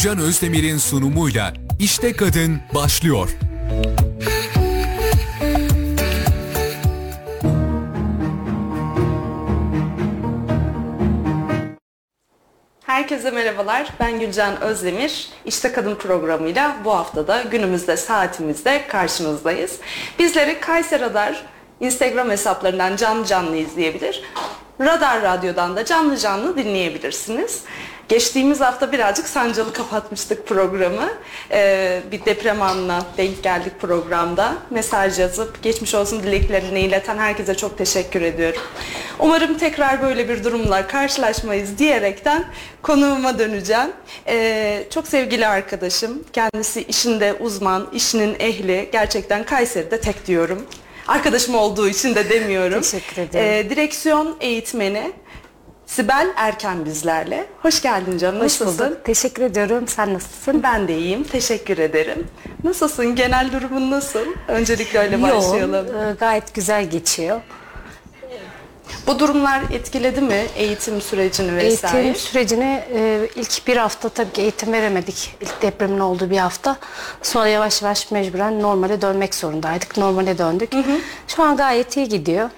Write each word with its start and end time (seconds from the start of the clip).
Gülcan 0.00 0.18
Özdemir'in 0.18 0.78
sunumuyla 0.78 1.52
İşte 1.78 2.12
Kadın 2.12 2.58
başlıyor. 2.74 3.28
Herkese 12.86 13.30
merhabalar. 13.30 13.92
Ben 14.00 14.20
Gülcan 14.20 14.60
Özdemir. 14.60 15.28
İşte 15.44 15.72
Kadın 15.72 15.94
programıyla 15.94 16.76
bu 16.84 16.94
haftada 16.94 17.42
günümüzde 17.42 17.96
saatimizde 17.96 18.86
karşınızdayız. 18.88 19.78
Bizleri 20.18 20.60
Kayser 20.60 21.00
Radar 21.00 21.46
Instagram 21.80 22.30
hesaplarından 22.30 22.96
canlı 22.96 23.26
canlı 23.26 23.56
izleyebilir. 23.56 24.22
Radar 24.80 25.22
Radyo'dan 25.22 25.76
da 25.76 25.84
canlı 25.84 26.16
canlı 26.16 26.56
dinleyebilirsiniz. 26.56 27.64
Geçtiğimiz 28.10 28.60
hafta 28.60 28.92
birazcık 28.92 29.28
sancılı 29.28 29.72
kapatmıştık 29.72 30.46
programı. 30.46 31.10
Ee, 31.50 32.00
bir 32.12 32.24
deprem 32.24 32.62
anına 32.62 33.02
denk 33.16 33.42
geldik 33.42 33.72
programda. 33.80 34.54
Mesaj 34.70 35.18
yazıp 35.18 35.62
geçmiş 35.62 35.94
olsun 35.94 36.22
dileklerini 36.22 36.80
ileten 36.80 37.18
herkese 37.18 37.54
çok 37.54 37.78
teşekkür 37.78 38.22
ediyorum. 38.22 38.62
Umarım 39.18 39.58
tekrar 39.58 40.02
böyle 40.02 40.28
bir 40.28 40.44
durumla 40.44 40.86
karşılaşmayız 40.86 41.78
diyerekten 41.78 42.44
konuğuma 42.82 43.38
döneceğim. 43.38 43.90
Ee, 44.26 44.84
çok 44.94 45.08
sevgili 45.08 45.46
arkadaşım, 45.46 46.24
kendisi 46.32 46.82
işinde 46.82 47.34
uzman, 47.34 47.88
işinin 47.92 48.36
ehli, 48.38 48.88
gerçekten 48.92 49.44
Kayseri'de 49.44 50.00
tek 50.00 50.26
diyorum. 50.26 50.66
Arkadaşım 51.08 51.54
olduğu 51.54 51.88
için 51.88 52.14
de 52.14 52.30
demiyorum. 52.30 52.80
Teşekkür 52.80 53.22
ederim. 53.22 53.66
Ee, 53.66 53.70
direksiyon 53.70 54.36
eğitmeni 54.40 55.12
Sibel 55.90 56.32
Erken 56.36 56.84
bizlerle. 56.84 57.46
Hoş 57.62 57.82
geldin 57.82 58.18
canım. 58.18 58.36
Hoş 58.36 58.60
Nasılsın? 58.60 58.90
bulduk. 58.90 59.04
Teşekkür 59.04 59.42
ediyorum. 59.42 59.88
Sen 59.88 60.14
nasılsın? 60.14 60.62
Ben 60.62 60.88
de 60.88 60.98
iyiyim. 60.98 61.24
Teşekkür 61.24 61.78
ederim. 61.78 62.26
Nasılsın? 62.64 63.16
Genel 63.16 63.52
durumun 63.52 63.90
nasıl? 63.90 64.20
Öncelikle 64.48 64.98
öyle 64.98 65.22
başlayalım. 65.22 65.86
Yoğun, 65.86 66.08
e, 66.10 66.14
gayet 66.20 66.54
güzel 66.54 66.90
geçiyor. 66.90 67.40
Bu 69.06 69.18
durumlar 69.18 69.60
etkiledi 69.72 70.20
mi 70.20 70.46
eğitim 70.56 71.00
sürecini 71.00 71.56
vesaire? 71.56 72.02
Eğitim 72.02 72.20
sürecini 72.20 72.84
e, 72.94 73.28
ilk 73.36 73.66
bir 73.66 73.76
hafta 73.76 74.08
tabii 74.08 74.32
ki 74.32 74.42
eğitim 74.42 74.72
veremedik. 74.72 75.36
İlk 75.40 75.62
depremin 75.62 76.00
olduğu 76.00 76.30
bir 76.30 76.38
hafta. 76.38 76.76
Sonra 77.22 77.48
yavaş 77.48 77.82
yavaş 77.82 78.10
mecburen 78.10 78.62
normale 78.62 79.02
dönmek 79.02 79.34
zorundaydık. 79.34 79.96
Normale 79.96 80.38
döndük. 80.38 80.72
Şu 81.28 81.42
an 81.42 81.56
gayet 81.56 81.96
iyi 81.96 82.08
gidiyor. 82.08 82.50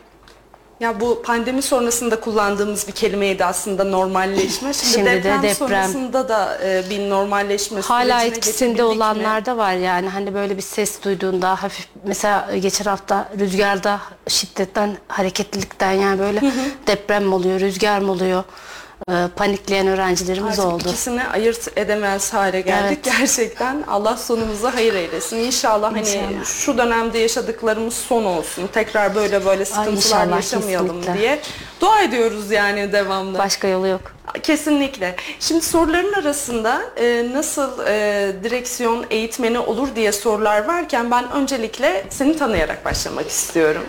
Ya 0.82 1.00
bu 1.00 1.22
pandemi 1.22 1.62
sonrasında 1.62 2.20
kullandığımız 2.20 2.88
bir 2.88 2.92
kelimeydi 2.92 3.44
aslında 3.44 3.84
normalleşme. 3.84 4.72
Şimdi, 4.72 4.92
Şimdi 4.92 5.06
de 5.10 5.14
deprem, 5.14 5.42
deprem. 5.42 5.54
sonrasında 5.54 6.28
da 6.28 6.58
e, 6.64 6.82
bir 6.90 7.10
normalleşme 7.10 7.80
Hala 7.80 8.22
etkisinde 8.22 8.68
geçebildik 8.72 8.80
mi? 8.80 8.96
olanlar 8.96 9.46
da 9.46 9.56
var 9.56 9.72
yani 9.72 10.08
hani 10.08 10.34
böyle 10.34 10.56
bir 10.56 10.62
ses 10.62 11.02
duyduğunda 11.04 11.62
hafif 11.62 11.88
mesela 12.04 12.56
geçen 12.56 12.84
hafta 12.84 13.28
rüzgarda 13.38 14.00
şiddetten 14.28 14.96
hareketlilikten 15.08 15.92
yani 15.92 16.18
böyle 16.18 16.40
deprem 16.86 17.24
mi 17.24 17.34
oluyor 17.34 17.60
rüzgar 17.60 17.98
mı 17.98 18.12
oluyor 18.12 18.44
e, 19.10 19.28
panikleyen 19.36 19.86
öğrencilerimiz 19.86 20.58
Artık 20.60 20.72
oldu. 20.72 20.82
ikisini 20.88 21.24
ayırt 21.24 21.68
edemez 21.78 22.32
hale 22.34 22.60
geldik. 22.60 22.98
Evet. 23.06 23.18
Gerçekten 23.18 23.84
Allah 23.88 24.16
sonumuza 24.16 24.74
hayır 24.74 24.94
eylesin. 24.94 25.36
İnşallah, 25.38 25.90
hani 25.92 26.00
İnşallah. 26.00 26.44
şu 26.44 26.78
dönemde 26.78 27.18
yaşadıklarımız 27.18 27.94
son 27.94 28.24
olsun. 28.24 28.66
Tekrar 28.72 29.14
böyle 29.14 29.44
böyle 29.44 29.64
sıkıntılar 29.64 29.92
inşallah, 29.96 30.36
yaşamayalım 30.36 30.88
kesinlikle. 31.00 31.20
diye 31.20 31.40
dua 31.80 32.02
ediyoruz 32.02 32.50
yani 32.50 32.92
devamlı. 32.92 33.38
Başka 33.38 33.68
yolu 33.68 33.86
yok. 33.86 34.00
Kesinlikle. 34.42 35.16
Şimdi 35.40 35.64
soruların 35.64 36.12
arasında 36.12 36.82
e, 36.96 37.26
nasıl 37.32 37.86
e, 37.86 38.32
direksiyon 38.44 39.04
eğitmeni 39.10 39.58
olur 39.58 39.88
diye 39.96 40.12
sorular 40.12 40.64
varken 40.68 41.10
ben 41.10 41.32
öncelikle 41.32 42.04
seni 42.10 42.36
tanıyarak 42.38 42.84
başlamak 42.84 43.28
istiyorum. 43.28 43.82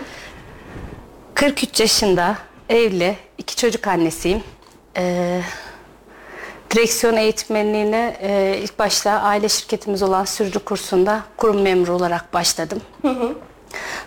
43 1.34 1.80
yaşında, 1.80 2.36
evli, 2.68 3.16
iki 3.38 3.56
çocuk 3.56 3.86
annesiyim. 3.86 4.42
Ee, 4.96 5.40
direksiyon 6.70 7.16
eğitmenliğine 7.16 8.16
e, 8.22 8.58
ilk 8.62 8.78
başta 8.78 9.10
aile 9.10 9.48
şirketimiz 9.48 10.02
olan 10.02 10.24
sürücü 10.24 10.58
kursunda 10.58 11.20
kurum 11.36 11.62
memuru 11.62 11.92
olarak 11.92 12.34
başladım. 12.34 12.80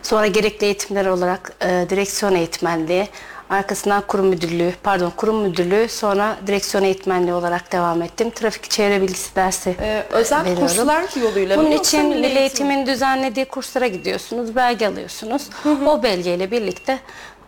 Sonra 0.03 0.27
gerekli 0.27 0.65
eğitimler 0.65 1.05
olarak 1.05 1.51
e, 1.61 1.85
direksiyon 1.89 2.35
eğitmenliği, 2.35 3.07
arkasından 3.49 4.03
kurum 4.07 4.27
müdürlüğü, 4.27 4.73
pardon 4.83 5.09
kurum 5.17 5.41
müdürlüğü, 5.41 5.89
sonra 5.89 6.37
direksiyon 6.47 6.83
eğitmenliği 6.83 7.33
olarak 7.33 7.71
devam 7.71 8.01
ettim. 8.01 8.29
Trafik 8.31 8.69
çevre 8.69 9.01
bilgisi 9.01 9.35
dersi 9.35 9.75
E, 9.81 10.03
özel 10.11 10.39
veriyorum. 10.45 10.61
kurslar 10.67 11.03
yoluyla 11.21 11.57
mı 11.57 11.63
Bunun 11.63 11.71
yoksa 11.71 11.97
için 11.97 12.09
milli 12.09 12.25
eğitim- 12.25 12.37
Eğitim'in 12.37 12.85
düzenlediği 12.85 13.45
kurslara 13.45 13.87
gidiyorsunuz, 13.87 14.55
belge 14.55 14.87
alıyorsunuz. 14.87 15.49
O 15.87 16.03
belgeyle 16.03 16.51
birlikte 16.51 16.99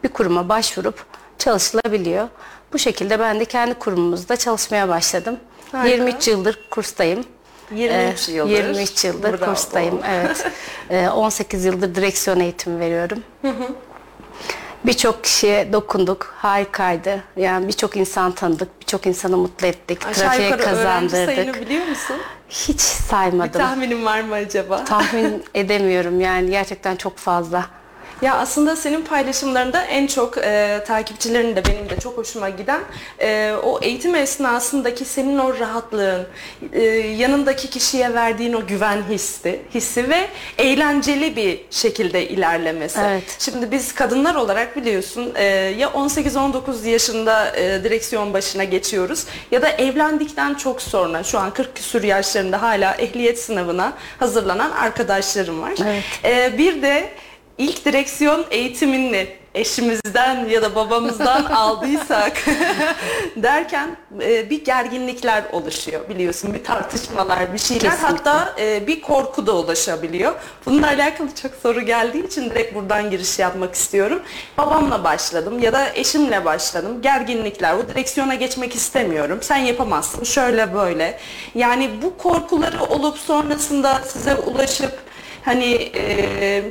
bir 0.03 0.09
kuruma 0.09 0.49
başvurup 0.49 1.05
çalışılabiliyor. 1.37 2.27
Bu 2.73 2.77
şekilde 2.79 3.19
ben 3.19 3.39
de 3.39 3.45
kendi 3.45 3.73
kurumumuzda 3.73 4.37
çalışmaya 4.37 4.89
başladım. 4.89 5.37
Harika. 5.71 5.95
23 5.95 6.27
yıldır 6.27 6.59
kurstayım. 6.71 7.23
23 7.75 8.29
Ee, 8.29 8.31
yıldır. 8.31 8.51
23 8.51 9.05
yıldır 9.05 9.39
Bravo. 9.41 9.45
kurstayım. 9.49 9.99
Evet. 10.09 10.47
Ee, 10.89 11.09
18 11.09 11.65
yıldır 11.65 11.95
direksiyon 11.95 12.39
eğitimi 12.39 12.79
veriyorum. 12.79 13.23
Birçok 14.85 15.23
kişiye 15.23 15.73
dokunduk. 15.73 16.33
Harikaydı. 16.37 17.23
Yani 17.37 17.67
birçok 17.67 17.97
insan 17.97 18.31
tanıdık. 18.31 18.81
Birçok 18.81 19.05
insanı 19.05 19.37
mutlu 19.37 19.67
ettik. 19.67 20.05
Aşağı 20.07 20.23
Trafiğe 20.25 20.49
yukarı 20.49 20.75
öğrenci 20.75 21.09
sayını 21.15 21.53
biliyor 21.53 21.85
musun? 21.87 22.15
Hiç 22.49 22.67
Bir 22.77 22.79
saymadım. 23.09 23.61
tahminin 23.61 24.05
var 24.05 24.21
mı 24.21 24.33
acaba? 24.35 24.83
Tahmin 24.85 25.43
edemiyorum 25.55 26.21
yani 26.21 26.49
gerçekten 26.49 26.95
çok 26.95 27.17
fazla. 27.17 27.65
Ya 28.21 28.35
aslında 28.35 28.75
senin 28.75 29.01
paylaşımlarında 29.01 29.83
en 29.83 30.07
çok 30.07 30.37
e, 30.37 30.83
takipçilerin 30.87 31.55
de 31.55 31.65
benim 31.65 31.89
de 31.89 31.99
çok 31.99 32.17
hoşuma 32.17 32.49
giden 32.49 32.81
e, 33.21 33.53
o 33.63 33.79
eğitim 33.81 34.15
esnasındaki 34.15 35.05
senin 35.05 35.37
o 35.37 35.59
rahatlığın, 35.59 36.27
e, 36.73 36.81
yanındaki 37.17 37.69
kişiye 37.69 38.13
verdiğin 38.13 38.53
o 38.53 38.67
güven 38.67 39.03
hissi, 39.09 39.61
hissi 39.73 40.09
ve 40.09 40.27
eğlenceli 40.57 41.35
bir 41.35 41.61
şekilde 41.71 42.29
ilerlemesi. 42.29 42.99
Evet. 43.09 43.23
Şimdi 43.39 43.71
biz 43.71 43.95
kadınlar 43.95 44.35
olarak 44.35 44.75
biliyorsun 44.75 45.31
e, 45.35 45.43
ya 45.77 45.87
18-19 45.87 46.87
yaşında 46.87 47.55
e, 47.55 47.83
direksiyon 47.83 48.33
başına 48.33 48.63
geçiyoruz 48.63 49.25
ya 49.51 49.61
da 49.61 49.69
evlendikten 49.69 50.53
çok 50.53 50.81
sonra 50.81 51.23
şu 51.23 51.39
an 51.39 51.53
40 51.53 51.75
küsur 51.75 52.03
yaşlarında 52.03 52.61
hala 52.61 52.95
ehliyet 52.95 53.39
sınavına 53.39 53.93
hazırlanan 54.19 54.71
arkadaşlarım 54.71 55.61
var. 55.61 55.73
Evet. 55.85 56.03
E, 56.25 56.57
bir 56.57 56.81
de 56.81 57.09
ilk 57.59 57.85
direksiyon 57.85 58.45
eğitimini 58.51 59.27
eşimizden 59.55 60.45
ya 60.45 60.61
da 60.61 60.75
babamızdan 60.75 61.45
aldıysak 61.55 62.37
derken 63.35 63.97
e, 64.21 64.49
bir 64.49 64.65
gerginlikler 64.65 65.43
oluşuyor 65.51 66.09
biliyorsun 66.09 66.53
bir 66.53 66.63
tartışmalar 66.63 67.53
bir 67.53 67.57
şeyler 67.57 67.91
Kesinlikle. 67.91 68.29
hatta 68.29 68.55
e, 68.59 68.87
bir 68.87 69.01
korku 69.01 69.47
da 69.47 69.55
ulaşabiliyor. 69.57 70.33
Bununla 70.65 70.87
alakalı 70.87 71.35
çok 71.41 71.51
soru 71.63 71.81
geldiği 71.81 72.27
için 72.27 72.49
direkt 72.49 72.75
buradan 72.75 73.11
giriş 73.11 73.39
yapmak 73.39 73.75
istiyorum. 73.75 74.21
Babamla 74.57 75.03
başladım 75.03 75.59
ya 75.59 75.73
da 75.73 75.93
eşimle 75.93 76.45
başladım. 76.45 77.01
Gerginlikler, 77.01 77.73
o 77.73 77.87
direksiyona 77.87 78.35
geçmek 78.35 78.75
istemiyorum. 78.75 79.39
Sen 79.41 79.57
yapamazsın. 79.57 80.23
Şöyle 80.23 80.73
böyle. 80.73 81.19
Yani 81.55 81.89
bu 82.01 82.17
korkuları 82.17 82.83
olup 82.83 83.17
sonrasında 83.17 84.01
size 84.07 84.35
ulaşıp 84.35 84.91
hani 85.45 85.91
e, 85.95 86.63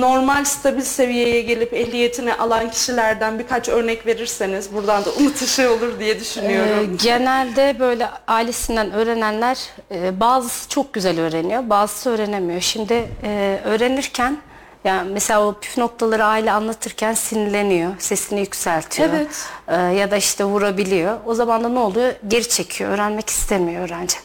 normal 0.00 0.44
stabil 0.44 0.82
seviyeye 0.82 1.40
gelip 1.42 1.74
ehliyetini 1.74 2.34
alan 2.34 2.70
kişilerden 2.70 3.38
birkaç 3.38 3.68
örnek 3.68 4.06
verirseniz 4.06 4.74
buradan 4.74 5.04
da 5.04 5.10
umut 5.10 5.42
ışığı 5.42 5.70
olur 5.72 5.98
diye 5.98 6.10
Ee, 6.14 6.20
düşünüyorum. 6.20 6.96
genelde 7.02 7.76
böyle 7.80 8.08
ailesinden 8.28 8.92
öğrenenler 8.92 9.58
e, 9.90 10.20
bazısı 10.20 10.68
çok 10.68 10.92
güzel 10.92 11.20
öğreniyor, 11.20 11.70
bazısı 11.70 12.10
öğrenemiyor. 12.10 12.60
Şimdi 12.60 13.08
e, 13.24 13.60
öğrenirken 13.64 14.38
yani 14.84 15.10
mesela 15.12 15.46
o 15.46 15.52
püf 15.60 15.78
noktaları 15.78 16.24
aile 16.24 16.52
anlatırken 16.52 17.14
sinirleniyor, 17.14 17.90
sesini 17.98 18.40
yükseltiyor. 18.40 19.08
Evet. 19.08 19.28
Ee, 19.68 19.74
ya 19.76 20.10
da 20.10 20.16
işte 20.16 20.44
vurabiliyor. 20.44 21.18
O 21.26 21.34
zaman 21.34 21.64
da 21.64 21.68
ne 21.68 21.78
oluyor? 21.78 22.12
Geri 22.28 22.48
çekiyor, 22.48 22.90
öğrenmek 22.90 23.30
istemiyor 23.30 23.84
öğrenci. 23.84 24.16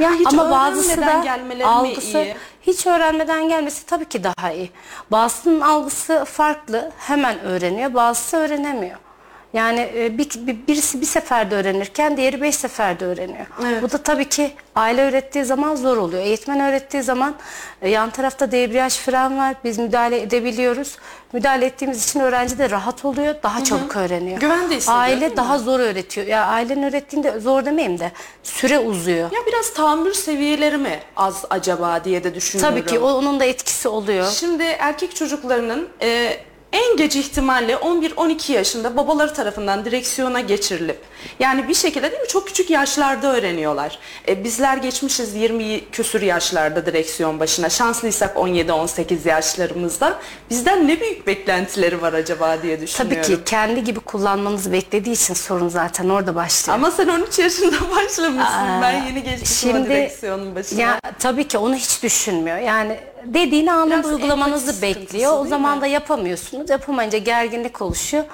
Ya 0.00 0.10
hiç 0.12 0.26
Ama 0.26 0.50
bazısı 0.50 1.00
da 1.00 1.20
gelmeleri 1.24 1.66
algısı 1.66 2.18
iyi? 2.18 2.34
Hiç 2.62 2.86
öğrenmeden 2.86 3.48
gelmesi 3.48 3.86
tabii 3.86 4.04
ki 4.04 4.24
daha 4.24 4.52
iyi. 4.52 4.70
Bazısının 5.10 5.60
algısı 5.60 6.24
farklı, 6.24 6.92
hemen 6.98 7.40
öğreniyor, 7.40 7.94
bazısı 7.94 8.36
öğrenemiyor. 8.36 8.96
Yani 9.52 9.90
e, 9.96 10.18
bir, 10.18 10.28
bir- 10.46 10.66
birisi 10.68 11.00
bir 11.00 11.06
seferde 11.06 11.54
öğrenirken 11.54 12.16
diğeri 12.16 12.42
beş 12.42 12.54
seferde 12.54 13.04
öğreniyor. 13.04 13.46
Evet. 13.66 13.82
Bu 13.82 13.90
da 13.92 13.98
tabii 13.98 14.28
ki 14.28 14.50
aile 14.74 15.02
öğrettiği 15.02 15.44
zaman 15.44 15.76
zor 15.76 15.96
oluyor. 15.96 16.22
Eğitmen 16.22 16.60
öğrettiği 16.60 17.02
zaman 17.02 17.34
e, 17.82 17.88
yan 17.88 18.10
tarafta 18.10 18.52
debriyaj 18.52 18.96
fren 18.98 19.38
var. 19.38 19.54
Biz 19.64 19.78
müdahale 19.78 20.20
edebiliyoruz. 20.22 20.96
Müdahale 21.32 21.66
ettiğimiz 21.66 22.04
için 22.08 22.20
öğrenci 22.20 22.58
de 22.58 22.70
rahat 22.70 23.04
oluyor. 23.04 23.34
Daha 23.42 23.64
çabuk 23.64 23.96
öğreniyor. 23.96 24.40
Hissediyor, 24.76 24.98
Aile 24.98 25.36
daha 25.36 25.58
zor 25.58 25.80
öğretiyor. 25.80 26.26
Ya 26.26 26.46
ailenin 26.46 26.82
öğrettiğinde 26.82 27.40
zor 27.40 27.64
demeyeyim 27.64 27.98
de 27.98 28.12
süre 28.42 28.78
uzuyor. 28.78 29.30
Ya 29.32 29.40
biraz 29.46 29.74
tahammül 29.74 30.12
seviyeleri 30.14 30.76
mi 30.76 30.98
az 31.16 31.44
acaba 31.50 32.04
diye 32.04 32.24
de 32.24 32.34
düşünüyorum. 32.34 32.74
Tabii 32.76 32.86
ki 32.90 32.98
onun 32.98 33.40
da 33.40 33.44
etkisi 33.44 33.88
oluyor. 33.88 34.26
Şimdi 34.30 34.62
erkek 34.62 35.16
çocuklarının 35.16 35.88
e, 36.02 36.36
en 36.72 36.96
geç 36.96 37.16
ihtimalle 37.16 37.72
11-12 37.74 38.52
yaşında 38.52 38.96
babaları 38.96 39.34
tarafından 39.34 39.84
direksiyona 39.84 40.40
geçirilip 40.40 40.98
yani 41.38 41.68
bir 41.68 41.74
şekilde 41.74 42.10
değil 42.10 42.22
mi 42.22 42.28
çok 42.28 42.46
küçük 42.46 42.70
yaşlarda 42.70 43.36
öğreniyorlar. 43.36 43.98
E, 44.28 44.44
bizler 44.44 44.76
geçmişiz 44.76 45.34
20 45.34 45.90
küsür 45.90 46.22
yaşlarda 46.22 46.86
direksiyon 46.86 47.40
başına. 47.40 47.68
Şanslıysak 47.68 48.36
17-18 48.36 49.28
yaşlarımızda. 49.28 50.18
Bizden 50.50 50.88
ne 50.88 51.00
büyük 51.00 51.26
beklentileri 51.26 52.02
var 52.02 52.12
acaba 52.12 52.62
diye 52.62 52.76
Tabii 52.76 52.86
düşünüyorum. 52.86 53.22
ki 53.36 53.50
kendi 53.50 53.84
gibi 53.84 54.00
kullanmanızı 54.00 54.72
beklediği 54.72 55.12
için 55.14 55.34
sorun 55.34 55.68
zaten 55.68 56.08
orada 56.08 56.34
başlıyor. 56.34 56.78
Ama 56.78 56.90
sen 56.90 57.08
13 57.08 57.38
yaşında 57.38 57.76
başlamışsın. 57.96 58.38
Aa, 58.40 58.82
ben 58.82 59.02
yeni 59.06 59.22
geçmişim 59.22 59.82
o 59.82 59.84
direksiyonun 59.84 60.54
başına. 60.54 60.80
Ya 60.80 61.00
tabii 61.18 61.48
ki 61.48 61.58
onu 61.58 61.74
hiç 61.74 62.02
düşünmüyor. 62.02 62.58
Yani 62.58 63.00
dediğini 63.24 63.72
anında 63.72 63.98
Biraz 63.98 64.06
uygulamanızı 64.06 64.82
bekliyor. 64.82 65.38
O 65.38 65.44
zaman 65.44 65.76
mi? 65.76 65.82
da 65.82 65.86
yapamıyorsunuz. 65.86 66.70
Yapamayınca 66.70 67.18
gerginlik 67.18 67.82
oluşuyor. 67.82 68.24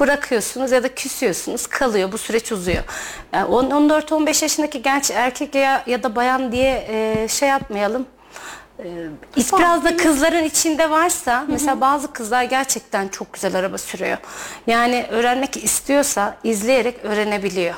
Bırakıyorsunuz 0.00 0.72
ya 0.72 0.82
da 0.82 0.94
küsüyorsunuz. 0.94 1.66
Kalıyor. 1.66 2.12
Bu 2.12 2.18
süreç 2.18 2.52
uzuyor. 2.52 2.84
Yani 3.32 3.50
14-15 3.50 4.44
yaşındaki 4.44 4.82
genç 4.82 5.10
erkek 5.10 5.54
ya, 5.54 5.82
ya 5.86 6.02
da 6.02 6.16
bayan 6.16 6.52
diye 6.52 6.86
e, 6.88 7.28
şey 7.28 7.48
yapmayalım. 7.48 8.06
E, 8.78 8.84
biraz 9.36 9.84
da 9.84 9.96
kızların 9.96 10.44
içinde 10.44 10.90
varsa 10.90 11.44
mesela 11.48 11.80
bazı 11.80 12.12
kızlar 12.12 12.42
gerçekten 12.42 13.08
çok 13.08 13.32
güzel 13.32 13.54
araba 13.56 13.78
sürüyor. 13.78 14.18
Yani 14.66 15.06
öğrenmek 15.10 15.64
istiyorsa 15.64 16.36
izleyerek 16.44 17.04
öğrenebiliyor. 17.04 17.74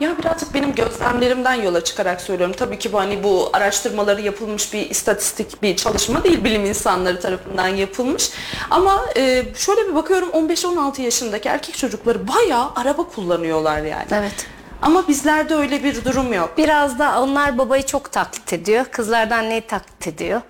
Ya 0.00 0.18
birazcık 0.18 0.54
benim 0.54 0.74
gözlemlerimden 0.74 1.54
yola 1.54 1.84
çıkarak 1.84 2.20
söylüyorum. 2.20 2.56
Tabii 2.58 2.78
ki 2.78 2.92
bu 2.92 2.98
hani 2.98 3.22
bu 3.22 3.50
araştırmaları 3.52 4.20
yapılmış 4.20 4.72
bir 4.72 4.90
istatistik 4.90 5.62
bir 5.62 5.76
çalışma 5.76 6.24
değil 6.24 6.44
bilim 6.44 6.64
insanları 6.64 7.20
tarafından 7.20 7.68
yapılmış. 7.68 8.30
Ama 8.70 9.00
e, 9.16 9.44
şöyle 9.54 9.88
bir 9.88 9.94
bakıyorum 9.94 10.28
15-16 10.28 11.00
yaşındaki 11.02 11.48
erkek 11.48 11.76
çocukları 11.76 12.28
bayağı 12.28 12.70
araba 12.76 13.02
kullanıyorlar 13.02 13.82
yani. 13.82 14.06
Evet. 14.12 14.46
Ama 14.82 15.08
bizlerde 15.08 15.54
öyle 15.54 15.84
bir 15.84 16.04
durum 16.04 16.32
yok. 16.32 16.54
Biraz 16.58 16.98
da 16.98 17.22
onlar 17.22 17.58
babayı 17.58 17.82
çok 17.82 18.12
taklit 18.12 18.52
ediyor. 18.52 18.84
Kızlardan 18.84 19.38
anneyi 19.38 19.60
taklit 19.60 20.06
ediyor. 20.06 20.40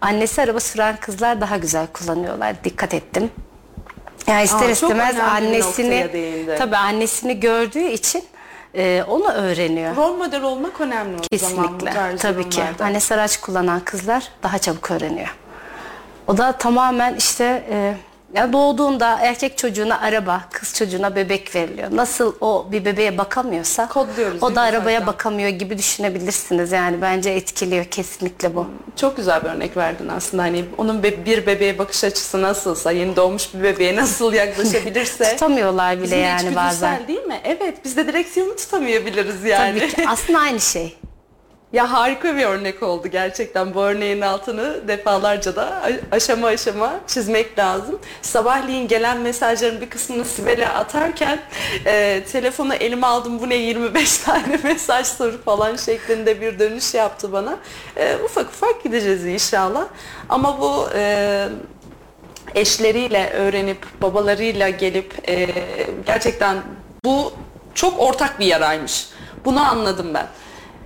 Annesi 0.00 0.42
araba 0.42 0.60
süren 0.60 0.96
kızlar 0.96 1.40
daha 1.40 1.56
güzel 1.56 1.86
kullanıyorlar. 1.86 2.64
Dikkat 2.64 2.94
ettim. 2.94 3.30
Yani 4.26 4.44
ister 4.44 4.58
Aa, 4.58 4.74
çok 4.74 4.90
istemez 4.90 5.14
önemli 5.14 5.26
bir 5.26 5.36
annesini 5.36 6.04
noktaya 6.04 6.58
tabii 6.58 6.76
annesini 6.76 7.40
gördüğü 7.40 7.84
için 7.84 8.24
e, 8.76 9.04
onu 9.08 9.32
öğreniyor. 9.32 9.96
Rol 9.96 10.16
model 10.16 10.42
olmak 10.42 10.80
önemli 10.80 11.16
o 11.32 11.36
zaman 11.36 11.64
bu 11.74 11.78
Kesinlikle. 11.78 12.16
Tabii 12.16 12.48
ki. 12.50 12.56
durumlarda. 12.56 12.84
Annesi 12.84 13.14
araç 13.14 13.40
kullanan 13.40 13.80
kızlar 13.80 14.28
daha 14.42 14.58
çabuk 14.58 14.90
öğreniyor. 14.90 15.36
O 16.26 16.36
da 16.38 16.52
tamamen 16.52 17.14
işte 17.14 17.64
e, 17.70 17.94
ya 18.34 18.52
doğduğunda 18.52 19.18
erkek 19.20 19.58
çocuğuna 19.58 20.00
araba, 20.00 20.40
kız 20.52 20.74
çocuğuna 20.74 21.16
bebek 21.16 21.54
veriliyor. 21.54 21.88
Nasıl 21.92 22.34
o 22.40 22.66
bir 22.72 22.84
bebeğe 22.84 23.18
bakamıyorsa 23.18 23.88
Kodluyoruz 23.88 24.42
o 24.42 24.46
değil 24.46 24.56
da 24.56 24.62
mi 24.62 24.68
arabaya 24.68 24.98
zaten? 25.00 25.06
bakamıyor 25.14 25.48
gibi 25.48 25.78
düşünebilirsiniz. 25.78 26.72
Yani 26.72 27.02
bence 27.02 27.30
etkiliyor 27.30 27.84
kesinlikle 27.84 28.54
bu. 28.54 28.66
Çok 28.96 29.16
güzel 29.16 29.44
bir 29.44 29.48
örnek 29.48 29.76
verdin 29.76 30.08
aslında. 30.08 30.42
Hani 30.42 30.64
onun 30.78 31.02
be- 31.02 31.24
bir 31.26 31.46
bebeğe 31.46 31.78
bakış 31.78 32.04
açısı 32.04 32.42
nasılsa, 32.42 32.90
yeni 32.92 33.16
doğmuş 33.16 33.54
bir 33.54 33.62
bebeğe 33.62 33.96
nasıl 33.96 34.32
yaklaşabilirse. 34.32 35.24
Tutamıyorlar 35.30 35.96
bile 35.96 36.02
Bizim 36.04 36.18
yani 36.22 36.36
içgüdüsel 36.36 36.56
bazen. 36.66 37.08
değil 37.08 37.22
mi? 37.24 37.40
Evet, 37.44 37.84
biz 37.84 37.96
de 37.96 38.06
direksiyonu 38.06 38.56
tutamayabiliriz 38.56 39.44
yani. 39.44 39.78
Tabii 39.80 39.92
ki. 39.94 40.04
Aslında 40.08 40.38
aynı 40.38 40.60
şey. 40.60 40.96
Ya 41.74 41.92
harika 41.92 42.36
bir 42.36 42.44
örnek 42.44 42.82
oldu 42.82 43.08
gerçekten. 43.08 43.74
Bu 43.74 43.80
örneğin 43.80 44.20
altını 44.20 44.88
defalarca 44.88 45.56
da 45.56 45.82
aşama 46.12 46.46
aşama 46.46 47.00
çizmek 47.06 47.58
lazım. 47.58 47.98
Sabahleyin 48.22 48.88
gelen 48.88 49.20
mesajların 49.20 49.80
bir 49.80 49.90
kısmını 49.90 50.24
Sibel'e 50.24 50.68
atarken 50.68 51.38
e, 51.86 52.22
telefonu 52.32 52.74
elime 52.74 53.06
aldım 53.06 53.40
bu 53.40 53.48
ne 53.48 53.54
25 53.54 54.18
tane 54.24 54.60
mesaj 54.64 55.06
soru 55.06 55.42
falan 55.44 55.76
şeklinde 55.76 56.40
bir 56.40 56.58
dönüş 56.58 56.94
yaptı 56.94 57.32
bana. 57.32 57.56
E, 57.96 58.16
ufak 58.24 58.46
ufak 58.46 58.82
gideceğiz 58.84 59.24
inşallah. 59.26 59.86
Ama 60.28 60.60
bu 60.60 60.88
e, 60.94 61.48
eşleriyle 62.54 63.30
öğrenip 63.30 64.02
babalarıyla 64.02 64.68
gelip 64.68 65.28
e, 65.28 65.48
gerçekten 66.06 66.56
bu 67.04 67.32
çok 67.74 68.00
ortak 68.00 68.40
bir 68.40 68.46
yaraymış. 68.46 69.06
Bunu 69.44 69.60
anladım 69.60 70.14
ben. 70.14 70.26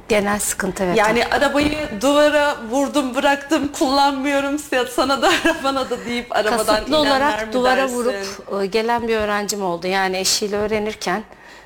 Genel 0.09 0.39
sıkıntı 0.39 0.85
evet. 0.85 0.97
Yani 0.99 1.25
arabayı 1.25 1.89
duvara 2.01 2.57
vurdum 2.71 3.15
bıraktım 3.15 3.69
kullanmıyorum 3.69 4.59
sana 4.95 5.23
da 5.23 5.31
arabana 5.45 5.91
da 5.91 6.05
deyip 6.05 6.37
arabadan 6.37 6.67
kasıtlı 6.67 6.97
olarak 6.99 7.53
duvara 7.53 7.77
dersin? 7.77 7.95
vurup 7.97 8.15
e, 8.63 8.67
gelen 8.67 9.09
bir 9.09 9.17
öğrencim 9.17 9.63
oldu. 9.63 9.87
Yani 9.87 10.17
eşiyle 10.17 10.57
öğrenirken 10.57 11.23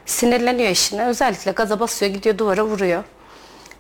sinirleniyor 0.07 0.69
eşine. 0.71 1.07
Özellikle 1.07 1.51
gaza 1.51 1.81
basıyor 1.81 2.13
gidiyor 2.13 2.39
duvara 2.39 2.65
vuruyor. 2.65 3.05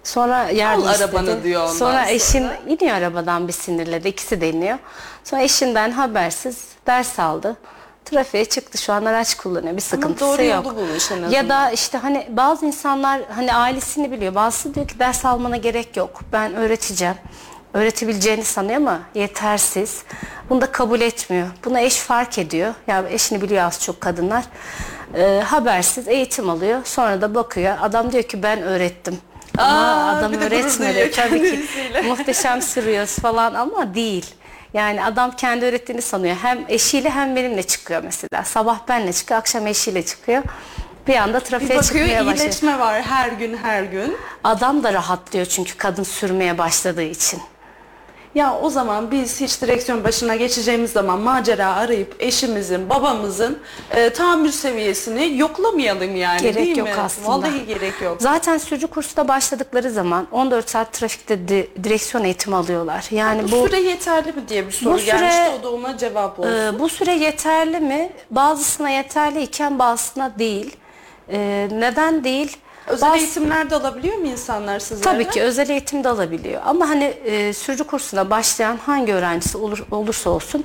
Sonra 0.04 0.50
yardım 0.50 0.86
Al 0.88 0.92
istedi. 0.92 1.04
arabanı 1.04 1.44
diyor 1.44 1.62
ondan 1.62 1.72
sonra 1.74 1.90
sonra. 1.92 2.10
eşin 2.10 2.46
iniyor 2.68 2.96
arabadan 2.96 3.48
bir 3.48 3.52
sinirle 3.52 4.04
de 4.04 4.08
ikisi 4.08 4.40
de 4.40 4.50
iniyor. 4.50 4.78
Sonra 5.24 5.42
eşinden 5.42 5.90
habersiz 5.90 6.66
ders 6.86 7.18
aldı. 7.18 7.56
Trafiğe 8.04 8.44
çıktı 8.44 8.78
şu 8.78 8.92
an 8.92 9.04
araç 9.04 9.34
kullanıyor 9.34 9.76
bir 9.76 9.80
sıkıntısı 9.80 10.30
doğru 10.30 10.42
yok. 10.42 10.64
yolu 10.64 10.76
bulmuş 10.76 11.10
en 11.12 11.28
ya 11.28 11.48
da 11.48 11.70
işte 11.70 11.98
hani 11.98 12.26
bazı 12.30 12.66
insanlar 12.66 13.20
hani 13.34 13.54
ailesini 13.54 14.12
biliyor. 14.12 14.34
Bazısı 14.34 14.74
diyor 14.74 14.88
ki 14.88 14.98
ders 14.98 15.24
almana 15.24 15.56
gerek 15.56 15.96
yok. 15.96 16.20
Ben 16.32 16.54
öğreteceğim. 16.54 17.14
Öğretebileceğini 17.74 18.44
sanıyor 18.44 18.76
ama 18.76 19.00
yetersiz. 19.14 20.02
Bunu 20.50 20.60
da 20.60 20.72
kabul 20.72 21.00
etmiyor. 21.00 21.48
Buna 21.64 21.80
eş 21.80 21.96
fark 21.96 22.38
ediyor. 22.38 22.74
Yani 22.86 23.12
eşini 23.12 23.42
biliyor 23.42 23.62
az 23.64 23.82
çok 23.82 24.00
kadınlar. 24.00 24.44
Ee, 25.14 25.42
habersiz 25.46 26.08
eğitim 26.08 26.50
alıyor. 26.50 26.80
Sonra 26.84 27.20
da 27.22 27.34
bakıyor. 27.34 27.76
Adam 27.82 28.12
diyor 28.12 28.22
ki 28.22 28.42
ben 28.42 28.62
öğrettim. 28.62 29.18
Ama 29.58 29.78
Aa, 29.78 30.16
adam 30.16 30.32
öğretmedi. 30.34 31.10
Tabii 31.10 31.50
ki 31.50 31.64
muhteşem 32.04 32.62
sürüyoruz 32.62 33.16
falan 33.16 33.54
ama 33.54 33.94
değil. 33.94 34.26
Yani 34.74 35.04
adam 35.04 35.30
kendi 35.36 35.64
öğrettiğini 35.64 36.02
sanıyor. 36.02 36.36
Hem 36.42 36.64
eşiyle 36.68 37.10
hem 37.10 37.36
benimle 37.36 37.62
çıkıyor 37.62 38.02
mesela. 38.04 38.44
Sabah 38.44 38.88
benle 38.88 39.12
çıkıyor, 39.12 39.40
akşam 39.40 39.66
eşiyle 39.66 40.04
çıkıyor. 40.06 40.42
Bir 41.08 41.16
anda 41.16 41.40
Bir 41.40 41.44
trafiğe 41.44 41.68
bakıyor 41.68 41.82
çıkmaya 41.84 42.26
başlıyor. 42.26 42.36
iyileşme 42.38 42.78
var 42.78 43.02
her 43.02 43.28
gün 43.32 43.56
her 43.56 43.82
gün. 43.82 44.16
Adam 44.44 44.82
da 44.84 44.92
rahatlıyor 44.92 45.46
çünkü 45.46 45.76
kadın 45.76 46.02
sürmeye 46.02 46.58
başladığı 46.58 47.02
için. 47.02 47.40
Ya 48.34 48.58
o 48.62 48.70
zaman 48.70 49.10
biz 49.10 49.40
hiç 49.40 49.62
direksiyon 49.62 50.04
başına 50.04 50.36
geçeceğimiz 50.36 50.92
zaman 50.92 51.20
macera 51.20 51.74
arayıp 51.74 52.16
eşimizin, 52.18 52.90
babamızın 52.90 53.58
e, 53.90 54.10
tahammül 54.10 54.50
seviyesini 54.50 55.38
yoklamayalım 55.38 56.16
yani 56.16 56.42
Gerek 56.42 56.56
değil 56.56 56.76
yok 56.76 56.88
mi? 56.88 56.94
aslında. 57.04 57.28
Vallahi 57.28 57.66
gerek 57.66 58.00
yok. 58.02 58.16
Zaten 58.20 58.58
sürücü 58.58 58.86
kursuna 58.86 59.28
başladıkları 59.28 59.90
zaman 59.90 60.26
14 60.32 60.70
saat 60.70 60.92
trafikte 60.92 61.48
di- 61.48 61.70
direksiyon 61.84 62.24
eğitimi 62.24 62.56
alıyorlar. 62.56 63.06
Yani 63.10 63.42
bu, 63.52 63.62
bu 63.62 63.68
süre 63.68 63.80
yeterli 63.80 64.32
mi 64.32 64.48
diye 64.48 64.66
bir 64.66 64.72
soru 64.72 64.94
Bu 64.94 64.98
süre- 64.98 65.06
gelmişti 65.06 65.50
o 65.60 65.62
da 65.62 65.70
ona 65.72 65.98
cevap 65.98 66.40
olsun. 66.40 66.52
Ee, 66.52 66.78
bu 66.78 66.88
süre 66.88 67.12
yeterli 67.14 67.80
mi? 67.80 68.12
Bazısına 68.30 68.90
yeterli 68.90 69.42
iken 69.42 69.78
bazısına 69.78 70.32
değil. 70.38 70.76
Ee, 71.28 71.68
neden 71.72 72.24
değil? 72.24 72.56
Özel 72.86 73.10
Bazı- 73.10 73.18
eğitimlerde 73.24 73.74
alabiliyor 73.76 74.16
mu 74.18 74.26
insanlar 74.26 74.78
sizlerden? 74.78 75.12
Tabii 75.12 75.30
ki 75.30 75.42
özel 75.42 75.68
eğitim 75.68 76.04
de 76.04 76.08
alabiliyor. 76.08 76.62
Ama 76.64 76.88
hani 76.88 77.04
e, 77.04 77.52
sürücü 77.52 77.84
kursuna 77.84 78.30
başlayan 78.30 78.76
hangi 78.76 79.14
öğrencisi 79.14 79.58
olur, 79.58 79.84
olursa 79.90 80.30
olsun 80.30 80.64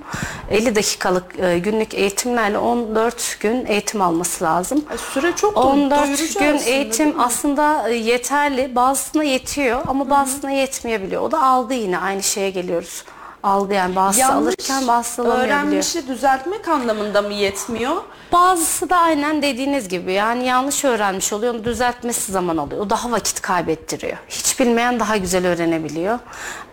50 0.51 0.75
dakikalık 0.75 1.39
e, 1.39 1.59
günlük 1.59 1.93
eğitimlerle 1.93 2.57
14 2.57 3.38
gün 3.39 3.65
eğitim 3.65 4.01
alması 4.01 4.43
lazım. 4.43 4.86
Ay, 4.91 4.97
Süre 4.97 5.36
çok 5.36 5.55
do- 5.55 5.59
14 5.59 6.03
doyurucu 6.07 6.39
gün 6.39 6.55
aslında, 6.55 6.69
eğitim 6.69 7.19
aslında 7.19 7.89
e, 7.89 7.93
yeterli. 7.93 8.75
Bazısına 8.75 9.24
yetiyor 9.24 9.81
ama 9.88 10.09
bazısına 10.09 10.51
yetmeyebiliyor. 10.51 11.21
O 11.21 11.31
da 11.31 11.43
algı 11.43 11.74
yine 11.74 11.97
aynı 12.00 12.24
şeye 12.24 12.50
geliyoruz. 12.50 13.03
Algı 13.43 13.74
yani 13.74 13.95
bazısı 13.95 14.21
Yanlış 14.21 14.47
alırken 14.47 14.88
bazısı 14.88 15.21
alamayabiliyor. 15.21 15.47
öğrenmişi 15.57 16.07
düzeltmek 16.07 16.67
anlamında 16.67 17.21
mı 17.21 17.33
yetmiyor? 17.33 17.95
Bazısı 18.31 18.89
da 18.89 18.98
aynen 18.98 19.41
dediğiniz 19.41 19.88
gibi 19.88 20.13
yani 20.13 20.46
yanlış 20.46 20.86
öğrenmiş 20.86 21.34
oluyor. 21.34 21.53
Onu 21.53 21.63
düzeltmesi 21.63 22.31
zaman 22.31 22.57
alıyor. 22.57 22.81
O 22.81 22.89
daha 22.89 23.12
vakit 23.12 23.41
kaybettiriyor. 23.41 24.17
Hiç 24.29 24.60
bilmeyen 24.60 25.00
daha 25.00 25.17
güzel 25.17 25.48
öğrenebiliyor. 25.48 26.19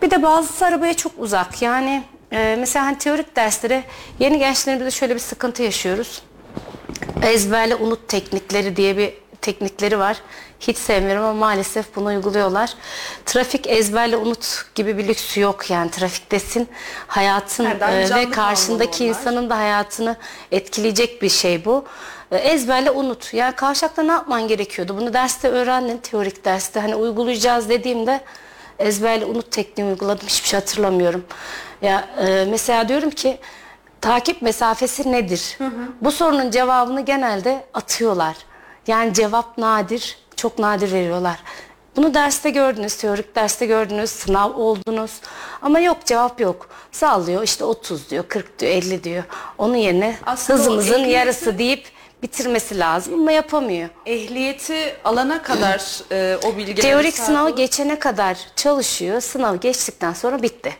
Bir 0.01 0.11
de 0.11 0.23
bazısı 0.23 0.65
arabaya 0.65 0.93
çok 0.93 1.11
uzak. 1.17 1.61
Yani 1.61 2.03
e, 2.31 2.55
mesela 2.59 2.85
hani 2.85 2.97
teorik 2.97 3.35
derslere 3.35 3.83
yeni 4.19 4.39
gençlerimizde 4.39 4.91
şöyle 4.91 5.15
bir 5.15 5.19
sıkıntı 5.19 5.63
yaşıyoruz. 5.63 6.21
ezberle 7.23 7.75
unut 7.75 8.07
teknikleri 8.07 8.75
diye 8.75 8.97
bir 8.97 9.13
teknikleri 9.41 9.99
var. 9.99 10.17
Hiç 10.59 10.77
sevmiyorum 10.77 11.23
ama 11.23 11.33
maalesef 11.33 11.95
bunu 11.95 12.07
uyguluyorlar. 12.07 12.73
Trafik 13.25 13.67
ezberle 13.67 14.17
unut 14.17 14.65
gibi 14.75 14.97
bir 14.97 15.07
lüksü 15.07 15.41
yok 15.41 15.69
yani 15.69 15.91
trafiktesin. 15.91 16.67
Hayatın 17.07 17.65
e, 17.65 17.79
canlı 17.79 18.15
ve 18.15 18.31
karşındaki 18.31 18.91
kalmalı 18.91 19.11
onlar. 19.11 19.19
insanın 19.19 19.49
da 19.49 19.57
hayatını 19.57 20.15
etkileyecek 20.51 21.21
bir 21.21 21.29
şey 21.29 21.65
bu. 21.65 21.85
E, 22.31 22.37
Ezberle 22.37 22.91
unut. 22.91 23.33
Yani 23.33 23.55
kavşakta 23.55 24.03
ne 24.03 24.11
yapman 24.11 24.47
gerekiyordu? 24.47 24.97
Bunu 24.97 25.13
derste 25.13 25.49
öğrendin, 25.49 25.97
teorik 25.97 26.45
derste. 26.45 26.79
Hani 26.79 26.95
uygulayacağız 26.95 27.69
dediğimde 27.69 28.21
ezberle 28.79 29.25
unut 29.25 29.51
tekniği 29.51 29.89
uyguladım. 29.89 30.27
Hiçbir 30.27 30.47
şey 30.49 30.59
hatırlamıyorum. 30.59 31.25
Ya 31.81 32.07
e, 32.27 32.45
mesela 32.49 32.89
diyorum 32.89 33.09
ki 33.09 33.37
takip 34.01 34.41
mesafesi 34.41 35.11
nedir? 35.11 35.57
Bu 36.01 36.11
sorunun 36.11 36.51
cevabını 36.51 37.01
genelde 37.01 37.65
atıyorlar. 37.73 38.35
Yani 38.87 39.13
cevap 39.13 39.57
nadir, 39.57 40.17
çok 40.35 40.59
nadir 40.59 40.91
veriyorlar. 40.91 41.39
Bunu 41.95 42.13
derste 42.13 42.49
gördünüz, 42.49 42.95
teorik 42.95 43.35
derste 43.35 43.65
gördünüz, 43.65 44.09
sınav 44.09 44.53
oldunuz. 44.53 45.11
Ama 45.61 45.79
yok 45.79 45.97
cevap 46.05 46.39
yok. 46.41 46.69
Sallıyor 46.91 47.43
işte 47.43 47.63
30 47.63 48.09
diyor, 48.09 48.23
40 48.27 48.59
diyor, 48.59 48.71
50 48.71 49.03
diyor. 49.03 49.23
Onun 49.57 49.75
yerine 49.75 50.15
Aslında 50.25 50.59
hızımızın 50.59 50.93
ehliyeti- 51.03 51.09
yarısı 51.09 51.57
deyip 51.57 51.85
bitirmesi 52.23 52.79
lazım 52.79 53.13
ama 53.13 53.31
yapamıyor. 53.31 53.89
Ehliyeti 54.05 54.95
alana 55.03 55.41
kadar 55.41 56.01
e, 56.11 56.37
o 56.45 56.57
bilgileri 56.57 56.81
Teorik 56.81 57.17
sınavı 57.17 57.55
geçene 57.55 57.99
kadar 57.99 58.37
çalışıyor. 58.55 59.21
Sınavı 59.21 59.57
geçtikten 59.57 60.13
sonra 60.13 60.41
bitti. 60.41 60.73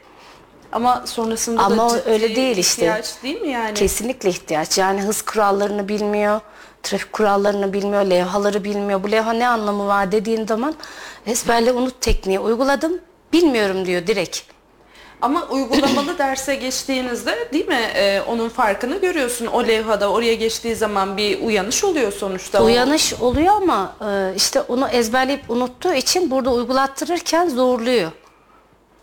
Ama 0.72 1.04
sonrasında 1.08 1.62
Ama 1.62 1.90
da 1.90 1.98
ciddi 2.00 2.10
öyle 2.10 2.36
değil 2.36 2.58
işte. 2.58 2.82
ihtiyaç 2.82 3.24
değil 3.24 3.42
mi 3.42 3.50
yani? 3.50 3.74
Kesinlikle 3.74 4.30
ihtiyaç. 4.30 4.78
Yani 4.78 5.02
hız 5.02 5.22
kurallarını 5.22 5.88
bilmiyor, 5.88 6.42
trafik 6.86 7.14
kurallarını 7.14 7.74
bilmiyor, 7.74 8.06
levhaları 8.06 8.64
bilmiyor. 8.64 9.04
Bu 9.04 9.12
levha 9.12 9.34
ne 9.34 9.48
anlamı 9.48 9.88
var 9.88 10.12
dediğin 10.12 10.48
zaman 10.48 10.76
ezberle 11.28 11.72
unut 11.72 12.02
tekniği 12.02 12.40
uyguladım. 12.40 13.00
Bilmiyorum 13.34 13.86
diyor 13.86 14.08
direkt. 14.08 14.42
Ama 15.22 15.44
uygulamalı 15.50 16.18
derse 16.18 16.56
geçtiğinizde 16.56 17.50
değil 17.54 17.68
mi 17.68 17.90
e, 17.96 18.22
onun 18.22 18.50
farkını 18.50 19.02
görüyorsun. 19.02 19.46
O 19.46 19.68
levhada 19.68 20.12
oraya 20.12 20.34
geçtiği 20.34 20.76
zaman 20.76 21.18
bir 21.18 21.42
uyanış 21.42 21.84
oluyor 21.84 22.12
sonuçta. 22.14 22.64
Uyanış 22.64 23.14
oluyor 23.14 23.54
ama 23.56 23.96
e, 24.10 24.36
işte 24.36 24.62
onu 24.62 24.88
ezberleyip 24.88 25.50
unuttuğu 25.50 25.94
için 25.94 26.32
burada 26.32 26.52
uygulattırırken 26.54 27.50
zorluyor. 27.50 28.12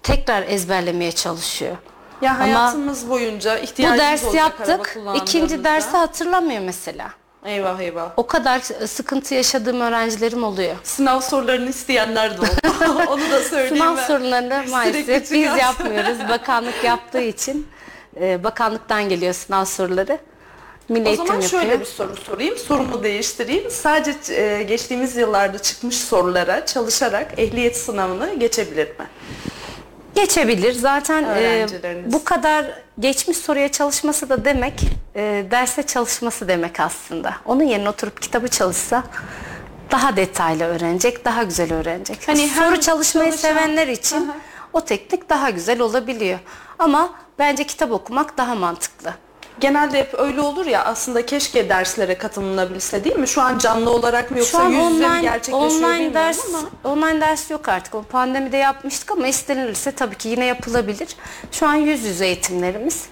Tekrar 0.03 0.43
ezberlemeye 0.43 1.13
çalışıyor. 1.13 1.77
Ya 2.23 2.31
Ama 2.31 2.41
hayatımız 2.41 3.11
boyunca 3.11 3.59
bu 3.59 3.65
ihtiyacımız 3.65 4.01
ders 4.01 4.25
olacak 4.25 4.61
araba 4.61 4.71
yaptık. 4.71 4.95
kullandığımızda. 4.95 5.25
ikinci 5.25 5.65
dersi 5.65 5.97
hatırlamıyor 5.97 6.63
mesela. 6.63 7.11
Eyvah 7.45 7.81
eyvah. 7.81 8.11
O 8.17 8.27
kadar 8.27 8.61
sıkıntı 8.87 9.35
yaşadığım 9.35 9.81
öğrencilerim 9.81 10.45
oluyor. 10.45 10.77
Sınav 10.83 11.21
sorularını 11.21 11.71
isteyenler 11.71 12.37
de 12.37 12.41
oldu. 12.41 12.51
Onu 13.09 13.31
da 13.31 13.41
söyleyeyim 13.41 13.77
Sınav 13.77 13.97
ben. 13.97 14.07
sorularını 14.07 14.65
maalesef 14.71 15.31
biz 15.33 15.43
yapmıyoruz. 15.59 16.19
Bakanlık 16.29 16.85
yaptığı 16.85 17.21
için 17.21 17.69
e, 18.21 18.45
bakanlıktan 18.45 19.09
geliyor 19.09 19.33
sınav 19.35 19.65
soruları. 19.65 20.19
Milli 20.89 21.09
O 21.09 21.15
zaman 21.15 21.35
yapıyor. 21.35 21.51
şöyle 21.51 21.81
bir 21.81 21.85
soru 21.85 22.17
sorayım. 22.17 22.57
Sorumu 22.57 23.03
değiştireyim. 23.03 23.71
Sadece 23.71 24.35
e, 24.35 24.63
geçtiğimiz 24.63 25.17
yıllarda 25.17 25.59
çıkmış 25.59 25.97
sorulara 25.99 26.67
çalışarak 26.67 27.39
ehliyet 27.39 27.77
sınavını 27.77 28.35
geçebilir 28.35 28.87
mi? 28.89 29.07
Geçebilir. 30.15 30.73
Zaten 30.73 31.25
e, 31.37 31.67
bu 32.07 32.25
kadar 32.25 32.67
geçmiş 32.99 33.37
soruya 33.39 33.73
çalışması 33.73 34.29
da 34.29 34.45
demek 34.45 34.81
e, 35.17 35.45
derse 35.51 35.83
çalışması 35.83 36.49
demek 36.49 36.81
aslında. 36.81 37.35
Onun 37.45 37.63
yerine 37.65 37.89
oturup 37.89 38.23
kitabı 38.23 38.49
çalışsa 38.49 39.05
daha 39.91 40.17
detaylı 40.17 40.65
öğrenecek, 40.65 41.25
daha 41.25 41.43
güzel 41.43 41.73
öğrenecek. 41.73 42.29
Hani 42.29 42.49
Soru 42.49 42.81
çalışmayı 42.81 43.31
çalışan- 43.31 43.49
sevenler 43.49 43.89
için 43.89 44.17
Aha. 44.29 44.37
o 44.73 44.81
teknik 44.85 45.31
daha 45.31 45.51
güzel 45.51 45.81
olabiliyor. 45.81 46.39
Ama 46.79 47.15
bence 47.39 47.65
kitap 47.67 47.93
okumak 47.93 48.39
daha 48.39 48.55
mantıklı. 48.55 49.15
Genelde 49.61 49.99
hep 49.99 50.15
öyle 50.19 50.41
olur 50.41 50.67
ya 50.67 50.85
aslında 50.85 51.27
keşke 51.27 51.69
derslere 51.69 52.19
katılınabilse 52.19 53.05
değil 53.05 53.17
mi? 53.17 53.29
Şu 53.29 53.43
an 53.43 53.59
canlı 53.59 53.91
olarak 53.91 54.31
mı 54.31 54.39
yoksa 54.39 54.59
Şu 54.59 54.65
an 54.65 54.69
yüz 54.71 54.79
yüze 54.93 54.99
mi 54.99 55.07
online, 55.07 55.21
gerçekleşiyor 55.23 55.61
online 55.71 55.93
bilmiyorum 55.93 56.15
ders 56.15 56.41
ama. 56.55 56.95
online 56.95 57.21
ders 57.21 57.51
yok 57.51 57.69
artık. 57.69 57.95
O 57.95 58.03
pandemide 58.03 58.57
yapmıştık 58.57 59.11
ama 59.11 59.27
istenilirse 59.29 59.93
tabii 59.93 60.15
ki 60.15 60.29
yine 60.29 60.45
yapılabilir. 60.45 61.09
Şu 61.53 61.67
an 61.69 61.75
yüz 61.75 62.05
yüze 62.05 62.27
eğitimlerimiz. 62.27 63.05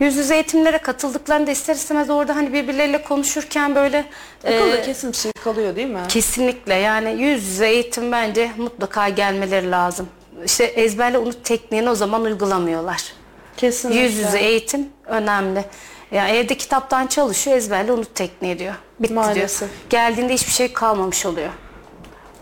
Yüz 0.00 0.16
yüze 0.16 0.34
eğitimlere 0.34 0.78
katıldıklarında 0.78 1.50
ister 1.50 1.74
istemez 1.74 2.10
orada 2.10 2.36
hani 2.36 2.52
birbirleriyle 2.52 3.02
konuşurken 3.02 3.74
böyle 3.74 4.04
Akılda 4.44 4.76
e, 4.76 4.82
kesin 4.82 5.12
bir 5.12 5.16
şey 5.16 5.32
kalıyor 5.44 5.76
değil 5.76 5.88
mi? 5.88 6.00
kesinlikle 6.08 6.74
yani 6.74 7.22
yüz 7.22 7.44
yüze 7.44 7.68
eğitim 7.68 8.12
bence 8.12 8.50
mutlaka 8.56 9.08
gelmeleri 9.08 9.70
lazım. 9.70 10.08
İşte 10.44 10.64
ezberle 10.64 11.18
unut 11.18 11.44
tekniğini 11.44 11.90
o 11.90 11.94
zaman 11.94 12.22
uygulamıyorlar. 12.22 13.12
Kesinlikle. 13.62 14.00
Yüz 14.00 14.16
yüze 14.16 14.38
eğitim 14.38 14.88
önemli. 15.06 15.64
Yani 16.12 16.30
evde 16.30 16.54
kitaptan 16.56 17.06
çalışıyor 17.06 17.56
ezberle 17.56 17.92
unut 17.92 18.14
tekniği 18.14 18.58
diyor. 18.58 18.74
Bitti 19.00 19.14
Maalesef. 19.14 19.60
diyor. 19.60 19.70
Geldiğinde 19.90 20.34
hiçbir 20.34 20.52
şey 20.52 20.72
kalmamış 20.72 21.26
oluyor. 21.26 21.50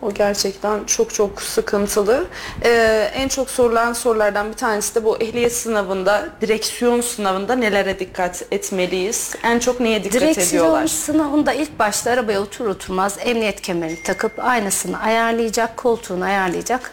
O 0.02 0.14
gerçekten 0.14 0.84
çok 0.84 1.14
çok 1.14 1.42
sıkıntılı. 1.42 2.24
Ee, 2.64 3.10
en 3.14 3.28
çok 3.28 3.50
sorulan 3.50 3.92
sorulardan 3.92 4.48
bir 4.48 4.56
tanesi 4.56 4.94
de 4.94 5.04
bu 5.04 5.16
ehliyet 5.16 5.52
sınavında, 5.56 6.28
direksiyon 6.40 7.00
sınavında 7.00 7.54
nelere 7.54 7.98
dikkat 7.98 8.42
etmeliyiz? 8.50 9.34
En 9.42 9.58
çok 9.58 9.80
neye 9.80 10.04
dikkat 10.04 10.20
Direksiyon 10.20 10.62
ediyorlar? 10.64 10.86
sınavında 10.86 11.52
ilk 11.52 11.78
başta 11.78 12.10
arabaya 12.10 12.40
otur 12.40 12.66
oturmaz 12.66 13.16
emniyet 13.24 13.60
kemerini 13.60 14.02
takıp 14.02 14.32
aynasını 14.38 15.00
ayarlayacak, 15.00 15.76
koltuğunu 15.76 16.24
ayarlayacak. 16.24 16.92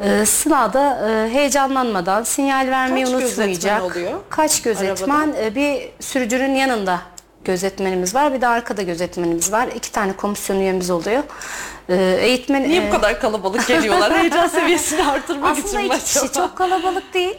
Ee, 0.00 0.26
sınavda 0.26 1.08
e, 1.10 1.32
heyecanlanmadan 1.34 2.22
sinyal 2.22 2.66
vermeyi 2.66 3.04
Kaç 3.04 3.14
unutmayacak. 3.14 3.80
gözetmen 3.80 3.80
oluyor 3.80 4.20
Kaç 4.30 4.62
gözetmen? 4.62 5.34
Ee, 5.40 5.54
bir 5.54 5.88
sürücünün 6.00 6.54
yanında 6.54 7.00
gözetmenimiz 7.44 8.14
var, 8.14 8.34
bir 8.34 8.40
de 8.40 8.46
arkada 8.46 8.82
gözetmenimiz 8.82 9.52
var. 9.52 9.68
İki 9.76 9.92
tane 9.92 10.12
komisyon 10.12 10.60
üyemiz 10.60 10.90
oluyor. 10.90 11.22
Ee, 11.88 12.18
eğitmen 12.20 12.62
Niye 12.62 12.82
e, 12.82 12.88
bu 12.88 12.90
kadar 12.92 13.20
kalabalık 13.20 13.66
geliyorlar? 13.66 14.18
Heyecan 14.18 14.46
seviyesini 14.48 15.04
artırmak 15.10 15.50
aslında 15.50 15.68
için 15.68 15.80
mi 15.80 15.86
iki 15.96 16.04
kişi 16.04 16.18
acaba? 16.18 16.32
çok 16.32 16.56
kalabalık 16.56 17.14
değil. 17.14 17.36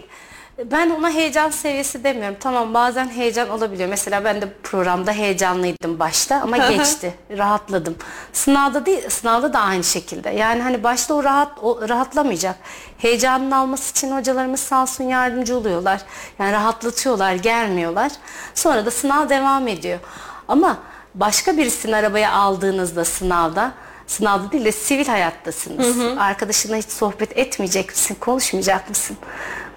Ben 0.66 0.90
ona 0.90 1.12
heyecan 1.12 1.50
seviyesi 1.50 2.04
demiyorum. 2.04 2.38
Tamam 2.40 2.74
bazen 2.74 3.10
heyecan 3.10 3.50
olabiliyor. 3.50 3.90
Mesela 3.90 4.24
ben 4.24 4.42
de 4.42 4.54
programda 4.64 5.12
heyecanlıydım 5.12 6.00
başta 6.00 6.36
ama 6.42 6.58
geçti. 6.58 7.14
Rahatladım. 7.38 7.96
Sınavda 8.34 8.86
değil, 8.86 9.10
sınavda 9.10 9.54
da 9.54 9.60
aynı 9.60 9.84
şekilde. 9.84 10.30
Yani 10.30 10.62
hani 10.62 10.84
başta 10.84 11.14
o 11.14 11.24
rahat 11.24 11.52
o 11.62 11.90
rahatlamayacak. 11.90 12.56
Heyecanını 12.98 13.58
alması 13.58 13.92
için 13.92 14.18
hocalarımız 14.18 14.60
sağ 14.60 14.82
olsun 14.82 15.04
yardımcı 15.04 15.58
oluyorlar. 15.58 16.02
Yani 16.40 16.52
rahatlatıyorlar, 16.52 17.34
gelmiyorlar. 17.34 18.12
Sonra 18.56 18.86
da 18.86 18.92
sınav 18.92 19.30
devam 19.30 19.68
ediyor. 19.68 20.00
Ama 20.48 20.78
başka 21.16 21.58
birisini 21.58 21.96
arabaya 21.96 22.32
aldığınızda 22.32 23.06
sınavda 23.06 23.72
Sınavda 24.08 24.52
değil 24.52 24.66
de 24.66 24.72
sivil 24.72 25.08
hayattasınız. 25.08 25.98
Arkadaşınla 26.18 26.76
hiç 26.76 26.90
sohbet 26.90 27.38
etmeyecek 27.38 27.90
misin, 27.90 28.18
konuşmayacak 28.20 28.90
mısın? 28.90 29.18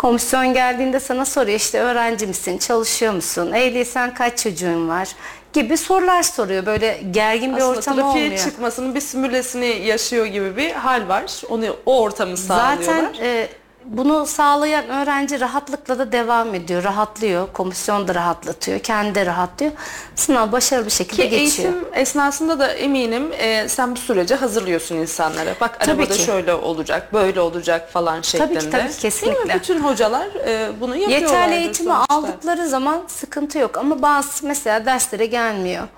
Komisyon 0.01 0.55
geldiğinde 0.55 1.01
sana 1.01 1.25
soruyor 1.25 1.57
işte 1.57 1.81
öğrenci 1.81 2.27
misin, 2.27 2.59
çalışıyor 2.59 3.13
musun, 3.13 3.53
evliysen 3.53 4.15
kaç 4.15 4.39
çocuğun 4.39 4.89
var 4.89 5.09
gibi 5.53 5.77
sorular 5.77 6.23
soruyor. 6.23 6.67
Böyle 6.67 7.01
gergin 7.11 7.57
bir 7.57 7.61
Aslında 7.61 7.79
ortam 7.79 7.97
trafiğe 7.97 8.25
olmuyor. 8.25 8.45
çıkmasının 8.45 8.95
bir 8.95 9.01
simülesini 9.01 9.67
yaşıyor 9.67 10.27
gibi 10.27 10.57
bir 10.57 10.73
hal 10.73 11.09
var. 11.09 11.43
Onu 11.49 11.77
o 11.87 12.03
ortamı 12.03 12.37
sağlıyorlar. 12.37 12.85
Zaten 12.85 13.15
e, 13.23 13.49
bunu 13.91 14.27
sağlayan 14.27 14.89
öğrenci 14.89 15.41
rahatlıkla 15.41 15.99
da 15.99 16.13
devam 16.13 16.55
ediyor, 16.55 16.85
rahatlıyor. 16.85 17.53
Komisyon 17.53 18.09
da 18.09 18.15
rahatlatıyor, 18.15 18.79
kendi 18.79 19.15
de 19.15 19.27
rahatlıyor. 19.27 19.73
Sınav 20.15 20.53
başarılı 20.53 20.87
bir 20.87 20.91
şekilde 20.91 21.23
Ki 21.23 21.31
geçiyor. 21.31 21.73
eğitim 21.73 21.89
esnasında 21.95 22.59
da 22.59 22.73
eminim 22.73 23.33
e, 23.39 23.69
sen 23.69 23.93
bu 23.97 24.01
sürece 24.01 24.35
hazırlıyorsun 24.35 24.97
insanlara. 24.97 25.51
Bak 25.61 25.81
Tabii 25.81 25.91
arabada 26.03 26.15
ki. 26.15 26.23
şöyle 26.23 26.55
olacak, 26.55 27.13
böyle 27.13 27.41
olacak 27.41 27.93
falan 27.93 28.21
şeklinde. 28.21 28.49
Tabii 28.55 28.65
ki, 28.65 28.71
tabii 28.71 28.93
kesinlikle. 29.01 29.37
Değil 29.39 29.47
mi? 29.55 29.55
Bütün 29.61 29.81
hocalar 29.81 30.27
e, 30.47 30.81
bunu 30.81 30.97
yapıyorlar. 30.97 31.21
Yeterli 31.29 31.55
eğitimi 31.55 31.93
aldıkları 31.95 32.69
zaman 32.69 33.03
sıkıntı 33.07 33.59
yok 33.59 33.79
ama 33.79 34.03
bazı 34.03 34.47
mesela 34.47 34.87
derslere 34.87 35.27
gelmiyor. 35.27 35.89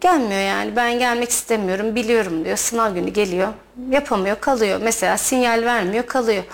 Gelmiyor 0.00 0.40
yani 0.40 0.76
ben 0.76 0.98
gelmek 0.98 1.30
istemiyorum 1.30 1.94
biliyorum 1.94 2.44
diyor 2.44 2.56
sınav 2.56 2.94
günü 2.94 3.10
geliyor 3.10 3.48
yapamıyor 3.90 4.40
kalıyor 4.40 4.80
mesela 4.82 5.16
sinyal 5.18 5.62
vermiyor 5.62 6.06
kalıyor. 6.06 6.44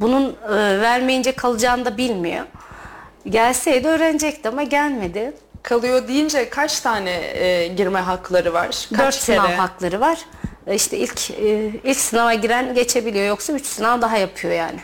Bunun 0.00 0.36
e, 0.48 0.80
vermeyince 0.80 1.32
kalacağını 1.32 1.84
da 1.84 1.96
bilmiyor. 1.96 2.44
Gelseydi 3.28 3.88
öğrenecekti 3.88 4.48
ama 4.48 4.62
gelmedi. 4.62 5.32
Kalıyor 5.62 6.08
deyince 6.08 6.50
kaç 6.50 6.80
tane 6.80 7.10
e, 7.10 7.66
girme 7.68 8.00
hakları 8.00 8.52
var? 8.54 8.66
Kaç 8.96 9.16
Dört 9.16 9.26
kere? 9.26 9.36
sınav 9.38 9.50
hakları 9.52 10.00
var. 10.00 10.18
E, 10.66 10.74
İşte 10.74 10.96
ilk 10.98 11.30
e, 11.30 11.72
ilk 11.84 11.96
sınava 11.96 12.34
giren 12.34 12.74
geçebiliyor 12.74 13.26
yoksa 13.26 13.52
üç 13.52 13.66
sınav 13.66 14.00
daha 14.00 14.16
yapıyor 14.16 14.54
yani. 14.54 14.78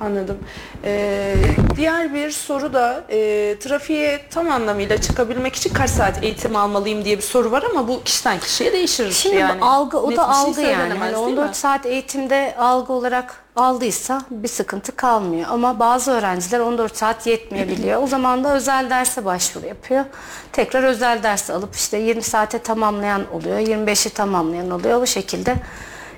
Anladım. 0.00 0.38
Ee, 0.84 1.34
diğer 1.76 2.14
bir 2.14 2.30
soru 2.30 2.72
da 2.72 3.04
e, 3.10 3.16
trafiğe 3.60 4.20
tam 4.30 4.50
anlamıyla 4.50 5.00
çıkabilmek 5.00 5.56
için 5.56 5.72
kaç 5.74 5.90
saat 5.90 6.22
eğitim 6.24 6.56
almalıyım 6.56 7.04
diye 7.04 7.16
bir 7.16 7.22
soru 7.22 7.50
var 7.50 7.62
ama 7.70 7.88
bu 7.88 8.02
kişiden 8.04 8.38
kişiye 8.38 8.72
değişir. 8.72 9.12
Şimdi 9.12 9.36
yani. 9.36 9.60
algı 9.62 10.00
o 10.00 10.10
Net 10.10 10.18
da 10.18 10.28
bir 10.28 10.34
şey 10.34 10.40
algı 10.42 10.60
yani. 10.60 10.72
söylenemez, 10.72 11.00
Hani 11.00 11.26
değil 11.26 11.36
mi? 11.36 11.40
14 11.40 11.56
saat 11.56 11.86
eğitimde 11.86 12.54
algı 12.58 12.92
olarak 12.92 13.34
aldıysa 13.58 14.22
bir 14.30 14.48
sıkıntı 14.48 14.96
kalmıyor. 14.96 15.46
Ama 15.50 15.78
bazı 15.78 16.10
öğrenciler 16.10 16.60
14 16.60 16.96
saat 16.96 17.26
yetmeyebiliyor. 17.26 18.02
O 18.02 18.06
zaman 18.06 18.44
da 18.44 18.54
özel 18.54 18.90
derse 18.90 19.24
başvuru 19.24 19.66
yapıyor. 19.66 20.04
Tekrar 20.52 20.82
özel 20.82 21.22
ders 21.22 21.50
alıp 21.50 21.74
işte 21.74 21.98
20 21.98 22.22
saate 22.22 22.58
tamamlayan 22.58 23.32
oluyor. 23.32 23.58
25'i 23.58 24.10
tamamlayan 24.10 24.70
oluyor. 24.70 25.00
Bu 25.00 25.06
şekilde 25.06 25.56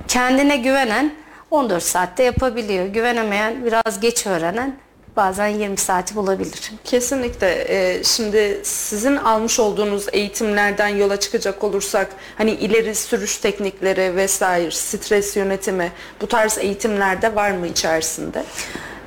kendine 0.09 0.57
güvenen 0.57 1.15
14 1.51 1.83
saatte 1.83 2.23
yapabiliyor. 2.23 2.87
Güvenemeyen 2.87 3.65
biraz 3.65 4.01
geç 4.01 4.27
öğrenen 4.27 4.77
bazen 5.21 5.49
20 5.49 5.77
saati 5.77 6.17
bulabilir. 6.17 6.73
Kesinlikle. 6.85 7.65
Ee, 7.69 8.05
şimdi 8.05 8.61
sizin 8.62 9.17
almış 9.17 9.61
olduğunuz 9.61 10.07
eğitimlerden 10.12 10.89
yola 10.89 11.21
çıkacak 11.21 11.65
olursak 11.65 12.09
hani 12.39 12.50
ileri 12.50 12.95
sürüş 12.95 13.37
teknikleri 13.39 14.17
vesaire, 14.17 14.71
stres 14.71 15.37
yönetimi 15.37 15.93
bu 16.21 16.27
tarz 16.27 16.59
eğitimlerde 16.59 17.35
var 17.35 17.50
mı 17.50 17.67
içerisinde? 17.67 18.45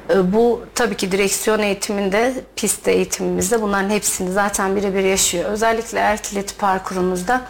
E, 0.10 0.34
Bu 0.34 0.62
tabii 0.76 0.98
ki 0.98 1.12
direksiyon 1.12 1.60
eğitiminde, 1.60 2.34
pist 2.56 2.88
eğitimimizde 2.88 3.62
bunların 3.62 3.90
hepsini 3.90 4.32
zaten 4.32 4.76
birebir 4.76 5.04
yaşıyor. 5.04 5.46
Özellikle 5.46 6.00
ertileti 6.00 6.58
parkurumuzda 6.58 7.42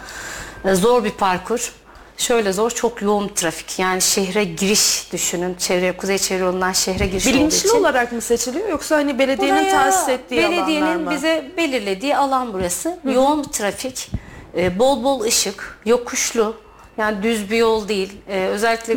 e, 0.64 0.74
zor 0.74 1.04
bir 1.04 1.10
parkur. 1.10 1.72
Şöyle 2.18 2.52
zor, 2.52 2.70
çok 2.70 3.02
yoğun 3.02 3.28
trafik. 3.28 3.78
Yani 3.78 4.02
şehre 4.02 4.44
giriş 4.44 5.12
düşünün. 5.12 5.54
Çevre, 5.54 5.96
Kuzey 5.96 6.18
Çevre 6.18 6.44
Yolu'ndan 6.44 6.72
şehre 6.72 7.06
giriş 7.06 7.26
olduğu 7.26 7.34
Bilinçli 7.36 7.68
için. 7.68 7.78
olarak 7.80 8.12
mı 8.12 8.20
seçiliyor 8.20 8.68
yoksa 8.68 8.96
hani 8.96 9.18
belediyenin 9.18 9.60
Buraya 9.60 9.70
tahsis 9.70 10.08
ettiği 10.08 10.40
alanlar 10.46 10.58
belediyenin 10.66 11.00
mı? 11.00 11.10
bize 11.10 11.52
belirlediği 11.56 12.16
alan 12.16 12.52
burası. 12.52 12.98
Yoğun 13.04 13.42
trafik, 13.42 14.10
e, 14.56 14.78
bol 14.78 15.04
bol 15.04 15.20
ışık, 15.20 15.78
yokuşlu. 15.86 16.56
Yani 16.98 17.22
düz 17.22 17.50
bir 17.50 17.56
yol 17.56 17.88
değil. 17.88 18.12
E, 18.28 18.46
özellikle 18.46 18.94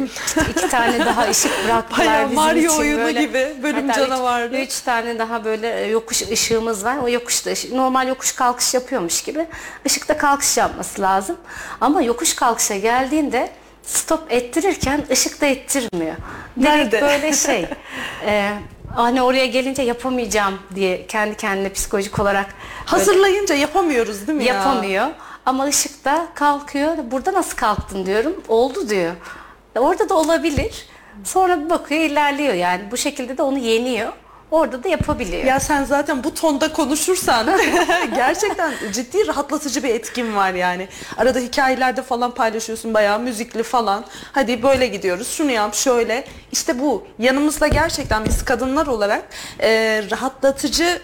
iki 0.50 0.70
tane 0.70 1.06
daha 1.06 1.28
ışık 1.30 1.52
bıraktılar 1.66 2.08
Bayağı 2.08 2.24
bizim 2.24 2.36
Mario 2.36 2.60
için 2.60 2.80
oyunu 2.82 2.98
böyle. 2.98 3.20
gibi, 3.22 3.56
bölüm 3.64 3.90
Hatta 3.90 4.46
üç-. 4.46 4.68
Üç, 4.68 4.82
tane 4.82 5.20
daha 5.20 5.46
böyle 5.46 5.84
e, 5.84 5.88
yokuş 5.88 6.22
ışığımız 6.22 6.86
var. 6.86 6.98
O 7.04 7.10
yokuşta 7.10 7.52
normal 7.76 8.08
yokuş 8.08 8.32
kalkış 8.32 8.74
yapıyormuş 8.74 9.22
gibi 9.22 9.48
ışıkta 9.86 10.18
kalkış 10.18 10.58
yapması 10.58 11.02
lazım. 11.02 11.38
Ama 11.82 12.02
yokuş 12.02 12.36
kalkışa 12.36 12.76
geldiğinde 12.76 13.50
stop 13.84 14.32
ettirirken 14.32 15.04
ışık 15.12 15.42
da 15.42 15.46
ettirmiyor. 15.46 16.16
Direkt 16.60 16.76
Nerede? 16.76 17.02
böyle 17.02 17.34
şey. 17.34 17.68
e, 18.26 18.54
hani 18.96 19.22
oraya 19.22 19.46
gelince 19.46 19.82
yapamayacağım 19.82 20.60
diye 20.76 21.08
kendi 21.08 21.38
kendine 21.38 21.74
psikolojik 21.74 22.20
olarak 22.20 22.46
Hazırlayınca 22.86 23.56
yapamıyoruz 23.56 24.28
değil 24.28 24.38
mi 24.38 24.46
ya? 24.46 24.54
yapamıyor. 24.54 25.08
Ama 25.48 25.66
ışıkta 25.66 26.28
kalkıyor. 26.36 26.98
Burada 27.12 27.34
nasıl 27.34 27.58
kalktın 27.58 28.06
diyorum. 28.06 28.44
Oldu 28.48 28.90
diyor. 28.90 29.14
Orada 29.76 30.10
da 30.10 30.16
olabilir. 30.16 30.88
Sonra 31.24 31.66
bir 31.66 31.70
bakıyor 31.70 32.02
ilerliyor 32.02 32.54
yani. 32.54 32.92
Bu 32.92 32.98
şekilde 32.98 33.38
de 33.38 33.42
onu 33.42 33.58
yeniyor. 33.58 34.14
Orada 34.52 34.84
da 34.84 34.88
yapabiliyor. 34.88 35.44
Ya 35.44 35.60
sen 35.60 35.84
zaten 35.84 36.24
bu 36.24 36.34
tonda 36.34 36.74
konuşursan 36.74 37.48
gerçekten 38.16 38.74
ciddi 38.94 39.28
rahatlatıcı 39.28 39.84
bir 39.84 39.90
etkin 39.90 40.36
var 40.36 40.54
yani. 40.54 40.88
Arada 41.18 41.40
hikayelerde 41.40 42.02
falan 42.02 42.32
paylaşıyorsun 42.32 42.94
bayağı 42.94 43.20
müzikli 43.20 43.64
falan. 43.64 44.06
Hadi 44.32 44.64
böyle 44.64 44.88
gidiyoruz 44.88 45.28
şunu 45.30 45.52
yap 45.52 45.76
şöyle. 45.76 46.28
İşte 46.52 46.80
bu 46.80 47.08
yanımızda 47.20 47.68
gerçekten 47.68 48.26
biz 48.26 48.46
kadınlar 48.46 48.88
olarak 48.88 49.24
e, 49.62 50.04
rahatlatıcı 50.12 51.02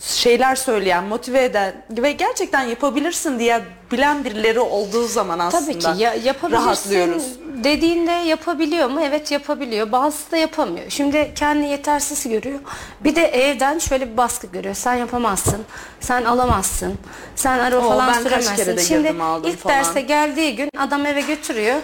şeyler 0.00 0.54
söyleyen, 0.56 1.04
motive 1.04 1.44
eden 1.44 1.74
ve 1.90 2.12
gerçekten 2.12 2.62
yapabilirsin 2.62 3.38
diye 3.38 3.60
bilen 3.92 4.24
birileri 4.24 4.60
olduğu 4.60 5.06
zaman 5.06 5.38
aslında 5.38 5.64
Tabii 5.64 5.78
ki 5.78 6.02
ya, 6.02 6.14
yapabilirsin 6.14 6.64
rahatlıyoruz. 6.66 7.24
dediğinde 7.64 8.10
yapabiliyor 8.10 8.88
mu? 8.90 9.00
Evet 9.00 9.32
yapabiliyor. 9.32 9.92
Bazısı 9.92 10.30
da 10.30 10.36
yapamıyor. 10.36 10.86
Şimdi 10.88 11.32
kendi 11.34 11.66
yetersiz 11.66 12.28
görüyor. 12.28 12.58
Bir 13.00 13.16
de 13.16 13.22
evden 13.26 13.78
şöyle 13.78 14.12
bir 14.12 14.16
baskı 14.16 14.46
görüyor. 14.46 14.74
Sen 14.74 14.94
yapamazsın. 14.94 15.64
Sen 16.00 16.24
alamazsın. 16.24 16.98
Sen 17.36 17.58
araba 17.58 17.86
Oo, 17.86 17.88
falan 17.90 18.08
ben 18.08 18.14
kaç 18.14 18.22
süremezsin. 18.22 18.56
kere 18.56 18.76
de 18.76 18.82
Şimdi 18.82 19.02
girdim, 19.02 19.20
aldım 19.20 19.50
ilk 19.50 19.58
falan. 19.58 19.76
derse 19.76 20.00
geldiği 20.00 20.56
gün 20.56 20.70
adam 20.78 21.06
eve 21.06 21.20
götürüyor. 21.20 21.76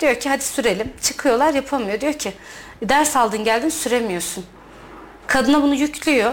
Diyor 0.00 0.14
ki 0.14 0.28
hadi 0.28 0.44
sürelim. 0.44 0.92
Çıkıyorlar 1.02 1.54
yapamıyor. 1.54 2.00
Diyor 2.00 2.12
ki 2.12 2.32
ders 2.82 3.16
aldın 3.16 3.44
geldin 3.44 3.68
süremiyorsun. 3.68 4.44
Kadına 5.26 5.62
bunu 5.62 5.74
yüklüyor. 5.74 6.32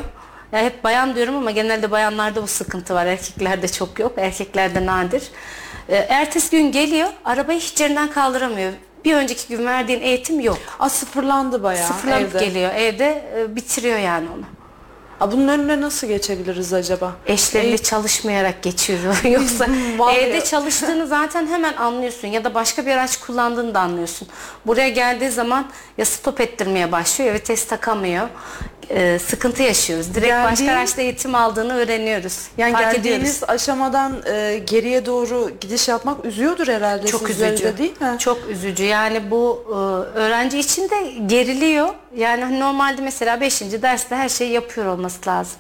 Ya 0.56 0.62
hep 0.62 0.84
bayan 0.84 1.16
diyorum 1.16 1.36
ama 1.36 1.52
genelde 1.52 1.92
bayanlarda 1.92 2.44
bu 2.44 2.48
sıkıntı 2.48 2.94
var. 2.96 3.06
Erkeklerde 3.06 3.68
çok 3.68 4.00
yok. 4.00 4.14
Erkeklerde 4.18 4.86
nadir. 4.86 5.24
Ee, 5.90 5.96
ertesi 5.96 6.58
gün 6.58 6.72
geliyor. 6.72 7.10
Arabayı 7.26 7.60
hiç 7.60 7.82
yerinden 7.82 8.12
kaldıramıyor. 8.12 8.74
Bir 9.06 9.16
önceki 9.16 9.48
gün 9.58 9.66
verdiğin 9.66 10.02
eğitim 10.02 10.40
yok. 10.40 10.58
Aa, 10.80 10.90
sıfırlandı 10.90 11.64
bayağı 11.64 11.88
Sıfırlanıp 11.88 12.36
evde. 12.36 12.46
geliyor. 12.46 12.72
Evde 12.76 13.24
e, 13.38 13.56
bitiriyor 13.56 13.98
yani 14.00 14.28
onu. 14.38 14.44
Aa, 15.20 15.32
bunun 15.32 15.48
önüne 15.48 15.82
nasıl 15.82 16.08
geçebiliriz 16.08 16.74
acaba? 16.74 17.12
Eşleriyle 17.26 17.78
çalışmayarak 17.78 18.64
geçiyor. 18.64 19.22
Yoksa 19.24 19.68
evde 20.16 20.44
çalıştığını 20.44 21.08
zaten 21.08 21.48
hemen 21.48 21.74
anlıyorsun 21.74 22.28
ya 22.28 22.44
da 22.44 22.54
başka 22.54 22.86
bir 22.86 22.92
araç 22.92 23.18
kullandığını 23.18 23.74
da 23.74 23.80
anlıyorsun. 23.80 24.28
Buraya 24.66 24.90
geldiği 24.90 25.30
zaman 25.30 25.68
ya 25.98 26.06
stop 26.06 26.42
ettirmeye 26.42 26.92
başlıyor 26.92 27.32
ya 27.32 27.36
vites 27.36 27.68
takamıyor. 27.68 28.28
Ee, 28.90 29.20
sıkıntı 29.20 29.64
yaşıyoruz. 29.64 30.16
Direkt 30.16 30.28
Geldiği- 30.28 30.52
başka 30.52 30.72
araçta 30.72 31.02
eğitim 31.02 31.36
aldığını 31.36 31.74
öğreniyoruz. 31.76 32.38
Yani 32.58 32.74
Fark 32.74 32.94
geldiğiniz 32.96 33.20
ediyoruz. 33.38 33.44
aşamadan 33.48 34.14
e, 34.26 34.58
geriye 34.66 35.06
doğru 35.06 35.52
gidiş 35.62 35.88
yapmak 35.88 36.26
üzüyordur 36.26 36.68
herhalde 36.68 37.08
Çok 37.08 37.30
üzücü. 37.30 37.64
de 37.64 37.78
değil 37.78 38.02
mi? 38.02 38.16
Çok 38.20 38.50
üzücü. 38.50 38.84
Yani 38.84 39.32
bu 39.32 39.64
e, 39.70 39.74
öğrenci 40.20 40.60
için 40.60 40.90
de 40.90 40.96
geriliyor. 41.26 41.90
Yani 42.18 42.44
hani 42.44 42.60
normalde 42.60 43.02
mesela 43.02 43.42
5. 43.42 43.62
derste 43.82 44.16
her 44.16 44.30
şeyi 44.30 44.52
yapıyor 44.52 44.88
olması 44.88 45.30
lazım. 45.30 45.58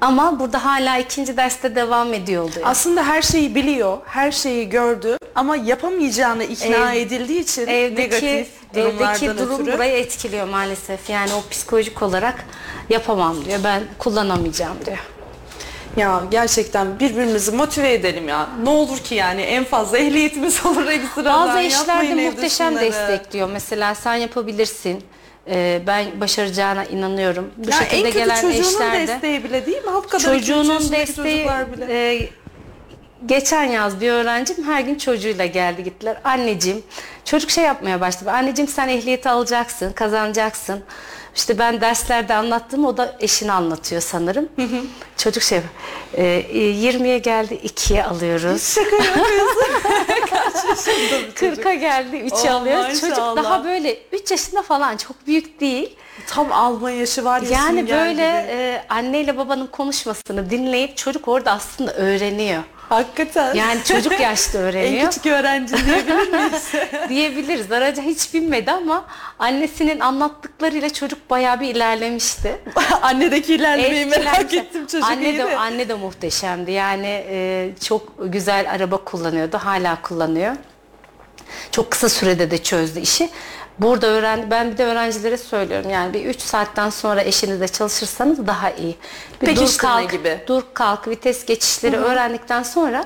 Ama 0.00 0.38
burada 0.38 0.64
hala 0.64 0.98
ikinci 0.98 1.36
derste 1.36 1.74
devam 1.74 2.14
ediyor 2.14 2.42
oluyor. 2.42 2.60
Aslında 2.64 3.06
her 3.06 3.22
şeyi 3.22 3.54
biliyor, 3.54 3.98
her 4.06 4.32
şeyi 4.32 4.68
gördü 4.68 5.18
ama 5.34 5.56
yapamayacağını 5.56 6.44
ikna 6.44 6.94
Ev- 6.94 7.00
edildiği 7.00 7.40
için 7.40 7.66
evdeki 7.66 8.02
negatif 8.02 8.48
durumlardan 8.74 9.14
evdeki 9.14 9.38
durum 9.38 9.60
ötürü. 9.60 9.74
burayı 9.74 9.92
etkiliyor 9.96 10.48
maalesef. 10.48 11.10
Yani 11.10 11.30
o 11.34 11.42
psikolojik 11.50 12.02
olarak 12.02 12.44
yapamam 12.90 13.44
diyor. 13.44 13.58
Ben 13.64 13.82
kullanamayacağım 13.98 14.76
diyor. 14.86 14.98
Ya 15.96 16.22
gerçekten 16.30 17.00
birbirimizi 17.00 17.52
motive 17.52 17.92
edelim 17.92 18.28
ya. 18.28 18.46
Ne 18.62 18.68
olur 18.70 18.98
ki 18.98 19.14
yani 19.14 19.42
en 19.42 19.64
fazla 19.64 19.98
ehliyetimiz 19.98 20.66
olur 20.66 20.86
ekstradan. 20.86 21.48
Bazı 21.48 21.58
eşler 21.58 21.86
de 21.86 21.90
Yapmayın 21.90 22.18
evde 22.18 22.30
muhteşem 22.30 22.68
şunları. 22.68 22.84
destekliyor. 22.84 23.48
Mesela 23.50 23.94
sen 23.94 24.14
yapabilirsin. 24.14 25.04
Ee, 25.50 25.82
ben 25.86 26.20
başaracağına 26.20 26.84
inanıyorum. 26.84 27.50
Bu 27.56 27.70
Ya 27.70 27.76
en 27.76 27.82
şekilde 27.84 28.02
kötü 28.02 28.18
gelen 28.18 28.40
çocuğunun 28.40 28.58
eşler 28.68 28.92
de 28.92 29.06
desteği 29.08 29.44
bile 29.44 29.66
değil 29.66 29.84
mi? 29.84 29.90
Halk 29.90 30.10
kadar 30.10 30.24
çocuğunun 30.24 30.92
desteği 30.92 31.46
bile. 31.76 32.12
e, 32.14 32.28
geçen 33.26 33.64
yaz 33.64 34.00
bir 34.00 34.10
öğrencim 34.10 34.64
her 34.64 34.80
gün 34.80 34.94
çocuğuyla 34.94 35.46
geldi 35.46 35.84
gittiler. 35.84 36.16
Anneciğim 36.24 36.82
çocuk 37.24 37.50
şey 37.50 37.64
yapmaya 37.64 38.00
başladı. 38.00 38.30
Anneciğim 38.30 38.68
sen 38.68 38.88
ehliyeti 38.88 39.28
alacaksın, 39.28 39.92
kazanacaksın. 39.92 40.80
İşte 41.36 41.58
ben 41.58 41.80
derslerde 41.80 42.34
anlattım 42.34 42.84
o 42.84 42.96
da 42.96 43.16
eşini 43.20 43.52
anlatıyor 43.52 44.00
sanırım. 44.02 44.48
Çocuk 45.16 45.42
şey 45.42 45.60
e, 46.14 46.24
e, 46.24 46.58
20'ye 46.58 47.18
geldi 47.18 47.54
2'ye 47.64 48.04
alıyoruz. 48.04 48.62
Şaka 48.74 48.96
yapıyorsun. 48.96 49.72
Kaç 50.30 50.64
yaşında 50.68 51.28
bu 51.28 51.34
çocuk? 51.34 51.64
40'a 51.64 51.74
geldi 51.74 52.16
3'e 52.16 52.50
Oh, 52.50 52.54
alıyoruz. 52.54 53.00
Çocuk 53.00 53.08
maşallah. 53.10 53.44
daha 53.44 53.64
böyle 53.64 53.98
3 54.12 54.30
yaşında 54.30 54.62
falan 54.62 54.96
çok 54.96 55.26
büyük 55.26 55.60
değil. 55.60 55.96
Tam 56.26 56.52
alma 56.52 56.90
yaşı 56.90 57.24
var 57.24 57.40
ya 57.42 57.48
Yani 57.50 57.90
böyle 57.90 58.12
gibi. 58.12 58.22
e, 58.52 58.84
anneyle 58.88 59.36
babanın 59.38 59.66
konuşmasını 59.66 60.50
dinleyip 60.50 60.96
çocuk 60.96 61.28
orada 61.28 61.52
aslında 61.52 61.92
öğreniyor. 61.94 62.62
Hakikaten. 62.88 63.54
Yani 63.54 63.84
çocuk 63.84 64.20
yaşta 64.20 64.58
en 64.58 64.64
öğreniyor 64.64 65.10
küçük 65.10 65.26
öğrenci 65.26 65.74
diyebilir 65.86 66.30
miyiz? 66.32 66.72
diyebiliriz. 67.08 67.72
Araca 67.72 68.02
hiç 68.02 68.34
binmedi 68.34 68.70
ama 68.70 69.04
annesinin 69.38 70.00
anlattıklarıyla 70.00 70.92
çocuk 70.92 71.30
bayağı 71.30 71.60
bir 71.60 71.74
ilerlemişti. 71.74 72.60
Annedeki 73.02 73.54
ilerlemeyi 73.54 74.06
merak 74.06 74.40
Etkilendi. 74.40 74.56
ettim 74.68 74.86
çocuk 74.86 75.10
anne 75.10 75.30
iyi 75.30 75.38
de, 75.38 75.56
anne 75.56 75.88
de 75.88 75.94
muhteşemdi. 75.94 76.72
Yani 76.72 77.24
e, 77.30 77.70
çok 77.84 78.32
güzel 78.32 78.70
araba 78.70 78.96
kullanıyordu. 78.96 79.58
Hala 79.58 80.02
kullanıyor. 80.02 80.56
Çok 81.70 81.90
kısa 81.90 82.08
sürede 82.08 82.50
de 82.50 82.62
çözdü 82.62 83.00
işi. 83.00 83.30
Burada 83.78 84.06
öğren 84.06 84.50
ben 84.50 84.72
bir 84.72 84.78
de 84.78 84.84
öğrencilere 84.84 85.36
söylüyorum 85.36 85.90
yani 85.90 86.14
bir 86.14 86.24
3 86.24 86.40
saatten 86.40 86.90
sonra 86.90 87.22
eşinizle 87.22 87.68
çalışırsanız 87.68 88.46
daha 88.46 88.70
iyi. 88.70 88.96
Bir 89.42 89.46
dur 89.46 89.54
Pekiştirme 89.54 89.92
kalk, 89.92 90.10
gibi. 90.10 90.40
dur 90.46 90.62
kalk 90.74 91.08
vites 91.08 91.44
geçişleri 91.46 91.96
öğrendikten 91.96 92.62
sonra 92.62 93.04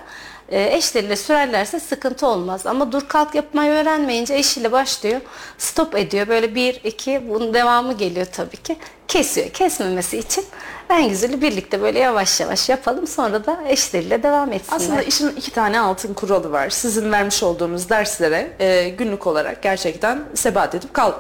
e, 0.51 0.77
eşleriyle 0.77 1.17
sürerlerse 1.17 1.81
sıkıntı 1.81 2.27
olmaz. 2.27 2.67
Ama 2.67 2.93
dur 2.93 3.03
kalk 3.09 3.35
yapmayı 3.35 3.73
öğrenmeyince 3.73 4.35
eşiyle 4.35 4.73
başlıyor. 4.73 5.21
Stop 5.59 5.97
ediyor. 5.97 6.29
Böyle 6.29 6.55
bir, 6.55 6.81
iki 6.85 7.29
bunun 7.29 7.55
devamı 7.55 7.93
geliyor 7.93 8.27
tabii 8.33 8.57
ki. 8.57 8.77
Kesiyor. 9.09 9.49
Kesmemesi 9.49 10.19
için 10.19 10.45
en 10.91 11.09
güzeli 11.09 11.43
birlikte 11.43 11.83
böyle 11.83 11.99
yavaş 11.99 12.41
yavaş 12.41 12.69
yapalım. 12.69 13.07
Sonra 13.07 13.47
da 13.47 13.61
eşleriyle 13.69 14.23
devam 14.23 14.53
etsinler. 14.53 14.77
Aslında 14.77 15.03
işin 15.03 15.29
iki 15.29 15.51
tane 15.51 15.81
altın 15.81 16.15
kuralı 16.15 16.53
var. 16.53 16.71
Sizin 16.71 17.13
vermiş 17.13 17.43
olduğunuz 17.43 17.91
derslere 17.91 18.53
e, 18.61 18.89
günlük 18.89 19.27
olarak 19.27 19.63
gerçekten 19.63 20.23
sebat 20.35 20.75
edip 20.75 20.95
kal, 20.95 21.13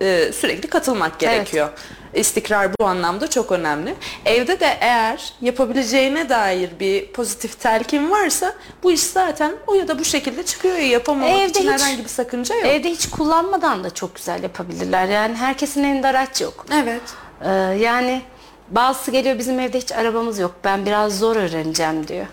e, 0.00 0.32
sürekli 0.32 0.68
katılmak 0.68 1.18
gerekiyor. 1.18 1.68
İstikrar 2.16 2.70
bu 2.80 2.84
anlamda 2.84 3.30
çok 3.30 3.52
önemli. 3.52 3.94
Evde 4.24 4.60
de 4.60 4.78
eğer 4.80 5.32
yapabileceğine 5.40 6.28
dair 6.28 6.70
bir 6.80 7.06
pozitif 7.12 7.60
telkin 7.60 8.10
varsa 8.10 8.54
bu 8.82 8.92
iş 8.92 9.00
zaten 9.00 9.52
o 9.66 9.74
ya 9.74 9.88
da 9.88 9.98
bu 9.98 10.04
şekilde 10.04 10.42
çıkıyor. 10.42 10.76
Yapamamak 10.76 11.30
Evde 11.30 11.46
için 11.60 11.60
hiç- 11.62 11.70
herhangi 11.82 12.04
bir 12.04 12.08
sakınca 12.08 12.54
yok. 12.54 12.66
Evde 12.66 12.90
hiç 12.90 13.10
kullanmadan 13.10 13.84
da 13.84 13.94
çok 13.94 14.14
güzel 14.14 14.42
yapabilirler. 14.42 15.06
Yani 15.08 15.34
herkesin 15.34 15.84
elinde 15.84 16.08
araç 16.08 16.40
yok. 16.40 16.66
Evet. 16.74 17.02
Ee, 17.44 17.50
yani 17.80 18.22
bazısı 18.70 19.10
geliyor 19.10 19.38
bizim 19.38 19.60
evde 19.60 19.78
hiç 19.78 19.92
arabamız 19.92 20.38
yok. 20.38 20.54
Ben 20.64 20.86
biraz 20.86 21.18
zor 21.18 21.36
öğreneceğim 21.36 22.08
diyor. 22.08 22.26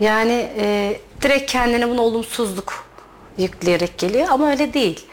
Yani 0.00 0.50
e, 0.56 0.96
direkt 1.22 1.52
kendine 1.52 1.88
bunu 1.88 2.00
olumsuzluk 2.02 2.84
yükleyerek 3.38 3.98
geliyor 3.98 4.26
ama 4.30 4.50
öyle 4.50 4.74
değil. 4.74 5.06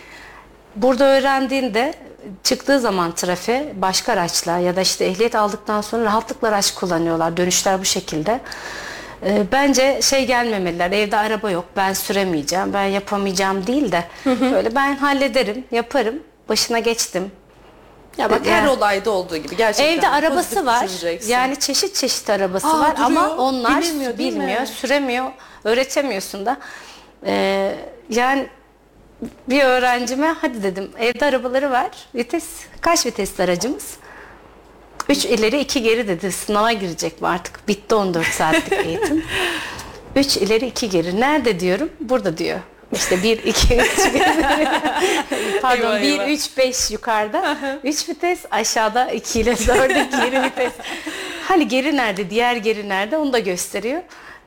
Burada 0.75 1.05
öğrendiğinde 1.05 1.93
çıktığı 2.43 2.79
zaman 2.79 3.15
trafiğe 3.15 3.73
başka 3.75 4.13
araçla 4.13 4.57
ya 4.57 4.75
da 4.75 4.81
işte 4.81 5.05
ehliyet 5.05 5.35
aldıktan 5.35 5.81
sonra 5.81 6.03
rahatlıkla 6.03 6.47
araç 6.47 6.73
kullanıyorlar. 6.73 7.37
Dönüşler 7.37 7.79
bu 7.79 7.85
şekilde. 7.85 8.39
Ee, 9.25 9.43
bence 9.51 9.99
şey 10.01 10.25
gelmemeliler. 10.25 10.91
Evde 10.91 11.17
araba 11.17 11.51
yok. 11.51 11.65
Ben 11.75 11.93
süremeyeceğim. 11.93 12.73
Ben 12.73 12.83
yapamayacağım 12.83 13.67
değil 13.67 13.91
de 13.91 14.03
böyle 14.25 14.75
ben 14.75 14.95
hallederim, 14.95 15.63
yaparım. 15.71 16.15
Başına 16.49 16.79
geçtim. 16.79 17.31
Ya 18.17 18.31
bak 18.31 18.41
her 18.45 18.51
Yani- 18.57 18.69
olayda 18.69 19.11
olduğu 19.11 19.37
gibi 19.37 19.57
gerçekten 19.57 19.97
Evde 19.97 20.09
arabası 20.09 20.65
var. 20.65 20.87
Yani 21.27 21.59
çeşit 21.59 21.95
çeşit 21.95 22.29
arabası 22.29 22.67
Aa, 22.67 22.79
var 22.79 22.93
ama 23.03 23.23
duruyor. 23.23 23.37
onlar 23.37 23.81
Bilinmiyor, 23.81 24.17
değil 24.17 24.33
mi? 24.33 24.39
bilmiyor, 24.39 24.65
süremiyor, 24.65 25.31
öğretemiyorsun 25.63 26.45
da. 26.45 26.57
Ee, 27.25 27.75
yani 28.09 28.47
bir 29.49 29.63
öğrencime 29.63 30.27
hadi 30.41 30.63
dedim 30.63 30.91
evde 30.99 31.25
arabaları 31.25 31.71
var. 31.71 31.89
Vites 32.15 32.45
kaç 32.81 33.05
vitesli 33.05 33.43
aracımız? 33.43 33.97
3 35.09 35.25
ileri 35.25 35.59
2 35.59 35.83
geri 35.83 36.07
dedi. 36.07 36.31
Sınava 36.31 36.71
girecek 36.71 37.21
mi 37.21 37.27
artık? 37.27 37.67
Bitti 37.67 37.95
14 37.95 38.27
saatlik 38.27 38.73
eğitim. 38.85 39.23
3 40.15 40.37
ileri 40.37 40.65
2 40.65 40.89
geri. 40.89 41.21
Nerede 41.21 41.59
diyorum? 41.59 41.89
Burada 41.99 42.37
diyor. 42.37 42.59
İşte 42.93 43.23
1 43.23 43.43
2 43.43 43.77
3 43.77 43.89
Pardon 45.61 45.95
Eyvah, 45.95 46.01
1 46.01 46.11
eyvah. 46.11 46.29
3 46.29 46.57
5 46.57 46.91
yukarıda. 46.91 47.57
3 47.83 48.09
vites 48.09 48.39
aşağıda 48.51 49.11
2 49.11 49.39
ile 49.39 49.57
4 49.57 49.67
geri 50.11 50.43
vites. 50.43 50.71
Hani 51.47 51.67
geri 51.67 51.97
nerede? 51.97 52.29
Diğer 52.29 52.55
geri 52.55 52.89
nerede? 52.89 53.17
Onu 53.17 53.33
da 53.33 53.39
gösteriyor. 53.39 54.01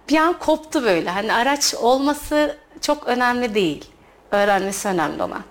Bir 0.08 0.16
an 0.16 0.38
koptu 0.38 0.82
böyle. 0.84 1.10
Hani 1.10 1.32
araç 1.32 1.74
olması 1.74 2.56
çok 2.80 3.06
önemli 3.06 3.54
değil. 3.54 3.84
Öğrenmesi 4.32 4.88
önemli 4.88 5.22
olan. 5.22 5.42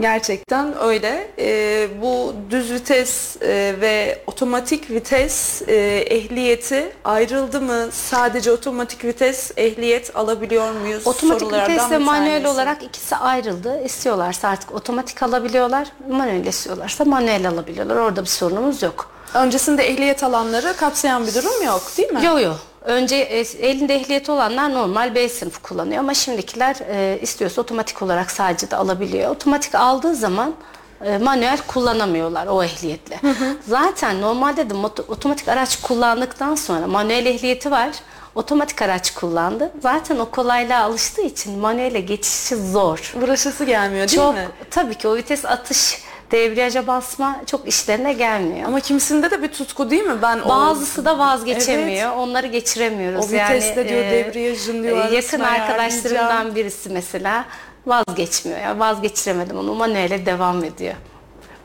Gerçekten 0.00 0.82
öyle. 0.82 1.30
Ee, 1.38 1.88
bu 2.02 2.34
düz 2.50 2.72
vites 2.72 3.36
e, 3.42 3.74
ve 3.80 4.22
otomatik 4.26 4.90
vites 4.90 5.62
e, 5.68 5.74
ehliyeti 6.10 6.92
ayrıldı 7.04 7.60
mı? 7.60 7.88
Sadece 7.92 8.52
otomatik 8.52 9.04
vites 9.04 9.52
ehliyet 9.56 10.16
alabiliyor 10.16 10.72
muyuz? 10.72 11.06
Otomatik 11.06 11.52
vites 11.52 11.90
ve 11.90 11.98
manuel 11.98 12.46
olarak 12.46 12.82
ikisi 12.82 13.16
ayrıldı. 13.16 13.80
İstiyorlarsa 13.84 14.48
artık 14.48 14.74
otomatik 14.74 15.22
alabiliyorlar. 15.22 15.88
Manuel 16.10 16.46
istiyorlarsa 16.46 17.04
manuel 17.04 17.48
alabiliyorlar. 17.48 17.96
Orada 17.96 18.22
bir 18.22 18.28
sorunumuz 18.28 18.82
yok. 18.82 19.10
Öncesinde 19.34 19.88
ehliyet 19.88 20.24
alanları 20.24 20.76
kapsayan 20.76 21.26
bir 21.26 21.34
durum 21.34 21.62
yok 21.66 21.82
değil 21.96 22.12
mi? 22.12 22.24
Yok 22.24 22.42
yok. 22.42 22.56
Önce 22.84 23.16
e, 23.16 23.38
elinde 23.68 23.94
ehliyeti 23.94 24.32
olanlar 24.32 24.74
normal 24.74 25.14
B 25.14 25.28
sınıfı 25.28 25.62
kullanıyor 25.62 26.00
ama 26.00 26.14
şimdikiler 26.14 26.76
e, 26.90 27.18
istiyorsa 27.22 27.60
otomatik 27.60 28.02
olarak 28.02 28.30
sadece 28.30 28.70
de 28.70 28.76
alabiliyor. 28.76 29.30
Otomatik 29.30 29.74
aldığı 29.74 30.14
zaman 30.14 30.54
e, 31.04 31.18
manuel 31.18 31.58
kullanamıyorlar 31.66 32.46
o 32.46 32.62
ehliyetle. 32.62 33.20
Zaten 33.68 34.20
normalde 34.20 34.70
de 34.70 34.74
otomatik 35.08 35.48
araç 35.48 35.80
kullandıktan 35.82 36.54
sonra 36.54 36.86
manuel 36.86 37.26
ehliyeti 37.26 37.70
var. 37.70 37.90
Otomatik 38.34 38.82
araç 38.82 39.14
kullandı. 39.14 39.72
Zaten 39.82 40.18
o 40.18 40.24
kolaylığa 40.30 40.82
alıştığı 40.82 41.22
için 41.22 41.58
manuele 41.58 42.00
geçişi 42.00 42.56
zor. 42.56 43.14
Uğraşası 43.22 43.64
gelmiyor 43.64 44.08
değil 44.08 44.20
Çok 44.20 44.34
mi? 44.34 44.48
tabii 44.70 44.94
ki 44.94 45.08
o 45.08 45.16
vites 45.16 45.44
atış, 45.44 46.02
debriyaja 46.30 46.86
basma 46.86 47.40
çok 47.46 47.68
işlerine 47.68 48.12
gelmiyor. 48.12 48.68
Ama 48.68 48.80
kimisinde 48.80 49.30
de 49.30 49.42
bir 49.42 49.48
tutku 49.48 49.90
değil 49.90 50.02
mi? 50.02 50.22
Ben 50.22 50.48
Bazısı 50.48 51.04
da 51.04 51.18
vazgeçemiyor. 51.18 52.16
Onları 52.16 52.46
geçiremiyoruz. 52.46 53.24
O 53.24 53.28
viteste 53.32 53.88
diyor, 53.88 54.04
e, 54.04 54.10
debriyajın 54.10 54.82
diyor, 54.82 55.10
e, 55.10 55.14
Yakın 55.14 55.40
arkadaşlarımdan 55.40 56.54
birisi 56.54 56.90
mesela 56.90 57.44
vazgeçmiyor. 57.86 58.60
Ya 58.60 58.78
vazgeçiremedim 58.78 59.58
onu 59.58 59.74
manuele 59.74 60.26
devam 60.26 60.64
ediyor. 60.64 60.94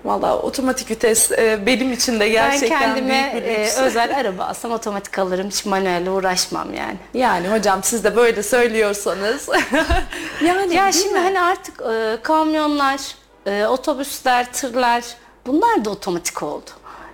Valla 0.06 0.38
otomatik 0.38 0.92
vites 0.92 1.32
e, 1.32 1.66
benim 1.66 1.94
için 1.94 2.20
de 2.20 2.30
gerçekten 2.30 2.82
ben 2.82 2.88
kendime 2.96 3.32
büyük 3.34 3.46
bir 3.46 3.52
e, 3.52 3.68
özel 3.86 4.18
araba 4.18 4.46
alsam 4.46 4.72
otomatik 4.72 5.20
alırım. 5.20 5.48
Hiç 5.48 5.66
manuelle 5.66 6.10
uğraşmam 6.10 6.74
yani. 6.74 6.98
Yani 7.14 7.48
hocam 7.50 7.84
siz 7.84 8.04
de 8.04 8.16
böyle 8.16 8.44
söylüyorsanız. 8.44 9.50
yani 10.46 10.76
Ya 10.76 10.92
şimdi 10.92 11.14
mi? 11.14 11.20
hani 11.20 11.42
artık 11.42 11.82
e, 11.82 12.18
kamyonlar, 12.24 13.00
e, 13.46 13.66
otobüsler, 13.66 14.54
tırlar 14.54 15.04
bunlar 15.46 15.86
da 15.86 15.90
otomatik 15.90 16.44
oldu. 16.44 16.70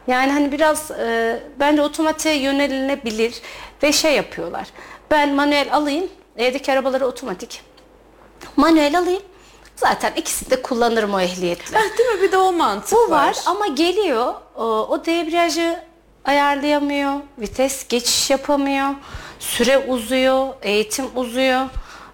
Yani 0.07 0.31
hani 0.31 0.51
biraz 0.51 0.91
e, 0.91 1.39
bence 1.59 1.81
otomatiğe 1.81 2.35
yönelinebilir 2.35 3.41
ve 3.83 3.91
şey 3.91 4.15
yapıyorlar. 4.15 4.67
Ben 5.11 5.33
manuel 5.33 5.73
alayım, 5.73 6.07
evdeki 6.37 6.71
arabaları 6.71 7.07
otomatik. 7.07 7.61
Manuel 8.55 8.99
alayım. 8.99 9.23
Zaten 9.75 10.13
ikisini 10.15 10.49
de 10.49 10.61
kullanırım 10.61 11.13
o 11.13 11.19
ehliyetle. 11.19 11.77
Heh, 11.77 11.97
değil 11.97 12.09
mi? 12.09 12.21
Bir 12.21 12.31
de 12.31 12.37
o 12.37 12.51
mantık 12.51 12.97
Bu 12.97 13.09
var 13.11 13.37
ama 13.45 13.67
geliyor 13.67 14.33
o, 14.55 14.63
o 14.65 15.05
debriyajı 15.05 15.79
ayarlayamıyor, 16.25 17.13
vites 17.37 17.87
geçiş 17.87 18.29
yapamıyor, 18.29 18.89
süre 19.39 19.77
uzuyor, 19.77 20.47
eğitim 20.61 21.05
uzuyor, 21.15 21.65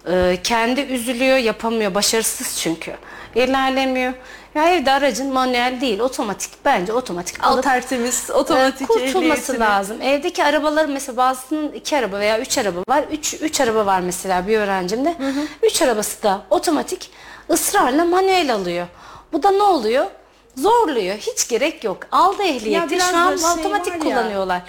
e, 0.08 0.38
kendi 0.44 0.80
üzülüyor, 0.80 1.36
yapamıyor, 1.36 1.94
başarısız 1.94 2.58
çünkü. 2.60 2.96
İlerlemiyor. 3.36 4.12
Ya 4.54 4.70
evde 4.70 4.92
aracın 4.92 5.32
manuel 5.32 5.78
değil, 5.80 6.00
otomatik. 6.00 6.50
Bence 6.64 6.92
otomatik 6.92 7.44
alıp 7.44 7.58
Altertemiz 7.58 8.30
e, 8.30 8.32
otomatik 8.32 8.88
kurtulması 8.88 9.52
ehliyetini- 9.52 9.60
lazım. 9.60 10.02
Evdeki 10.02 10.44
arabalar 10.44 10.86
mesela 10.86 11.16
bazısının 11.16 11.72
iki 11.72 11.96
araba 11.96 12.18
veya 12.18 12.38
üç 12.40 12.58
araba 12.58 12.80
var. 12.88 13.04
Üç, 13.12 13.34
üç 13.34 13.60
araba 13.60 13.86
var 13.86 14.00
mesela 14.00 14.46
bir 14.48 14.58
öğrencimde. 14.58 15.14
Üç 15.62 15.82
arabası 15.82 16.22
da 16.22 16.40
otomatik 16.50 17.10
ısrarla 17.50 18.04
manuel 18.04 18.54
alıyor. 18.54 18.86
Bu 19.32 19.42
da 19.42 19.50
ne 19.50 19.62
oluyor? 19.62 20.06
Zorluyor. 20.56 21.16
Hiç 21.16 21.48
gerek 21.48 21.84
yok. 21.84 21.98
Aldı 22.12 22.42
Ya 22.42 22.48
ehliyeti 22.48 22.90
biraz 22.90 23.10
şu 23.10 23.16
an 23.16 23.36
şey 23.36 23.50
otomatik 23.60 23.92
ya. 23.92 23.98
kullanıyorlar. 23.98 24.62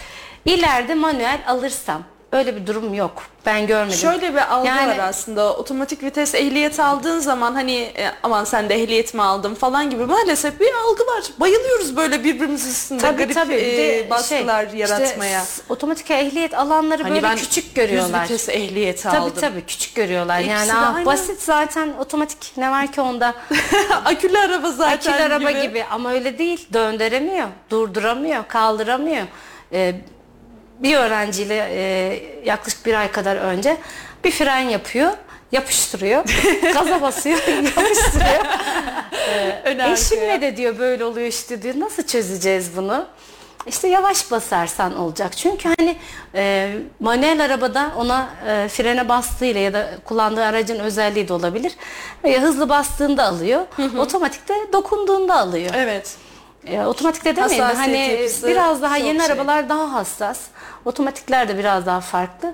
İleride 0.45 0.95
manuel 0.95 1.39
alırsam 1.47 2.03
öyle 2.31 2.55
bir 2.55 2.67
durum 2.67 2.93
yok. 2.93 3.23
Ben 3.45 3.67
görmedim. 3.67 3.97
Şöyle 3.97 4.33
bir 4.33 4.53
algı 4.55 4.67
Yani- 4.67 4.87
var 4.87 5.07
aslında. 5.09 5.53
Otomatik 5.57 6.03
vites 6.03 6.35
ehliyeti 6.35 6.83
aldığın 6.83 7.19
zaman 7.19 7.53
hani 7.53 7.75
e, 7.75 8.11
aman 8.23 8.43
sen 8.43 8.69
de 8.69 8.75
ehliyet 8.75 9.13
mi 9.13 9.21
aldın 9.21 9.55
falan 9.55 9.89
gibi 9.89 10.05
maalesef 10.05 10.59
bir 10.59 10.73
algı 10.73 11.03
var. 11.03 11.23
Bayılıyoruz 11.39 11.95
böyle 11.97 12.23
birbirimiz 12.23 12.67
üstünde 12.67 13.01
Tabii 13.01 13.17
garip 13.17 13.33
tabii. 13.35 13.53
E, 13.55 14.09
baskılar 14.09 14.69
şey, 14.69 14.79
yaratmaya. 14.79 15.43
işte 15.43 15.61
otomatik 15.69 16.11
ehliyet 16.11 16.53
alanları 16.53 17.03
hani 17.03 17.23
böyle 17.23 17.35
küçük 17.35 17.75
görüyorlar. 17.75 18.23
Düz 18.23 18.31
vites 18.31 18.49
ehliyeti 18.49 19.03
Tabii 19.03 19.17
aldım. 19.17 19.33
tabii 19.41 19.61
küçük 19.67 19.95
görüyorlar. 19.95 20.39
İkisi 20.39 20.51
yani 20.53 20.73
ah, 20.73 20.95
aynı. 20.95 21.05
basit 21.05 21.41
zaten 21.41 21.93
otomatik 21.99 22.57
ne 22.57 22.71
var 22.71 22.91
ki 22.91 23.01
onda? 23.01 23.33
Akülü 24.05 24.37
araba 24.39 24.71
zaten 24.71 25.11
Akülü 25.13 25.23
araba 25.23 25.51
gibi. 25.51 25.61
gibi. 25.61 25.85
ama 25.91 26.11
öyle 26.11 26.37
değil. 26.37 26.67
Döndüremiyor, 26.73 27.47
durduramıyor, 27.69 28.47
kaldıramıyor. 28.47 29.23
Ee, 29.73 29.95
bir 30.79 30.97
öğrenciyle 30.97 31.67
e, 31.71 31.79
yaklaşık 32.45 32.85
bir 32.85 32.93
ay 32.93 33.11
kadar 33.11 33.35
önce 33.35 33.77
bir 34.23 34.31
fren 34.31 34.59
yapıyor, 34.59 35.11
yapıştırıyor, 35.51 36.23
gaza 36.73 37.01
basıyor, 37.01 37.39
yapıştırıyor. 37.47 38.45
Ön 39.65 39.79
Eşimle 39.79 40.41
de 40.41 40.57
diyor 40.57 40.79
böyle 40.79 41.05
oluyor 41.05 41.27
işte 41.27 41.61
diyor. 41.61 41.75
Nasıl 41.77 42.03
çözeceğiz 42.03 42.77
bunu? 42.77 43.05
İşte 43.67 43.87
yavaş 43.87 44.31
basarsan 44.31 44.97
olacak. 44.97 45.37
Çünkü 45.37 45.69
hani 45.77 45.95
e, 46.35 46.73
manuel 46.99 47.45
arabada 47.45 47.91
ona 47.97 48.29
e, 48.47 48.67
frene 48.67 49.09
bastığıyla 49.09 49.61
ya 49.61 49.73
da 49.73 49.89
kullandığı 50.05 50.43
aracın 50.43 50.79
özelliği 50.79 51.27
de 51.27 51.33
olabilir. 51.33 51.73
E, 52.23 52.39
hızlı 52.39 52.69
bastığında 52.69 53.23
alıyor. 53.23 53.61
Otomatikte 53.97 54.53
dokunduğunda 54.73 55.35
alıyor. 55.35 55.71
Evet. 55.75 56.17
E, 56.65 56.81
otomatikte 56.81 57.35
demeyin 57.35 57.61
hani 57.61 57.97
yapısı 57.97 58.47
biraz 58.47 58.81
daha 58.81 58.97
yeni 58.97 59.17
şey. 59.17 59.25
arabalar 59.25 59.69
daha 59.69 59.93
hassas. 59.93 60.39
Otomatikler 60.87 61.47
de 61.47 61.57
biraz 61.57 61.85
daha 61.85 61.99
farklı. 62.01 62.53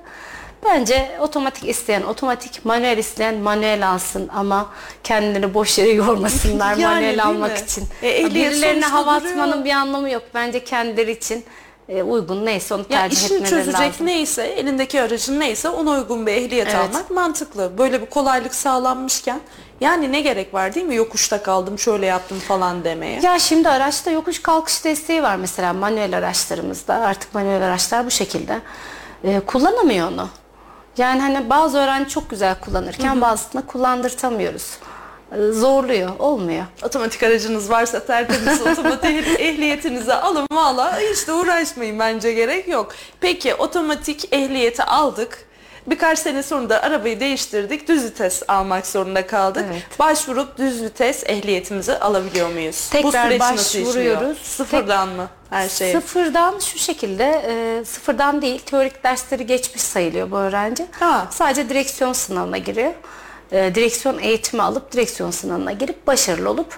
Bence 0.65 1.17
otomatik 1.19 1.69
isteyen 1.69 2.01
otomatik, 2.01 2.65
manuel 2.65 2.97
isteyen 2.97 3.35
manuel 3.35 3.89
alsın 3.89 4.29
ama 4.35 4.69
kendini 5.03 5.53
boş 5.53 5.77
yere 5.77 5.89
yormasınlar 6.03 6.75
Yani 6.77 6.93
manuel 6.95 7.23
almak 7.23 7.51
mi? 7.51 7.63
için. 7.65 7.83
E, 8.03 8.25
Birilerine 8.35 8.85
hava 8.85 9.19
duruyor. 9.19 9.31
atmanın 9.31 9.65
bir 9.65 9.71
anlamı 9.71 10.09
yok. 10.09 10.23
Bence 10.33 10.63
kendileri 10.63 11.11
için 11.11 11.45
e, 11.89 12.03
uygun 12.03 12.45
neyse 12.45 12.73
onu 12.73 12.83
tercih 12.87 13.17
işini 13.17 13.35
etmeleri 13.35 13.49
çözecek 13.49 13.79
lazım. 13.91 14.05
neyse, 14.05 14.43
elindeki 14.43 15.01
aracın 15.01 15.39
neyse 15.39 15.69
ona 15.69 15.91
uygun 15.91 16.27
bir 16.27 16.31
ehliyet 16.33 16.67
Evet. 16.67 16.75
almak 16.79 17.11
mantıklı. 17.11 17.77
Böyle 17.77 18.01
bir 18.01 18.05
kolaylık 18.05 18.55
sağlanmışken 18.55 19.39
yani 19.83 20.11
ne 20.11 20.21
gerek 20.21 20.53
var 20.53 20.75
değil 20.75 20.85
mi? 20.85 20.95
Yokuşta 20.95 21.43
kaldım, 21.43 21.79
şöyle 21.79 22.05
yaptım 22.05 22.39
falan 22.39 22.83
demeye. 22.83 23.19
Ya 23.21 23.39
şimdi 23.39 23.69
araçta 23.69 24.11
yokuş 24.11 24.41
kalkış 24.41 24.85
desteği 24.85 25.23
var 25.23 25.35
mesela 25.35 25.73
manuel 25.73 26.17
araçlarımızda. 26.17 26.93
Artık 26.95 27.33
manuel 27.35 27.61
araçlar 27.63 28.05
bu 28.05 28.11
şekilde. 28.11 28.59
Ee, 29.23 29.39
kullanamıyor 29.39 30.07
onu. 30.07 30.29
Yani 30.97 31.21
hani 31.21 31.49
bazı 31.49 31.77
öğrenci 31.77 32.09
çok 32.09 32.29
güzel 32.29 32.55
kullanırken 32.59 33.21
bazısını 33.21 33.67
kullandırtamıyoruz. 33.67 34.77
Ee, 35.31 35.51
zorluyor, 35.51 36.19
olmuyor. 36.19 36.65
Otomatik 36.83 37.23
aracınız 37.23 37.69
varsa 37.69 38.05
tertemiz 38.05 38.61
otomatik 38.67 39.39
ehliyetinizi 39.39 40.13
alın 40.13 40.47
valla 40.51 40.99
hiç 40.99 41.27
de 41.27 41.33
uğraşmayın 41.33 41.99
bence 41.99 42.33
gerek 42.33 42.67
yok. 42.67 42.91
Peki 43.21 43.55
otomatik 43.55 44.33
ehliyeti 44.33 44.83
aldık. 44.83 45.45
Birkaç 45.87 46.19
sene 46.19 46.43
sonra 46.43 46.69
da 46.69 46.81
arabayı 46.83 47.19
değiştirdik. 47.19 47.87
Düz 47.87 48.03
vites 48.03 48.43
almak 48.47 48.87
zorunda 48.87 49.27
kaldık. 49.27 49.65
Evet. 49.71 49.99
Başvurup 49.99 50.57
düz 50.57 50.83
vites 50.83 51.23
ehliyetimizi 51.25 51.99
alabiliyor 51.99 52.49
muyuz? 52.49 52.89
Bu 52.93 53.01
Tekrar 53.01 53.25
süreç 53.25 53.41
nasıl 53.41 53.65
işliyor? 53.79 53.87
başvuruyoruz. 53.87 54.37
Sıfırdan 54.37 55.09
mı 55.09 55.27
her 55.49 55.69
şey? 55.69 55.91
Sıfırdan 55.91 56.59
şu 56.59 56.79
şekilde, 56.79 57.23
e, 57.47 57.85
sıfırdan 57.85 58.41
değil 58.41 58.59
teorik 58.59 59.03
dersleri 59.03 59.45
geçmiş 59.45 59.81
sayılıyor 59.81 60.31
bu 60.31 60.37
öğrenci. 60.37 60.85
Ha. 60.99 61.27
Sadece 61.31 61.69
direksiyon 61.69 62.13
sınavına 62.13 62.57
giriyor. 62.57 62.93
E, 63.51 63.75
direksiyon 63.75 64.19
eğitimi 64.19 64.63
alıp 64.63 64.91
direksiyon 64.91 65.31
sınavına 65.31 65.71
girip 65.71 66.07
başarılı 66.07 66.49
olup 66.49 66.77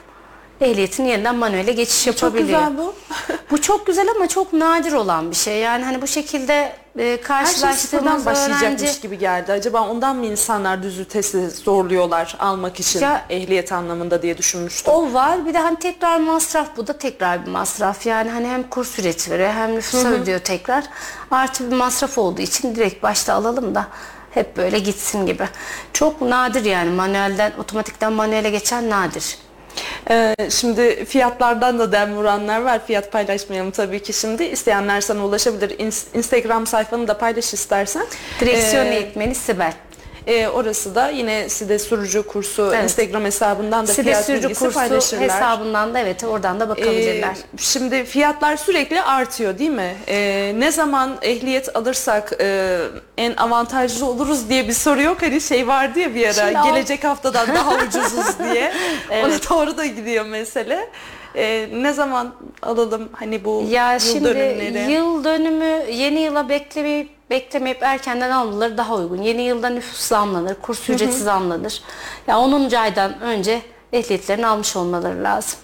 ehliyetini 0.62 1.10
yeniden 1.10 1.36
manuele 1.36 1.72
geçiş 1.72 2.04
Çok 2.06 2.22
yapabiliyor. 2.24 2.60
güzel 2.60 2.78
bu. 2.78 2.94
Bu 3.52 3.62
çok 3.62 3.88
güzel 3.88 4.08
ama 4.16 4.28
çok 4.28 4.54
nadir 4.54 4.94
olan 4.94 5.32
bir 5.32 5.36
şey. 5.36 5.60
Yani 5.60 5.84
hani 5.86 6.02
bu 6.02 6.08
şekilde 6.08 6.54
e, 6.54 6.72
Her 7.00 7.06
şey 7.06 7.22
karşılaştığımız 7.22 8.26
başlayacakmış 8.26 8.82
öğrenci 8.82 9.02
gibi 9.02 9.18
geldi. 9.18 9.52
Acaba 9.52 9.82
ondan 9.90 10.16
mı 10.16 10.26
insanlar 10.26 10.84
düz 10.84 11.00
vitesi 11.00 11.50
zorluyorlar 11.50 12.36
almak 12.40 12.80
için 12.80 13.00
Ya- 13.00 13.26
ehliyet 13.30 13.72
anlamında 13.72 14.22
diye 14.22 14.38
düşünmüştüm. 14.38 14.94
o 14.94 15.14
var. 15.14 15.46
Bir 15.46 15.54
de 15.54 15.58
hani 15.60 15.80
tekrar 15.80 16.20
masraf 16.20 16.68
bu 16.78 16.88
da 16.88 16.98
tekrar 16.98 17.46
bir 17.46 17.52
masraf. 17.52 18.06
Yani 18.06 18.30
hani 18.32 18.48
hem 18.48 18.70
kurs 18.70 19.00
ücreti 19.00 19.32
veriyor 19.32 19.54
hem 19.54 19.76
nüfusa 19.76 20.08
ödüyor 20.10 20.40
tekrar. 20.40 20.84
Artı 21.32 21.72
bir 21.72 21.76
masraf 21.76 22.18
olduğu 22.18 22.42
için 22.42 22.76
direkt 22.76 23.04
başta 23.04 23.34
alalım 23.34 23.76
da 23.76 23.88
hep 24.32 24.58
böyle 24.58 24.80
gitsin 24.80 25.26
gibi. 25.26 25.48
Çok 25.94 26.22
nadir 26.22 26.66
yani 26.66 26.90
manuelden 26.90 27.52
otomatikten 27.60 28.14
manuele 28.14 28.50
geçen 28.50 28.90
nadir. 28.90 29.38
Ee, 30.10 30.36
şimdi 30.50 31.06
fiyatlardan 31.06 31.80
da 31.80 31.92
dem 31.92 32.16
vuranlar 32.16 32.62
var. 32.62 32.86
Fiyat 32.88 33.12
paylaşmayalım 33.12 33.72
tabii 33.72 34.04
ki 34.04 34.14
şimdi. 34.14 34.44
İsteyenler 34.44 35.02
sana 35.02 35.26
ulaşabilir. 35.26 35.70
İns- 35.80 36.18
Instagram 36.18 36.68
sayfanı 36.68 37.08
da 37.08 37.18
paylaş 37.18 37.54
istersen. 37.54 38.06
Direksiyon 38.40 38.86
Ee, 38.86 38.96
eğitmeni 38.96 39.36
Sibel. 39.36 39.74
E, 40.28 40.48
orası 40.48 40.96
da 40.96 41.10
yine 41.10 41.50
Side 41.50 41.80
Sürücü 41.80 42.24
kursu 42.24 42.72
Evet. 42.74 42.84
Instagram 42.84 43.26
hesabından 43.26 43.88
da 43.88 43.92
Side 43.94 44.04
fiyat 44.04 44.26
sürücü 44.26 44.44
bilgisi 44.44 44.60
kursu 44.66 44.80
paylaşırlar. 44.80 45.24
hesabından 45.24 45.94
da 45.94 46.00
evet 46.00 46.24
oradan 46.24 46.60
da 46.60 46.70
bakabilirler. 46.70 47.30
Ee, 47.32 47.58
şimdi 47.58 48.06
fiyatlar 48.06 48.58
sürekli 48.58 49.02
artıyor 49.02 49.60
değil 49.60 49.70
mi? 49.70 49.96
Ee, 50.08 50.54
ne 50.58 50.72
zaman 50.72 51.18
ehliyet 51.22 51.76
alırsak 51.76 52.34
e, 52.42 52.78
en 53.18 53.34
avantajlı 53.36 54.06
oluruz 54.06 54.50
diye 54.50 54.68
bir 54.68 54.74
soru 54.74 55.02
yok. 55.02 55.22
Hani 55.22 55.42
şey 55.42 55.68
vardı 55.68 56.00
ya 56.00 56.16
bir 56.16 56.26
ara 56.26 56.34
Şimdi 56.52 56.68
gelecek 56.68 57.04
haftadan 57.04 57.48
daha 57.56 57.76
ucuzuz 57.76 58.40
diye. 58.54 58.74
Evet. 59.12 59.26
Ona 59.26 59.34
doğru 59.60 59.78
da 59.78 59.86
gidiyor 59.86 60.26
mesele. 60.26 60.90
Ee, 61.38 61.70
ne 61.74 61.94
zaman 61.94 62.36
alalım 62.62 63.10
hani 63.14 63.46
bu 63.46 63.66
Ya 63.70 63.94
yıl 63.94 64.00
şimdi 64.00 64.26
dönümleri? 64.26 64.92
yıl 64.92 65.24
dönümü 65.24 65.92
yeni 65.92 66.20
yıla 66.20 66.50
beklemeyip 66.50 67.10
beklemeyip 67.30 67.84
erkenden 67.84 68.30
almaları 68.32 68.78
daha 68.78 68.96
uygun. 68.96 69.22
Yeni 69.22 69.42
yılda 69.42 69.70
nüfus 69.70 70.00
zamlanır, 70.00 70.56
kurs 70.62 70.90
ücreti 70.90 71.18
zamlanır. 71.18 71.82
Ya 72.28 72.40
10. 72.40 72.72
aydan 72.72 73.22
önce 73.22 73.62
ehliyetlerini 73.94 74.48
almış 74.48 74.76
olmaları 74.76 75.24
lazım. 75.24 75.60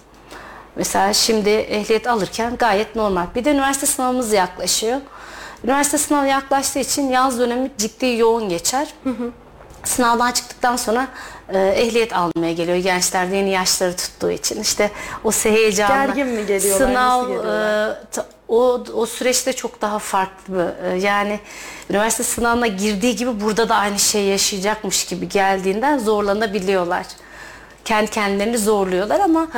Mesela 0.76 1.12
şimdi 1.12 1.50
ehliyet 1.50 2.06
alırken 2.06 2.56
gayet 2.56 2.96
normal. 2.96 3.26
Bir 3.34 3.44
de 3.44 3.50
üniversite 3.50 3.86
sınavımız 3.86 4.32
yaklaşıyor. 4.32 5.00
Üniversite 5.64 5.98
sınavı 5.98 6.26
yaklaştığı 6.26 6.78
için 6.78 7.10
yaz 7.10 7.38
dönemi 7.38 7.70
ciddi 7.78 8.06
yoğun 8.06 8.48
geçer. 8.48 8.94
Sınavdan 9.84 10.32
çıktıktan 10.32 10.76
sonra 10.76 11.08
e, 11.48 11.58
ehliyet 11.58 12.16
almaya 12.16 12.52
geliyor 12.52 12.76
gençler 12.76 13.30
de 13.30 13.36
yeni 13.36 13.50
yaşları 13.50 13.96
tuttuğu 13.96 14.30
için. 14.30 14.60
İşte 14.60 14.90
o 15.24 15.30
heyecanla. 15.32 16.06
Gergin 16.06 16.26
mi 16.26 16.46
geliyorlar, 16.46 16.86
Sınav, 16.86 17.30
e, 17.30 17.94
o, 18.48 18.84
o 18.94 19.06
süreçte 19.06 19.52
çok 19.52 19.80
daha 19.80 19.98
farklı. 19.98 20.74
E, 20.84 20.88
Yani 20.88 21.40
üniversite 21.90 22.22
sınavına 22.22 22.66
girdiği 22.66 23.16
gibi 23.16 23.40
burada 23.40 23.68
da 23.68 23.74
aynı 23.76 23.98
şeyi 23.98 24.30
yaşayacakmış 24.30 25.04
gibi 25.06 25.28
geldiğinden 25.28 25.98
zorlanabiliyorlar. 25.98 27.06
Kendi 27.84 28.10
kendilerini 28.10 28.58
zorluyorlar 28.58 29.20
ama 29.20 29.48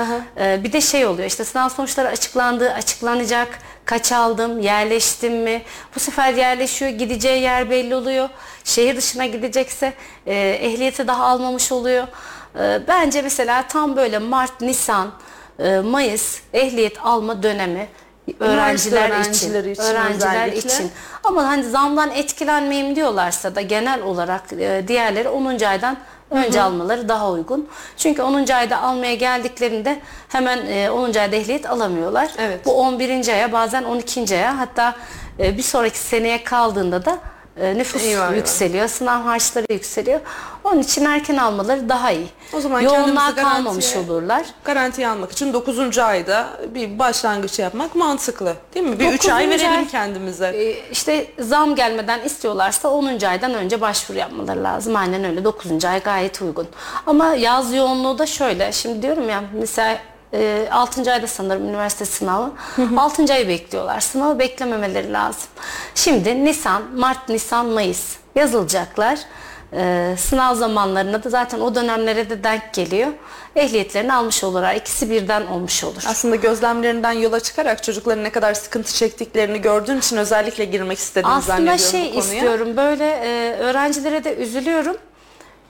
e, 0.40 0.64
bir 0.64 0.73
de 0.73 0.81
şey 0.81 1.07
oluyor 1.07 1.29
işte 1.29 1.44
sınav 1.44 1.68
sonuçları 1.68 2.09
açıklandı, 2.09 2.73
açıklanacak. 2.73 3.59
Kaç 3.85 4.12
aldım, 4.12 4.61
yerleştim 4.61 5.37
mi? 5.42 5.62
Bu 5.97 6.01
sefer 6.01 6.35
yerleşiyor, 6.35 6.90
gideceği 6.90 7.42
yer 7.42 7.70
belli 7.70 7.94
oluyor. 7.94 8.29
Şehir 8.64 8.97
dışına 8.97 9.27
gidecekse 9.27 9.92
e, 10.27 10.35
ehliyeti 10.35 11.07
daha 11.09 11.25
almamış 11.25 11.73
oluyor. 11.73 12.07
E, 12.59 12.81
bence 12.88 13.23
mesela 13.23 13.64
tam 13.68 13.97
böyle 13.97 14.18
Mart, 14.18 14.61
Nisan, 14.61 15.11
e, 15.59 15.79
Mayıs 15.79 16.38
ehliyet 16.53 16.99
alma 17.03 17.42
dönemi 17.42 17.88
öğrenciler 18.41 19.09
için, 19.09 19.15
öğrencileri 19.15 19.71
için 19.71 19.83
öğrenciler 19.83 20.29
özellikle. 20.29 20.59
için. 20.59 20.91
Ama 21.25 21.49
hani 21.49 21.65
zamdan 21.65 22.11
etkilenmeyeyim 22.11 22.97
diyorlarsa 22.97 23.55
da 23.55 23.61
genel 23.61 24.03
olarak 24.03 24.53
e, 24.53 24.85
diğerleri 24.89 25.29
10. 25.29 25.61
aydan 25.65 25.97
önce 26.31 26.63
almaları 26.63 27.09
daha 27.09 27.31
uygun. 27.31 27.69
Çünkü 27.97 28.23
10. 28.23 28.47
ayda 28.53 28.83
almaya 28.83 29.15
geldiklerinde 29.15 30.01
hemen 30.29 30.67
e, 30.67 30.91
10. 30.91 31.05
ayda 31.05 31.37
ehliyet 31.37 31.71
alamıyorlar. 31.71 32.31
Evet. 32.39 32.67
Bu 32.67 32.73
11. 32.73 33.29
aya 33.29 33.53
bazen 33.53 33.83
12. 33.83 34.35
aya 34.35 34.59
hatta 34.59 34.95
e, 35.39 35.57
bir 35.57 35.63
sonraki 35.63 35.99
seneye 35.99 36.45
kaldığında 36.45 37.05
da 37.05 37.19
e, 37.61 37.75
nüfus 37.79 38.03
Eyvah, 38.05 38.25
eyvah. 38.25 38.37
yükseliyor, 38.37 38.88
sınav 38.88 39.23
harçları 39.23 39.67
yükseliyor. 39.71 40.21
Onun 40.64 40.79
için 40.81 41.05
erken 41.05 41.37
almaları 41.37 41.88
daha 41.88 42.11
iyi. 42.11 42.27
O 42.53 42.61
zaman 42.61 42.81
Yoğunluğa 42.81 43.31
garantiye- 43.31 43.43
kalmamış 43.43 43.97
olurlar. 43.97 44.43
Garanti 44.64 45.09
almak 45.09 45.33
için 45.33 45.53
9. 45.53 45.99
ayda 45.99 46.47
bir 46.75 46.99
başlangıç 46.99 47.59
yapmak 47.59 47.95
mantıklı. 47.95 48.55
Değil 48.75 48.87
mi? 48.87 48.99
Bir 48.99 49.12
3 49.12 49.29
ay 49.29 49.47
9. 49.47 49.61
verelim 49.62 49.79
ay- 49.79 49.88
kendimize. 49.88 50.47
Ee, 50.47 50.90
işte 50.93 51.27
zam 51.38 51.75
gelmeden 51.75 52.21
istiyorlarsa 52.21 52.88
10. 52.88 53.27
aydan 53.27 53.55
önce 53.55 53.81
başvuru 53.81 54.19
yapmaları 54.19 54.64
lazım. 54.64 54.97
Aynen 54.97 55.25
öyle 55.25 55.45
9. 55.45 55.85
ay 55.85 56.01
gayet 56.03 56.43
uygun. 56.43 56.67
Ama 57.07 57.35
yaz 57.35 57.75
yoğunluğu 57.75 58.19
da 58.19 58.27
şöyle. 58.27 58.73
Şimdi 58.73 59.03
diyorum 59.03 59.29
ya 59.29 59.45
mesela 59.53 59.99
e, 60.35 60.68
6. 60.70 61.12
ayda 61.12 61.27
sanırım 61.27 61.68
üniversite 61.68 62.05
sınavı. 62.05 62.51
6. 62.97 63.33
ayı 63.35 63.49
bekliyorlar. 63.49 64.01
Sınavı 64.01 64.38
beklememeleri 64.38 65.12
lazım. 65.12 65.49
Şimdi 65.94 66.44
Nisan, 66.44 66.83
Mart, 66.97 67.29
Nisan, 67.29 67.66
Mayıs 67.66 68.16
yazılacaklar. 68.35 69.18
Ee, 69.77 70.14
sınav 70.18 70.55
zamanlarında 70.55 71.25
da 71.25 71.31
zaten 71.31 71.61
o 71.61 71.75
dönemlere 71.75 72.31
de 72.31 72.44
denk 72.44 72.75
geliyor. 72.75 73.09
Ehliyetlerini 73.57 74.12
almış 74.14 74.44
olurlar. 74.44 74.75
İkisi 74.75 75.11
birden 75.11 75.47
olmuş 75.47 75.85
olur. 75.85 76.05
Aslında 76.09 76.37
gözlemlerinden 76.37 77.12
yola 77.12 77.40
çıkarak 77.40 77.83
çocukların 77.83 78.25
ne 78.25 78.31
kadar 78.31 78.55
sıkıntı 78.55 78.94
çektiklerini 78.94 79.61
gördüğün 79.61 79.99
için 79.99 80.16
özellikle 80.16 80.64
girmek 80.64 80.99
istediğini 80.99 81.33
Aslında 81.33 81.57
zannediyorum 81.57 81.90
şey 81.90 82.01
bu 82.01 82.20
konuya. 82.20 82.35
istiyorum 82.35 82.77
böyle 82.77 83.05
e, 83.11 83.57
öğrencilere 83.59 84.25
de 84.25 84.35
üzülüyorum. 84.37 84.97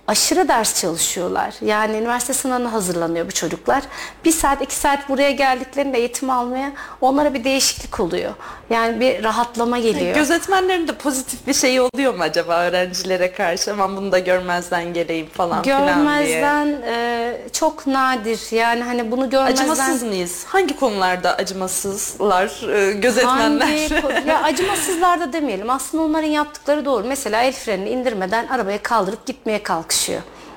Aşırı 0.08 0.48
ders 0.48 0.80
çalışıyorlar. 0.80 1.54
Yani 1.60 1.96
üniversite 1.96 2.32
sınavına 2.32 2.72
hazırlanıyor 2.72 3.26
bu 3.26 3.32
çocuklar. 3.32 3.82
Bir 4.24 4.32
saat 4.32 4.62
iki 4.62 4.74
saat 4.74 5.08
buraya 5.08 5.30
geldiklerinde 5.30 5.98
eğitim 5.98 6.30
almaya 6.30 6.72
onlara 7.00 7.34
bir 7.34 7.44
değişiklik 7.44 8.00
oluyor. 8.00 8.32
Yani 8.70 9.00
bir 9.00 9.24
rahatlama 9.24 9.78
geliyor. 9.78 10.14
Gözetmenlerin 10.14 10.88
de 10.88 10.92
pozitif 10.92 11.46
bir 11.46 11.54
şeyi 11.54 11.80
oluyor 11.80 12.14
mu 12.14 12.22
acaba 12.22 12.62
öğrencilere 12.62 13.32
karşı? 13.32 13.72
Aman 13.72 13.96
bunu 13.96 14.12
da 14.12 14.18
görmezden 14.18 14.92
geleyim 14.92 15.26
falan 15.26 15.62
filan 15.62 15.82
diye. 15.82 15.94
Görmezden 15.94 16.66
e, 16.66 17.36
çok 17.52 17.86
nadir. 17.86 18.40
Yani 18.50 18.82
hani 18.82 19.10
bunu 19.10 19.30
görmezden 19.30 19.62
Acımasız 19.62 20.02
mıyız? 20.02 20.44
Hangi 20.46 20.76
konularda 20.76 21.34
acımasızlar 21.34 22.68
e, 22.74 22.92
gözetmenler? 22.92 23.90
Hangi 23.90 24.28
ya 24.28 24.42
acımasızlar 24.42 25.20
da 25.20 25.32
demeyelim. 25.32 25.70
Aslında 25.70 26.02
onların 26.02 26.28
yaptıkları 26.28 26.84
doğru. 26.84 27.06
Mesela 27.06 27.42
el 27.42 27.52
frenini 27.52 27.88
indirmeden 27.88 28.46
arabaya 28.46 28.82
kaldırıp 28.82 29.26
gitmeye 29.26 29.62
kalkışıyor. 29.62 29.93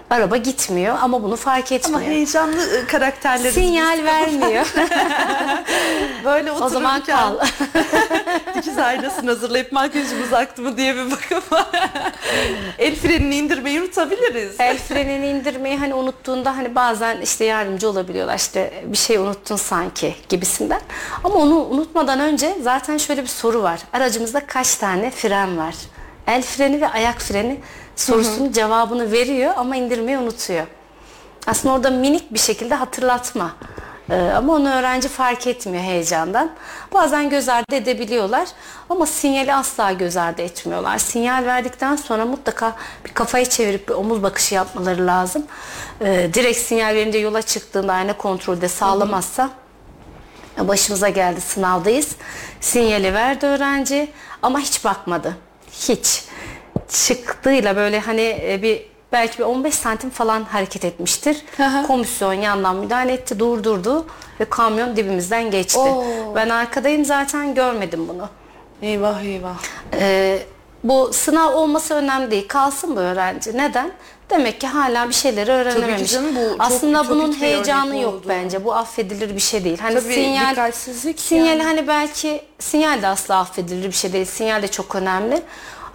Araba 0.09 0.37
gitmiyor 0.37 0.97
ama 1.01 1.23
bunu 1.23 1.35
fark 1.35 1.71
Ama 1.71 1.75
etmiyor. 1.75 2.01
heyecanlı 2.01 2.77
e, 2.77 2.87
karakterlerimiz. 2.87 3.53
Sinyal 3.53 4.03
vermiyor. 4.03 4.65
Böyle 6.25 6.51
o 6.51 6.69
zaman 6.69 7.01
otururken 7.01 7.15
kal. 7.17 7.35
dikiz 8.55 8.77
aynasını 8.77 9.29
hazırlayıp 9.29 9.71
makyajımız 9.71 10.33
aktı 10.33 10.61
mı 10.61 10.77
diye 10.77 10.95
bir 10.95 11.11
bakıp 11.11 11.43
el 12.77 12.95
frenini 12.95 13.35
indirmeyi 13.35 13.81
unutabiliriz. 13.81 14.55
El 14.59 14.77
frenini 14.77 15.27
indirmeyi 15.27 15.77
hani 15.77 15.93
unuttuğunda 15.93 16.57
hani 16.57 16.75
bazen 16.75 17.21
işte 17.21 17.45
yardımcı 17.45 17.89
olabiliyorlar 17.89 18.35
işte 18.35 18.83
bir 18.85 18.97
şey 18.97 19.17
unuttun 19.17 19.55
sanki 19.55 20.15
gibisinden. 20.29 20.81
Ama 21.23 21.35
onu 21.35 21.55
unutmadan 21.55 22.19
önce 22.19 22.57
zaten 22.61 22.97
şöyle 22.97 23.21
bir 23.21 23.27
soru 23.27 23.63
var. 23.63 23.79
Aracımızda 23.93 24.45
kaç 24.47 24.75
tane 24.75 25.11
fren 25.11 25.57
var? 25.57 25.75
El 26.27 26.41
freni 26.41 26.81
ve 26.81 26.87
ayak 26.87 27.21
freni 27.21 27.59
sorusunun 27.97 28.51
cevabını 28.51 29.11
veriyor 29.11 29.53
ama 29.57 29.75
indirmeyi 29.75 30.17
unutuyor. 30.17 30.67
Aslında 31.47 31.73
orada 31.75 31.89
minik 31.89 32.33
bir 32.33 32.39
şekilde 32.39 32.75
hatırlatma. 32.75 33.51
Ee, 34.09 34.31
ama 34.37 34.53
onu 34.53 34.69
öğrenci 34.73 35.07
fark 35.07 35.47
etmiyor 35.47 35.83
heyecandan. 35.83 36.51
Bazen 36.93 37.29
göz 37.29 37.49
ardı 37.49 37.75
edebiliyorlar 37.75 38.47
ama 38.89 39.05
sinyali 39.05 39.53
asla 39.53 39.91
göz 39.91 40.17
ardı 40.17 40.41
etmiyorlar. 40.41 40.97
Sinyal 40.97 41.45
verdikten 41.45 41.95
sonra 41.95 42.25
mutlaka 42.25 42.75
bir 43.05 43.13
kafayı 43.13 43.45
çevirip 43.49 43.89
bir 43.89 43.93
omuz 43.93 44.23
bakışı 44.23 44.55
yapmaları 44.55 45.07
lazım. 45.07 45.45
Ee, 46.01 46.29
direkt 46.33 46.59
sinyal 46.59 46.95
verince 46.95 47.17
yola 47.17 47.41
çıktığında 47.41 47.93
ayna 47.93 48.17
kontrolde 48.17 48.67
sağlamazsa 48.67 49.49
başımıza 50.59 51.09
geldi 51.09 51.41
sınavdayız. 51.41 52.15
Sinyali 52.61 53.13
verdi 53.13 53.45
öğrenci 53.45 54.11
ama 54.41 54.59
hiç 54.59 54.85
bakmadı. 54.85 55.37
Hiç. 55.71 56.23
Çıktığıyla 56.89 57.75
böyle 57.75 57.99
hani 57.99 58.39
e, 58.43 58.59
bir 58.61 58.85
belki 59.11 59.37
bir 59.39 59.43
15 59.43 59.73
santim 59.75 60.09
falan 60.09 60.43
hareket 60.43 60.85
etmiştir. 60.85 61.37
hı. 61.57 61.87
Komisyon 61.87 62.33
yandan 62.33 62.75
müdahale 62.75 63.13
etti, 63.13 63.39
durdurdu 63.39 64.05
ve 64.39 64.45
kamyon 64.45 64.95
dibimizden 64.95 65.51
geçti. 65.51 65.79
Oo. 65.79 66.35
Ben 66.35 66.49
arkadayım 66.49 67.05
zaten 67.05 67.55
görmedim 67.55 68.07
bunu. 68.07 68.29
Eyvah 68.81 69.21
eyvah. 69.21 69.55
Ee, 69.93 70.39
bu 70.83 71.13
sınav 71.13 71.53
olması 71.53 71.93
önemli 71.93 72.31
değil. 72.31 72.47
Kalsın 72.47 72.95
bu 72.95 72.99
öğrenci. 72.99 73.57
Neden? 73.57 73.91
Demek 74.29 74.61
ki 74.61 74.67
hala 74.67 75.09
bir 75.09 75.13
şeyleri 75.13 75.51
öğrenememiş. 75.51 76.11
canım, 76.11 76.35
bu 76.35 76.49
çok 76.49 76.61
Aslında 76.61 76.99
ütopik 77.03 77.09
bunun 77.11 77.33
heyecanı 77.41 77.97
yok 77.97 78.13
oldu. 78.13 78.25
bence. 78.29 78.65
Bu 78.65 78.73
affedilir 78.75 79.35
bir 79.35 79.39
şey 79.41 79.63
değil. 79.63 79.77
Hani 79.81 79.95
Tabii, 79.99 80.13
sinyal 80.13 80.49
dikkatsizlik 80.51 81.19
sinyal 81.19 81.47
yani. 81.47 81.63
hani 81.63 81.87
belki 81.87 82.41
sinyal 82.59 83.01
de 83.01 83.07
asla 83.07 83.39
affedilir 83.39 83.87
bir 83.87 83.91
şey 83.91 84.13
değil. 84.13 84.25
Sinyal 84.25 84.61
de 84.61 84.67
çok 84.67 84.95
önemli. 84.95 85.41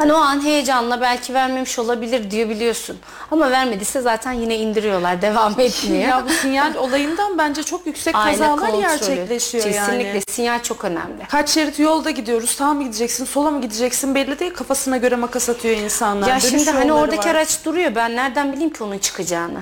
Hani 0.03 0.13
o 0.13 0.17
an 0.17 0.45
heyecanla 0.45 1.01
belki 1.01 1.35
vermemiş 1.35 1.79
olabilir 1.79 2.31
diyor 2.31 2.49
biliyorsun. 2.49 2.99
Ama 3.31 3.51
vermediyse 3.51 4.01
zaten 4.01 4.33
yine 4.33 4.57
indiriyorlar. 4.57 5.23
Devam 5.23 5.61
etmiyor. 5.61 6.09
Ya 6.09 6.25
bu 6.29 6.33
sinyal 6.33 6.75
olayından 6.75 7.39
bence 7.39 7.63
çok 7.63 7.87
yüksek 7.87 8.15
Ayna 8.15 8.31
kazalar 8.31 8.59
kontrolü. 8.61 8.81
gerçekleşiyor 8.81 9.65
Kesinlikle 9.65 10.09
yani. 10.09 10.23
sinyal 10.29 10.63
çok 10.63 10.85
önemli. 10.85 11.27
Kaç 11.31 11.49
şerit 11.51 11.79
yolda 11.79 12.11
gidiyoruz. 12.11 12.51
Sağa 12.51 12.75
mı 12.75 12.83
gideceksin, 12.83 13.25
sola 13.25 13.51
mı 13.51 13.61
gideceksin 13.61 14.15
belli 14.15 14.39
değil. 14.39 14.55
Kafasına 14.55 14.97
göre 14.97 15.17
makas 15.17 15.49
atıyor 15.49 15.77
insanlar. 15.77 16.29
Ya 16.29 16.35
Dönüş 16.41 16.51
şimdi 16.51 16.71
hani 16.71 16.89
yolları 16.89 17.05
oradaki 17.05 17.29
var. 17.29 17.35
araç 17.35 17.65
duruyor. 17.65 17.95
Ben 17.95 18.17
nereden 18.17 18.53
bileyim 18.53 18.73
ki 18.73 18.85
onun 18.85 18.99
çıkacağını? 18.99 19.61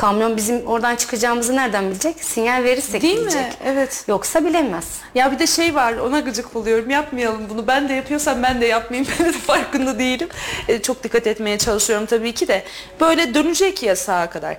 Kamyon 0.00 0.36
bizim 0.36 0.66
oradan 0.66 0.96
çıkacağımızı 0.96 1.56
nereden 1.56 1.90
bilecek? 1.90 2.24
Sinyal 2.24 2.64
verirsek 2.64 3.02
Değil 3.02 3.16
bilecek. 3.16 3.40
mi? 3.40 3.52
Evet. 3.64 4.04
Yoksa 4.08 4.44
bilemez. 4.44 4.84
Ya 5.14 5.32
bir 5.32 5.38
de 5.38 5.46
şey 5.46 5.74
var 5.74 5.92
ona 5.92 6.20
gıcık 6.20 6.54
buluyorum 6.54 6.90
yapmayalım 6.90 7.40
bunu 7.50 7.66
ben 7.66 7.88
de 7.88 7.92
yapıyorsam 7.92 8.42
ben 8.42 8.60
de 8.60 8.66
yapmayayım 8.66 9.12
ben 9.20 9.26
de 9.26 9.32
farkında 9.32 9.98
değilim. 9.98 10.28
E, 10.68 10.82
çok 10.82 11.04
dikkat 11.04 11.26
etmeye 11.26 11.58
çalışıyorum 11.58 12.06
tabii 12.06 12.32
ki 12.34 12.48
de. 12.48 12.64
Böyle 13.00 13.34
dönecek 13.34 13.82
ya 13.82 13.96
sağa 13.96 14.30
kadar. 14.30 14.56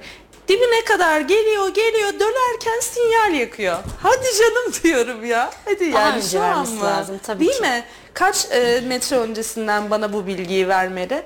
Dibine 0.48 0.84
kadar 0.86 1.22
geliyor 1.22 1.74
geliyor 1.74 2.14
dönerken 2.14 2.80
sinyal 2.82 3.34
yakıyor. 3.34 3.78
Hadi 4.04 4.28
canım 4.40 4.74
diyorum 4.84 5.26
ya. 5.26 5.52
Hadi 5.66 5.94
Daha 5.94 6.02
yani 6.02 6.18
önce 6.18 6.28
şu 6.30 6.42
an 6.42 6.50
vermesi 6.50 6.74
mı? 6.74 6.84
lazım 6.86 7.20
tabii 7.24 7.40
Değil 7.40 7.58
ki. 7.58 7.62
mi? 7.62 7.84
Kaç 8.14 8.48
e, 8.52 8.82
metre 8.88 9.18
öncesinden 9.18 9.90
bana 9.90 10.14
bu 10.14 10.28
bilgiyi 10.28 10.68
vermeli? 10.68 11.24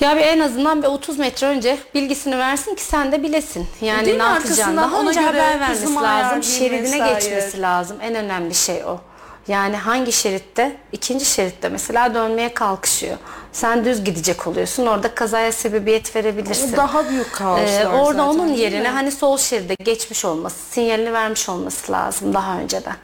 Ya 0.00 0.16
bir 0.16 0.20
en 0.20 0.40
azından 0.40 0.82
bir 0.82 0.88
30 0.88 1.18
metre 1.18 1.46
önce 1.46 1.78
bilgisini 1.94 2.38
versin 2.38 2.74
ki 2.74 2.82
sen 2.82 3.12
de 3.12 3.22
bilesin. 3.22 3.66
Yani 3.80 4.06
Değil 4.06 4.16
ne 4.16 4.22
yapacağını. 4.22 4.76
Daha 4.76 5.00
önce 5.00 5.20
haber 5.20 5.60
vermesi 5.60 5.94
lazım. 5.94 6.42
Şeridine 6.42 6.82
vesaire. 6.82 7.14
geçmesi 7.14 7.62
lazım. 7.62 7.96
En 8.02 8.14
önemli 8.14 8.54
şey 8.54 8.84
o. 8.84 9.00
Yani 9.48 9.76
hangi 9.76 10.12
şeritte? 10.12 10.76
ikinci 10.92 11.24
şeritte 11.24 11.68
mesela 11.68 12.14
dönmeye 12.14 12.54
kalkışıyor. 12.54 13.16
Sen 13.52 13.84
düz 13.84 14.04
gidecek 14.04 14.46
oluyorsun. 14.46 14.86
Orada 14.86 15.14
kazaya 15.14 15.52
sebebiyet 15.52 16.16
verebilirsin. 16.16 16.74
O 16.74 16.76
daha 16.76 17.08
büyük 17.08 17.32
kaoslar 17.32 17.66
Ee, 17.66 17.88
orada 17.88 18.26
zaten, 18.26 18.38
onun 18.38 18.48
yerine 18.48 18.88
hani 18.88 19.10
sol 19.10 19.38
şeride 19.38 19.74
geçmiş 19.74 20.24
olması, 20.24 20.56
sinyalini 20.70 21.12
vermiş 21.12 21.48
olması 21.48 21.92
lazım 21.92 22.34
daha 22.34 22.58
önceden. 22.58 22.96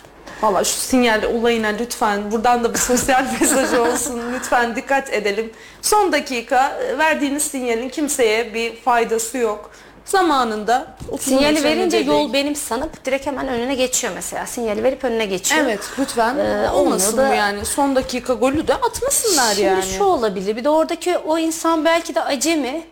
Valla 0.45 0.65
şu 0.65 0.81
sinyal 0.81 1.23
olayına 1.23 1.69
lütfen 1.69 2.33
buradan 2.33 2.65
da 2.65 2.75
bir 2.75 2.79
sosyal 2.79 3.25
mesaj 3.41 3.75
olsun. 3.75 4.21
Lütfen 4.35 4.77
dikkat 4.77 5.13
edelim. 5.13 5.53
Son 5.83 6.13
dakika 6.13 6.69
e, 6.69 6.99
verdiğiniz 6.99 7.43
sinyalin 7.43 7.89
kimseye 7.89 8.55
bir 8.55 8.77
faydası 8.77 9.39
yok. 9.39 9.71
Zamanında 10.05 10.87
30 11.11 11.27
Sinyali 11.27 11.65
verince 11.65 11.97
önce 11.99 12.11
yol 12.11 12.19
değil. 12.19 12.33
benim 12.33 12.57
sanıp 12.57 13.05
direkt 13.05 13.27
hemen 13.27 13.49
önüne 13.49 13.75
geçiyor 13.75 14.13
mesela. 14.17 14.47
Sinyali 14.47 14.83
verip 14.85 15.05
önüne 15.05 15.27
geçiyor. 15.27 15.65
Evet 15.65 15.81
lütfen 15.99 16.37
Ee, 16.39 16.71
olmasın 16.71 17.17
da- 17.17 17.35
yani. 17.35 17.65
Son 17.65 17.97
dakika 17.97 18.35
golü 18.35 18.69
de 18.69 18.75
atmasınlar 18.75 19.49
Şimdi 19.55 19.67
yani. 19.67 19.83
şu 19.83 20.05
olabilir. 20.05 20.57
Bir 20.57 20.65
de 20.65 20.69
oradaki 20.69 21.19
o 21.19 21.39
insan 21.39 21.85
belki 21.85 22.15
de 22.15 22.21
acemi. 22.23 22.83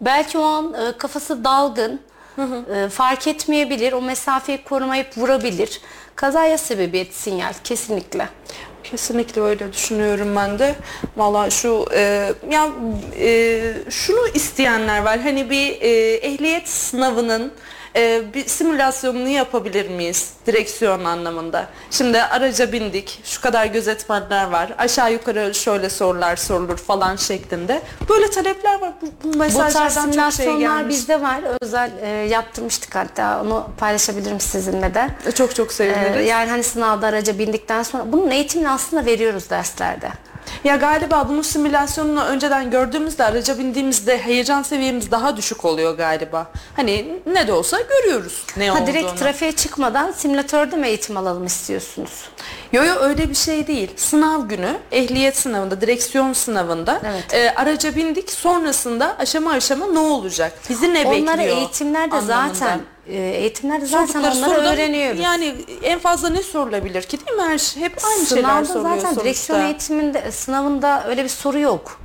Belki 0.00 0.38
o 0.38 0.42
an 0.42 0.74
e, 0.74 0.98
kafası 0.98 1.44
dalgın. 1.44 2.00
E, 2.74 2.88
fark 2.88 3.26
etmeyebilir. 3.26 3.92
O 3.92 4.02
mesafeyi 4.02 4.64
korumayıp 4.64 5.18
vurabilir. 5.18 5.80
Kazaya 6.16 6.58
sebebiyet 6.58 7.14
sinyal 7.14 7.52
kesinlikle. 7.64 8.28
Kesinlikle 8.84 9.40
öyle 9.42 9.72
düşünüyorum 9.72 10.36
ben 10.36 10.58
de. 10.58 10.74
Valla 11.16 11.50
şu 11.50 11.86
e, 11.94 12.32
ya 12.50 12.68
e, 13.20 13.62
şunu 13.90 14.28
isteyenler 14.34 15.02
var. 15.02 15.20
Hani 15.20 15.50
bir 15.50 15.80
e, 15.80 16.14
ehliyet 16.14 16.68
sınavının 16.68 17.52
e, 17.96 18.22
bir 18.34 18.46
simülasyonunu 18.46 19.28
yapabilir 19.28 19.90
miyiz 19.90 20.30
direksiyon 20.46 21.04
anlamında? 21.04 21.66
Şimdi 21.90 22.22
araca 22.22 22.72
bindik. 22.72 23.20
Şu 23.24 23.40
kadar 23.40 23.66
gözetmenler 23.66 24.44
var. 24.50 24.72
Aşağı 24.78 25.12
yukarı 25.12 25.54
şöyle 25.54 25.90
sorular 25.90 26.36
sorulur 26.36 26.76
falan 26.76 27.16
şeklinde. 27.16 27.82
Böyle 28.08 28.30
talepler 28.30 28.80
var. 28.80 28.92
Bu, 29.02 29.06
bu 29.28 29.32
Bu 29.34 29.38
mesajlardan 29.38 30.10
çok 30.12 30.32
şey 30.32 30.56
gelmiş. 30.56 30.88
bizde 30.96 31.20
var. 31.22 31.40
Özel 31.60 31.90
e, 32.02 32.08
yaptırmıştık 32.08 32.94
hatta. 32.94 33.40
Onu 33.42 33.66
paylaşabilirim 33.78 34.40
sizinle 34.40 34.94
de. 34.94 35.08
Çok 35.34 35.54
çok 35.54 35.70
E, 35.70 35.74
seviniriz. 35.74 36.28
yani 36.28 36.50
hani 36.50 36.62
sınavda 36.62 37.06
araca 37.06 37.38
bindikten 37.38 37.82
sonra 37.82 38.04
bunun 38.06 38.30
eğitimini 38.30 38.70
aslında 38.70 39.04
veriyoruz 39.06 39.50
derslerde. 39.50 40.08
Ya 40.64 40.76
galiba 40.76 41.28
bunun 41.28 41.42
simülasyonunu 41.42 42.24
önceden 42.24 42.70
gördüğümüzde 42.70 43.24
araca 43.24 43.58
bindiğimizde 43.58 44.18
heyecan 44.18 44.62
seviyemiz 44.62 45.10
daha 45.10 45.36
düşük 45.36 45.64
oluyor 45.64 45.96
galiba. 45.96 46.46
Hani 46.76 47.20
ne 47.26 47.46
de 47.46 47.52
olsa 47.52 47.78
görüyoruz 47.80 48.44
ne 48.56 48.68
Ha 48.68 48.74
olduğunu. 48.74 48.86
direkt 48.86 49.18
trafiğe 49.18 49.52
çıkmadan 49.52 50.12
simülatörde 50.12 50.76
mi 50.76 50.86
eğitim 50.88 51.16
alalım 51.16 51.46
istiyorsunuz? 51.46 52.10
Yo 52.72 52.84
yo 52.84 52.94
öyle 53.00 53.28
bir 53.30 53.34
şey 53.34 53.66
değil. 53.66 53.90
Sınav 53.96 54.48
günü 54.48 54.76
ehliyet 54.92 55.36
sınavında, 55.36 55.80
direksiyon 55.80 56.32
sınavında 56.32 57.00
Evet. 57.06 57.34
e, 57.34 57.54
araca 57.56 57.96
bindik. 57.96 58.30
Sonrasında 58.30 59.16
aşama 59.18 59.50
aşama 59.50 59.86
ne 59.86 59.98
olacak? 59.98 60.52
Bizi 60.68 60.94
ne 60.94 61.04
bekliyor? 61.04 61.22
Onları 61.22 61.42
eğitimlerde 61.42 62.14
anlamında. 62.16 62.54
zaten 62.54 62.80
eğitimlerde 63.16 63.86
zaten 63.86 64.06
Sordukları 64.06 64.34
onları 64.38 64.54
soruda 64.54 64.72
öğreniyoruz. 64.74 65.20
Yani 65.20 65.54
en 65.82 65.98
fazla 65.98 66.28
ne 66.28 66.42
sorulabilir 66.42 67.02
ki 67.02 67.18
değil 67.26 67.36
mi? 67.38 67.42
Her 67.42 67.58
şey, 67.58 67.82
hep 67.82 67.92
aynı 68.04 68.26
şeyler 68.26 68.42
Sınavda 68.42 68.64
soruluyor 68.64 68.94
zaten 68.96 69.08
sonuçta. 69.08 69.24
direksiyon 69.24 69.60
eğitiminde 69.60 70.32
sınavında 70.32 71.04
öyle 71.08 71.24
bir 71.24 71.28
soru 71.28 71.58
yok. 71.58 71.99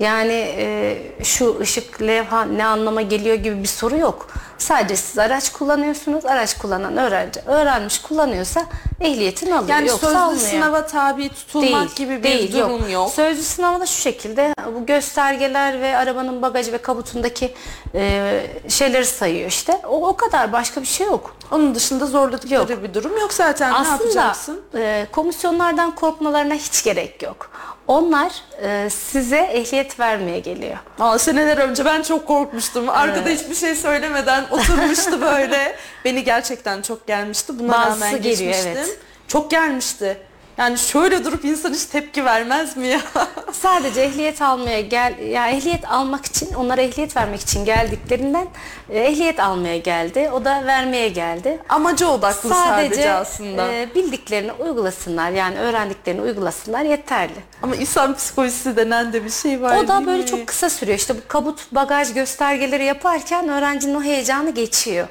Yani 0.00 0.54
e, 0.58 0.96
şu 1.24 1.58
ışık 1.60 2.02
levha 2.02 2.44
ne 2.44 2.64
anlama 2.66 3.02
geliyor 3.02 3.34
gibi 3.36 3.62
bir 3.62 3.68
soru 3.68 3.96
yok. 3.96 4.26
Sadece 4.58 4.96
siz 4.96 5.18
araç 5.18 5.52
kullanıyorsunuz. 5.52 6.26
Araç 6.26 6.58
kullanan 6.58 6.96
öğrenci 6.96 7.40
öğrenmiş 7.46 7.98
kullanıyorsa 8.02 8.62
ehliyetini 9.00 9.54
alıyor. 9.54 9.68
Yani 9.68 9.88
Yoksa 9.88 10.06
sözlü 10.06 10.18
almıyor. 10.18 10.40
sınava 10.50 10.86
tabi 10.86 11.28
tutulmak 11.28 11.96
gibi 11.96 12.22
bir 12.22 12.52
durum 12.52 12.88
yok. 12.90 13.10
Sözlü 13.10 13.42
sınavda 13.42 13.80
da 13.80 13.86
şu 13.86 14.00
şekilde 14.00 14.54
bu 14.74 14.86
göstergeler 14.86 15.80
ve 15.80 15.96
arabanın 15.96 16.42
bagajı 16.42 16.72
ve 16.72 16.78
kabutundaki 16.78 17.54
e, 17.94 18.40
şeyleri 18.68 19.06
sayıyor 19.06 19.48
işte. 19.48 19.80
O, 19.88 20.08
o 20.08 20.16
kadar 20.16 20.52
başka 20.52 20.80
bir 20.80 20.86
şey 20.86 21.06
yok. 21.06 21.36
Onun 21.50 21.74
dışında 21.74 22.06
zorladıkları 22.06 22.72
Yok. 22.72 22.82
bir 22.82 22.94
durum 22.94 23.16
yok 23.20 23.32
zaten. 23.32 23.72
ne 23.72 23.76
Aslında 23.76 23.92
yapacaksın? 24.02 24.60
e, 24.74 25.06
komisyonlardan 25.12 25.94
korkmalarına 25.94 26.54
hiç 26.54 26.84
gerek 26.84 27.22
yok. 27.22 27.50
Onlar 27.88 28.32
e, 28.62 28.90
size 28.90 29.36
ehliyet 29.38 30.00
vermeye 30.00 30.40
geliyor. 30.40 30.76
Aa, 31.00 31.18
seneler 31.18 31.58
önce 31.58 31.84
ben 31.84 32.02
çok 32.02 32.26
korkmuştum. 32.26 32.88
Arkada 32.88 33.28
hiçbir 33.28 33.54
şey 33.54 33.74
söylemeden 33.74 34.44
oturmuştu 34.50 35.20
böyle. 35.20 35.76
Beni 36.04 36.24
gerçekten 36.24 36.82
çok 36.82 37.06
gelmişti. 37.06 37.58
Buna 37.58 37.72
Bazısı 37.72 38.04
rağmen 38.04 38.16
geliyor, 38.22 38.36
geçmiştim. 38.38 38.72
evet. 38.76 38.98
Çok 39.28 39.50
gelmişti. 39.50 40.16
Yani 40.58 40.78
şöyle 40.78 41.24
durup 41.24 41.44
insan 41.44 41.72
hiç 41.72 41.84
tepki 41.84 42.24
vermez 42.24 42.76
mi 42.76 42.86
ya? 42.86 43.00
Sadece 43.52 44.00
ehliyet 44.00 44.42
almaya 44.42 44.80
gel 44.80 45.18
ya 45.18 45.48
ehliyet 45.48 45.90
almak 45.90 46.26
için 46.26 46.54
onlara 46.54 46.80
ehliyet 46.82 47.16
vermek 47.16 47.40
için 47.40 47.64
geldiklerinden 47.64 48.46
e, 48.90 48.98
ehliyet 49.00 49.40
almaya 49.40 49.78
geldi. 49.78 50.30
O 50.34 50.44
da 50.44 50.62
vermeye 50.66 51.08
geldi. 51.08 51.58
Amacı 51.68 52.08
odaklı 52.08 52.48
sadece, 52.48 52.94
Sadece 52.94 53.12
aslında. 53.12 53.72
e, 53.72 53.88
bildiklerini 53.94 54.52
uygulasınlar 54.52 55.30
yani 55.30 55.58
öğrendiklerini 55.58 56.20
uygulasunlar 56.20 56.82
yeterli. 56.82 57.34
Ama 57.62 57.76
insan 57.76 58.14
psikolojisi 58.14 58.76
denen 58.76 59.12
de 59.12 59.24
bir 59.24 59.30
şey 59.30 59.62
var 59.62 59.76
O 59.76 59.88
da 59.88 59.96
değil 59.96 60.06
böyle 60.06 60.22
mi? 60.22 60.26
çok 60.28 60.46
kısa 60.46 60.70
sürüyor. 60.70 60.98
İşte 60.98 61.14
bu 61.16 61.20
kabut 61.28 61.60
bagaj 61.72 62.14
göstergeleri 62.14 62.84
yaparken 62.84 63.48
öğrencinin 63.48 63.94
o 63.94 64.02
heyecanı 64.02 64.50
geçiyor. 64.50 65.08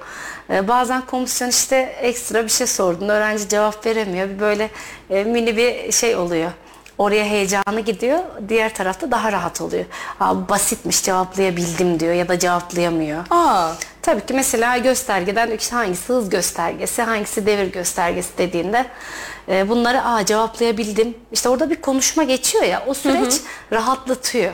Ee, 0.49 0.67
bazen 0.67 1.01
komisyon 1.05 1.49
işte 1.49 1.75
ekstra 2.01 2.43
bir 2.43 2.49
şey 2.49 2.67
sordun. 2.67 3.09
Öğrenci 3.09 3.49
cevap 3.49 3.85
veremiyor. 3.85 4.29
Bir 4.29 4.39
böyle 4.39 4.69
e, 5.09 5.23
mini 5.23 5.57
bir 5.57 5.91
şey 5.91 6.15
oluyor. 6.15 6.51
Oraya 6.97 7.23
heyecanı 7.25 7.79
gidiyor. 7.79 8.19
Diğer 8.49 8.75
tarafta 8.75 9.11
daha 9.11 9.31
rahat 9.31 9.61
oluyor. 9.61 9.85
Aa, 10.19 10.49
basitmiş 10.49 11.03
cevaplayabildim 11.03 11.99
diyor 11.99 12.13
ya 12.13 12.27
da 12.27 12.39
cevaplayamıyor. 12.39 13.23
Aa, 13.29 13.71
Tabii 14.01 14.25
ki 14.25 14.33
mesela 14.33 14.77
göstergeden 14.77 15.51
işte 15.51 15.75
hangisi 15.75 16.07
hız 16.13 16.29
göstergesi, 16.29 17.01
hangisi 17.01 17.45
devir 17.45 17.71
göstergesi 17.71 18.37
dediğinde 18.37 18.85
e, 19.49 19.69
bunları 19.69 20.01
aa 20.05 20.25
cevaplayabildim. 20.25 21.17
İşte 21.31 21.49
orada 21.49 21.69
bir 21.69 21.81
konuşma 21.81 22.23
geçiyor 22.23 22.63
ya 22.63 22.83
o 22.87 22.93
süreç 22.93 23.33
rahatlatıyor. 23.71 24.53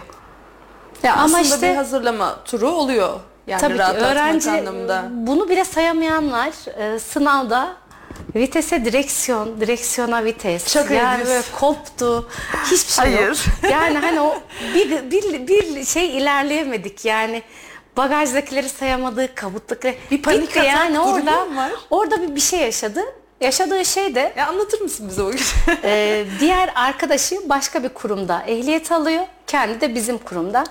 ya 1.03 1.13
Ama 1.13 1.23
aslında 1.23 1.41
işte- 1.41 1.69
bir 1.69 1.75
hazırlama 1.75 2.43
turu 2.45 2.69
oluyor. 2.71 3.19
Yani 3.49 3.61
Tabii 3.61 3.77
ki 3.77 3.83
öğrenci 4.05 4.51
anlamında. 4.51 5.07
bunu 5.11 5.49
bile 5.49 5.65
sayamayanlar 5.65 6.49
e, 6.77 6.99
sınavda 6.99 7.75
vitese 8.35 8.85
direksiyon, 8.85 9.61
direksiyona 9.61 10.23
vites. 10.23 10.73
Şaka 10.73 10.93
yani 10.93 11.25
böyle 11.25 11.41
koptu. 11.59 12.29
Hiçbir 12.65 12.93
şey 12.93 13.05
Hayır. 13.05 13.27
yok. 13.27 13.37
Yani 13.71 13.97
hani 13.97 14.21
o 14.21 14.37
bir, 14.75 15.11
bir, 15.11 15.47
bir 15.47 15.85
şey 15.85 16.17
ilerleyemedik 16.17 17.05
yani. 17.05 17.43
Bagajdakileri 17.97 18.69
sayamadık, 18.69 19.35
kabutdakileri. 19.35 19.97
Bir 20.11 20.21
panik 20.21 20.49
atak 20.51 20.65
yani 20.65 20.99
orada, 20.99 21.55
var? 21.55 21.71
orada 21.89 22.21
bir, 22.21 22.35
bir 22.35 22.41
şey 22.41 22.59
yaşadı. 22.59 23.01
Yaşadığı 23.41 23.85
şey 23.85 24.15
de 24.15 24.33
Ya 24.37 24.47
anlatır 24.47 24.81
mısın 24.81 25.07
bize 25.09 25.21
o 25.21 25.31
gün? 25.31 25.39
ee, 25.83 26.25
diğer 26.39 26.71
arkadaşı 26.75 27.35
başka 27.49 27.83
bir 27.83 27.89
kurumda 27.89 28.43
ehliyet 28.47 28.91
alıyor. 28.91 29.23
Kendi 29.47 29.81
de 29.81 29.95
bizim 29.95 30.17
kurumda. 30.17 30.63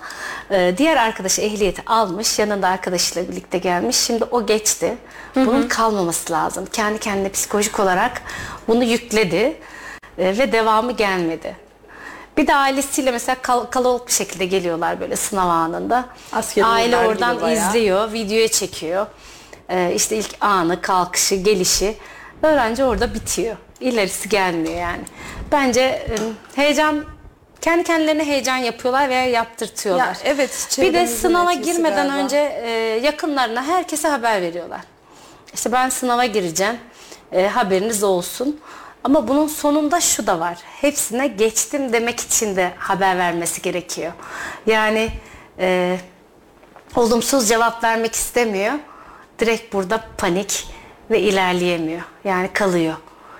Ee, 0.51 0.73
diğer 0.77 0.97
arkadaşı 0.97 1.41
ehliyeti 1.41 1.81
almış. 1.85 2.39
Yanında 2.39 2.67
arkadaşıyla 2.67 3.31
birlikte 3.31 3.57
gelmiş. 3.57 3.95
Şimdi 3.97 4.23
o 4.23 4.45
geçti. 4.45 4.97
Bunun 5.35 5.67
kalmaması 5.67 6.33
lazım. 6.33 6.65
Kendi 6.73 6.99
kendine 6.99 7.29
psikolojik 7.29 7.79
olarak 7.79 8.21
bunu 8.67 8.83
yükledi. 8.83 9.57
Ee, 10.17 10.37
ve 10.37 10.51
devamı 10.51 10.91
gelmedi. 10.91 11.55
Bir 12.37 12.47
de 12.47 12.55
ailesiyle 12.55 13.11
mesela 13.11 13.35
kal- 13.41 13.65
kalabalık 13.65 14.07
bir 14.07 14.11
şekilde 14.13 14.45
geliyorlar 14.45 14.99
böyle 14.99 15.15
sınav 15.15 15.49
anında. 15.49 16.05
Askeri 16.33 16.65
Aile 16.65 16.87
gibi 16.87 17.07
oradan 17.07 17.41
bayağı. 17.41 17.67
izliyor, 17.69 18.13
videoya 18.13 18.47
çekiyor. 18.47 19.07
Ee, 19.69 19.91
işte 19.95 20.17
ilk 20.17 20.29
anı, 20.41 20.81
kalkışı, 20.81 21.35
gelişi. 21.35 21.95
Öğrenci 22.43 22.83
orada 22.83 23.13
bitiyor. 23.13 23.55
İlerisi 23.79 24.29
gelmiyor 24.29 24.75
yani. 24.79 25.01
Bence 25.51 25.81
e, 25.81 26.15
heyecan 26.55 27.05
kendi 27.61 27.83
kendilerine 27.83 28.25
heyecan 28.25 28.57
yapıyorlar 28.57 29.09
veya 29.09 29.25
yaptırtıyorlar. 29.25 30.05
Ya 30.05 30.15
evet, 30.23 30.77
Bir 30.81 30.93
de 30.93 31.07
sınava 31.07 31.53
girmeden 31.53 32.07
galiba. 32.07 32.23
önce 32.23 32.37
e, 32.65 32.69
yakınlarına 33.03 33.63
herkese 33.63 34.07
haber 34.07 34.41
veriyorlar. 34.41 34.81
İşte 35.53 35.71
ben 35.71 35.89
sınava 35.89 36.25
gireceğim. 36.25 36.77
e, 37.31 37.47
haberiniz 37.47 38.03
olsun. 38.03 38.59
Ama 39.03 39.27
bunun 39.27 39.47
sonunda 39.47 40.01
şu 40.01 40.27
da 40.27 40.39
var. 40.39 40.57
Hepsine 40.81 41.27
geçtim 41.27 41.93
demek 41.93 42.19
için 42.19 42.55
de 42.55 42.71
haber 42.77 43.17
vermesi 43.17 43.61
gerekiyor. 43.61 44.11
Yani 44.65 45.09
e, 45.59 45.97
olumsuz 46.95 47.49
cevap 47.49 47.83
vermek 47.83 48.15
istemiyor. 48.15 48.73
Direkt 49.39 49.73
burada 49.73 50.03
panik 50.17 50.67
ve 51.11 51.19
ilerleyemiyor. 51.21 52.01
Yani 52.23 52.49
kalıyor. 52.53 52.95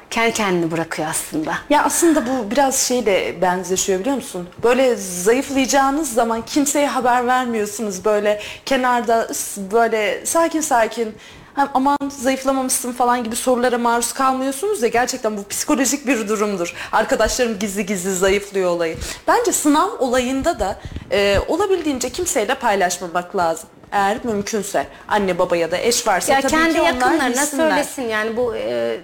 Kendi 0.10 0.34
kendini 0.34 0.72
bırakıyor 0.72 1.08
aslında. 1.10 1.58
Ya 1.70 1.84
aslında 1.84 2.26
bu 2.28 2.52
biraz 2.52 2.76
şeyle 2.76 3.42
benzeşiyor 3.42 4.00
biliyor 4.00 4.16
musun? 4.16 4.50
Böyle 4.64 4.96
zayıflayacağınız 4.96 6.14
zaman 6.14 6.42
kimseye 6.46 6.88
haber 6.88 7.28
vermiyorsunuz 7.28 8.06
böyle 8.06 8.42
kenarda 8.66 9.28
böyle 9.72 10.26
sakin 10.26 10.62
sakin 10.62 11.16
"Ha, 11.56 11.68
aman 11.74 11.98
zayıflamamışsın 12.22 12.92
falan 12.94 13.24
gibi 13.24 13.36
sorulara 13.36 13.78
maruz 13.78 14.14
kalmıyorsunuz 14.14 14.82
ya 14.82 14.88
gerçekten 14.88 15.38
bu 15.38 15.48
psikolojik 15.48 16.08
bir 16.08 16.28
durumdur. 16.28 16.74
Arkadaşlarım 16.92 17.60
gizli 17.60 17.86
gizli 17.86 18.16
zayıflıyor 18.16 18.70
olayı. 18.70 18.98
Bence 19.28 19.52
sınav 19.52 19.90
olayında 20.00 20.60
da 20.60 20.80
e, 21.12 21.40
olabildiğince 21.48 22.10
kimseyle 22.10 22.56
paylaşmamak 22.56 23.36
lazım. 23.36 23.70
Eğer 23.92 24.18
mümkünse 24.24 24.88
anne 25.08 25.40
baba 25.40 25.56
ya 25.56 25.72
da 25.72 25.78
eş 25.78 26.08
varsa 26.08 26.34
Ya 26.34 26.42
tabii 26.42 26.52
kendi 26.52 26.74
ki 26.74 26.82
onlar 26.82 26.94
yakınlarına 26.94 27.30
bilsinler. 27.30 27.70
söylesin 27.70 28.02
yani 28.04 28.38
bu 28.38 28.56
e, 28.56 28.98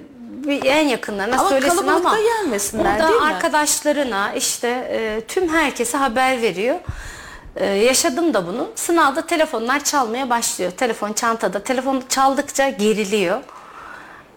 bir 0.47 0.65
en 0.65 0.87
yakınlarına 0.87 1.35
Ama 1.39 1.49
söylesin 1.49 1.77
kalabalıkta 1.77 2.09
ama 2.09 2.19
gelmesinler, 2.19 2.85
burada 2.99 3.07
değil 3.09 3.21
mi? 3.21 3.27
arkadaşlarına 3.27 4.33
işte 4.33 4.67
e, 4.67 5.21
tüm 5.27 5.49
herkese 5.49 5.97
haber 5.97 6.41
veriyor. 6.41 6.75
E, 7.55 7.65
yaşadım 7.65 8.33
da 8.33 8.47
bunu. 8.47 8.67
Sınavda 8.75 9.21
telefonlar 9.25 9.83
çalmaya 9.83 10.29
başlıyor. 10.29 10.71
Telefon 10.71 11.13
çantada. 11.13 11.63
Telefon 11.63 12.03
çaldıkça 12.09 12.69
geriliyor. 12.69 13.39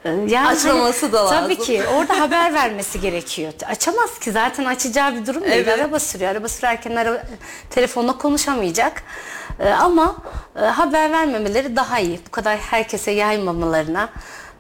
E, 0.05 0.09
Yani 0.11 0.49
Açmaması 0.49 1.13
da 1.13 1.25
lazım. 1.25 1.37
Tabii 1.41 1.59
ki 1.59 1.83
orada 1.95 2.21
haber 2.21 2.55
vermesi 2.55 3.01
gerekiyor. 3.01 3.53
Açamaz 3.69 4.19
ki 4.19 4.33
zaten 4.33 4.65
açacağı 4.65 5.15
bir 5.15 5.27
durum 5.27 5.43
değil. 5.43 5.55
Evet. 5.55 5.81
Araba 5.81 5.99
sürüyor. 5.99 6.31
Araba 6.31 6.49
sürerken 6.49 6.97
araba, 6.97 7.23
telefonla 7.71 8.19
konuşamayacak. 8.19 9.03
E, 9.61 9.69
ama 9.71 10.17
e, 10.57 10.61
haber 10.65 11.13
vermemeleri 11.13 11.77
daha 11.77 11.99
iyi. 11.99 12.21
Bu 12.27 12.31
kadar 12.31 12.59
herkese 12.59 13.11
yaymamalarına 13.11 14.09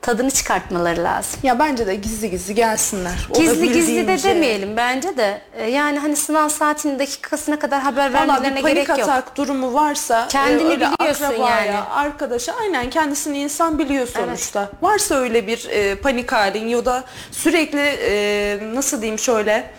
tadını 0.02 0.30
çıkartmaları 0.30 1.04
lazım. 1.04 1.40
Ya 1.42 1.58
bence 1.58 1.86
de 1.86 1.94
gizli 1.94 2.30
gizli 2.30 2.54
gelsinler. 2.54 3.28
Gizli 3.34 3.72
gizli 3.72 3.86
de 3.94 3.98
Olabildiğince. 4.00 4.28
demeyelim 4.28 4.76
bence 4.76 5.16
de. 5.16 5.40
E, 5.56 5.70
Yani 5.70 5.98
hani 5.98 6.16
sınav 6.16 6.48
saatinin 6.48 6.98
dakikasına 6.98 7.58
kadar 7.58 7.80
haber 7.82 8.14
Valla 8.14 8.28
vermelerine 8.28 8.56
bir 8.56 8.62
panik 8.62 8.74
gerek 8.74 8.88
yok. 8.88 8.98
atak 9.08 9.36
durumu 9.36 9.74
varsa 9.74 10.28
Kendini 10.28 10.64
öyle 10.68 10.88
biliyorsun 10.98 11.24
akrabaya, 11.24 11.64
yani. 11.64 11.78
arkadaşa 11.90 12.52
aynen 12.60 12.90
kendisini 12.90 13.38
insan 13.38 13.78
biliyor 13.78 14.06
sonuçta. 14.06 14.68
Varsa 14.82 15.14
öyle 15.14 15.46
bir 15.46 15.68
e, 15.70 15.94
panik 15.94 16.32
halin 16.32 16.68
ya 16.68 16.84
da 16.84 17.04
sürekli 17.30 17.80
e, 18.02 18.58
nasıl 18.74 19.00
diyeyim 19.02 19.18
şöyle 19.18 19.70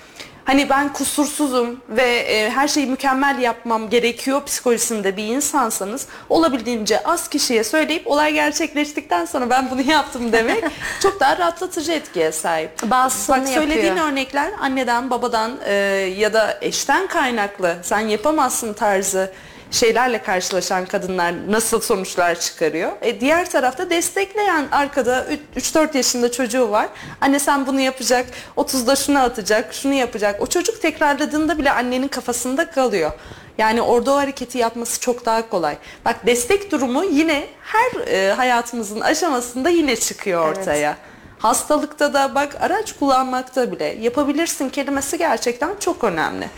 hani 0.50 0.70
ben 0.70 0.93
kusursuzum 0.93 1.82
ve 1.89 2.04
e, 2.04 2.50
her 2.50 2.68
şeyi 2.68 2.88
mükemmel 2.88 3.39
yapmam 3.39 3.89
gerekiyor 3.89 4.45
psikolojisinde 4.45 5.18
bir 5.18 5.24
insansanız 5.24 6.08
olabildiğince 6.30 7.04
az 7.04 7.28
kişiye 7.28 7.64
söyleyip 7.64 8.08
olay 8.08 8.34
gerçekleştikten 8.34 9.26
sonra 9.26 9.50
ben 9.50 9.72
bunu 9.72 9.82
yaptım 9.91 10.32
demek 10.32 10.64
çok 11.02 11.20
daha 11.20 11.38
rahatlatıcı 11.38 11.91
etkiye 11.91 12.32
sahip. 12.32 12.72
Bazısı 12.84 13.32
Bak 13.32 13.47
söylediğin 13.47 13.86
yapıyor. 13.86 14.12
örnekler 14.12 14.52
anneden, 14.62 15.10
babadan 15.10 15.52
e, 15.66 15.74
ya 16.18 16.34
da 16.34 16.58
eşten 16.62 17.08
kaynaklı 17.08 17.78
sen 17.84 18.00
yapamazsın 18.00 18.74
tarzı 18.74 19.32
şeylerle 19.72 20.22
karşılaşan 20.22 20.86
kadınlar 20.86 21.34
nasıl 21.49 21.82
sonuçlar 21.82 22.39
çıkarıyor. 22.39 22.91
E, 23.01 23.20
diğer 23.20 23.49
tarafta 23.49 23.89
destekleyen 23.89 24.67
arkada 24.72 25.28
3-4 25.57 25.97
yaşında 25.97 26.32
çocuğu 26.32 26.72
var. 26.72 26.89
Anne 27.22 27.39
sen 27.39 27.67
bunu 27.67 27.80
yapacak, 27.80 28.26
30'da 28.57 28.95
şunu 28.95 29.20
atacak, 29.20 29.74
şunu 29.74 29.93
yapacak. 29.93 30.41
O 30.41 30.47
çocuk 30.47 30.82
tekrarladığında 30.82 31.57
bile 31.57 31.72
annenin 31.72 32.07
kafasında 32.07 32.72
kalıyor. 32.72 33.11
Yani 33.57 33.82
orada 33.82 34.11
o 34.11 34.15
hareketi 34.15 34.57
yapması 34.57 34.99
çok 34.99 35.26
daha 35.26 35.49
kolay. 35.49 35.78
Bak 36.05 36.26
destek 36.26 36.72
durumu 36.72 37.03
yine 37.03 37.47
her 37.61 38.07
e, 38.07 38.34
hayatımızın 38.34 38.99
aşamasında 39.01 39.70
yine 39.70 39.95
çıkıyor 39.95 40.47
Evet. 40.47 40.57
ortaya. 40.57 40.97
Hastalıkta 41.39 42.13
da 42.13 42.36
bak 42.36 42.57
araç 42.61 42.93
kullanmakta 42.99 43.72
bile 43.72 43.86
yapabilirsin 43.86 44.70
kelimesi 44.70 45.17
gerçekten 45.17 45.72
çok 45.80 46.03
önemli. 46.03 46.49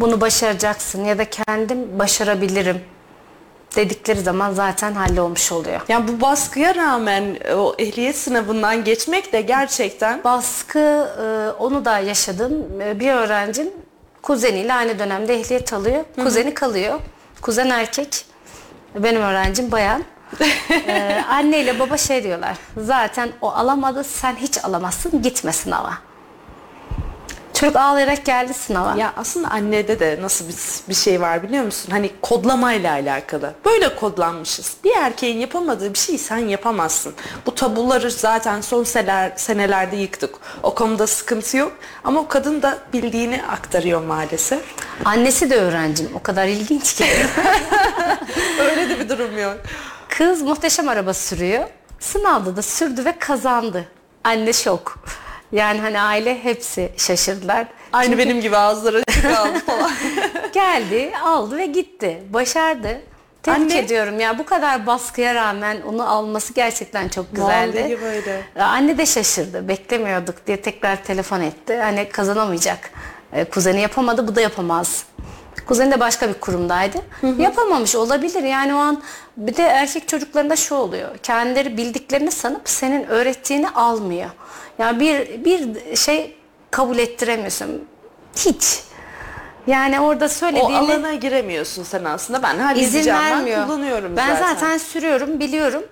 Bunu 0.00 0.20
başaracaksın 0.20 1.04
ya 1.04 1.18
da 1.18 1.30
kendim 1.30 1.98
başarabilirim 1.98 2.80
dedikleri 3.76 4.20
zaman 4.20 4.52
zaten 4.52 4.92
hallolmuş 4.92 5.52
oluyor. 5.52 5.80
Yani 5.88 6.08
bu 6.08 6.20
baskıya 6.20 6.74
rağmen 6.74 7.36
e, 7.44 7.54
o 7.54 7.74
ehliyet 7.78 8.16
sınavından 8.16 8.84
geçmek 8.84 9.32
de 9.32 9.40
gerçekten 9.40 10.24
Baskı 10.24 10.78
e, 10.78 11.50
onu 11.62 11.84
da 11.84 11.98
yaşadım. 11.98 12.80
E, 12.82 13.00
Bir 13.00 13.12
öğrencim 13.12 13.70
kuzeniyle 14.22 14.74
aynı 14.74 14.98
dönemde 14.98 15.34
ehliyet 15.34 15.72
alıyor. 15.72 16.04
Kuzeni 16.24 16.54
kalıyor. 16.54 16.98
Kuzen 17.42 17.70
erkek. 17.70 18.24
Benim 18.94 19.22
öğrencim 19.22 19.72
bayan. 19.72 20.04
E, 20.70 21.22
anne 21.28 21.60
ile 21.60 21.78
baba 21.78 21.96
şey 21.96 22.24
diyorlar. 22.24 22.56
Zaten 22.76 23.28
o 23.40 23.50
alamadı 23.50 24.04
sen 24.04 24.36
hiç 24.36 24.64
alamazsın 24.64 25.22
gitme 25.22 25.52
sınava. 25.52 26.09
Çocuk 27.60 27.76
ağlayarak 27.76 28.24
geldi 28.24 28.54
sınava. 28.54 28.96
Ya 28.96 29.12
aslında 29.16 29.48
annede 29.48 30.00
de 30.00 30.18
nasıl 30.20 30.48
bir, 30.48 30.54
bir 30.88 30.94
şey 30.94 31.20
var 31.20 31.42
biliyor 31.42 31.64
musun? 31.64 31.90
Hani 31.90 32.10
kodlamayla 32.22 32.92
alakalı. 32.92 33.54
Böyle 33.64 33.96
kodlanmışız. 33.96 34.76
Bir 34.84 34.96
erkeğin 34.96 35.38
yapamadığı 35.38 35.94
bir 35.94 35.98
şeyi 35.98 36.18
sen 36.18 36.38
yapamazsın. 36.38 37.14
Bu 37.46 37.54
tabuları 37.54 38.10
zaten 38.10 38.60
son 38.60 38.84
seneler, 38.84 39.32
senelerde 39.36 39.96
yıktık. 39.96 40.34
O 40.62 40.74
konuda 40.74 41.06
sıkıntı 41.06 41.56
yok. 41.56 41.72
Ama 42.04 42.20
o 42.20 42.28
kadın 42.28 42.62
da 42.62 42.78
bildiğini 42.92 43.42
aktarıyor 43.50 44.02
maalesef. 44.02 44.62
Annesi 45.04 45.50
de 45.50 45.56
öğrencim. 45.56 46.10
O 46.14 46.22
kadar 46.22 46.46
ilginç 46.46 46.94
ki. 46.94 47.04
Öyle 48.60 48.88
de 48.88 49.00
bir 49.00 49.08
durum 49.08 49.38
yok. 49.38 49.56
Kız 50.08 50.42
muhteşem 50.42 50.88
araba 50.88 51.14
sürüyor. 51.14 51.68
Sınavda 51.98 52.56
da 52.56 52.62
sürdü 52.62 53.04
ve 53.04 53.18
kazandı. 53.18 53.84
Anne 54.24 54.52
şok. 54.52 54.98
Yani 55.52 55.80
hani 55.80 56.00
aile 56.00 56.44
hepsi 56.44 56.92
şaşırdılar. 56.96 57.66
Aynı 57.92 58.04
Çünkü 58.12 58.18
benim 58.18 58.40
gibi 58.40 58.56
ağızları 58.56 59.02
açık 59.08 59.22
kaldı 59.34 59.58
falan. 59.66 59.90
geldi, 60.52 61.12
aldı 61.24 61.56
ve 61.56 61.66
gitti. 61.66 62.22
Başardı. 62.30 63.00
Tebrik 63.42 63.60
Anne- 63.60 63.78
ediyorum 63.78 64.20
ya 64.20 64.38
bu 64.38 64.44
kadar 64.46 64.86
baskıya 64.86 65.34
rağmen 65.34 65.80
onu 65.82 66.10
alması 66.10 66.52
gerçekten 66.54 67.08
çok 67.08 67.30
güzeldi. 67.34 67.78
Vallahi 67.78 68.00
böyle. 68.02 68.42
Anne 68.64 68.98
de 68.98 69.06
şaşırdı. 69.06 69.68
Beklemiyorduk 69.68 70.46
diye 70.46 70.60
tekrar 70.62 71.04
telefon 71.04 71.40
etti. 71.40 71.76
Hani 71.76 72.08
kazanamayacak. 72.08 72.90
Ee, 73.32 73.44
Kuzeni 73.44 73.80
yapamadı, 73.80 74.28
bu 74.28 74.36
da 74.36 74.40
yapamaz. 74.40 75.04
Kuzeni 75.66 75.90
de 75.92 76.00
başka 76.00 76.28
bir 76.28 76.34
kurumdaydı. 76.34 76.98
Yapamamış 77.38 77.94
olabilir. 77.94 78.42
Yani 78.42 78.74
o 78.74 78.78
an 78.78 79.02
bir 79.36 79.56
de 79.56 79.62
erkek 79.62 80.08
çocuklarında 80.08 80.56
şu 80.56 80.74
oluyor. 80.74 81.16
Kendileri 81.18 81.76
bildiklerini 81.76 82.30
sanıp 82.30 82.68
senin 82.68 83.04
öğrettiğini 83.04 83.68
almıyor. 83.70 84.30
Yani 84.80 85.00
bir 85.00 85.44
bir 85.44 85.96
şey 85.96 86.36
kabul 86.70 86.98
ettiremiyorsun. 86.98 87.84
Hiç. 88.36 88.80
Yani 89.66 90.00
orada 90.00 90.24
O 90.24 90.28
söylediğini 90.28 90.76
alana 90.78 91.14
giremiyorsun 91.14 91.82
sen 91.82 92.04
aslında. 92.04 92.42
Ben 92.42 92.58
halledeceğim. 92.58 92.98
izin 93.00 93.12
vermiyor. 93.12 93.58
Ben 93.60 93.66
kullanıyorum 93.66 94.16
ben 94.16 94.28
zaten. 94.36 94.54
zaten. 94.54 94.78
sürüyorum, 94.78 95.40
biliyorum. 95.40 95.82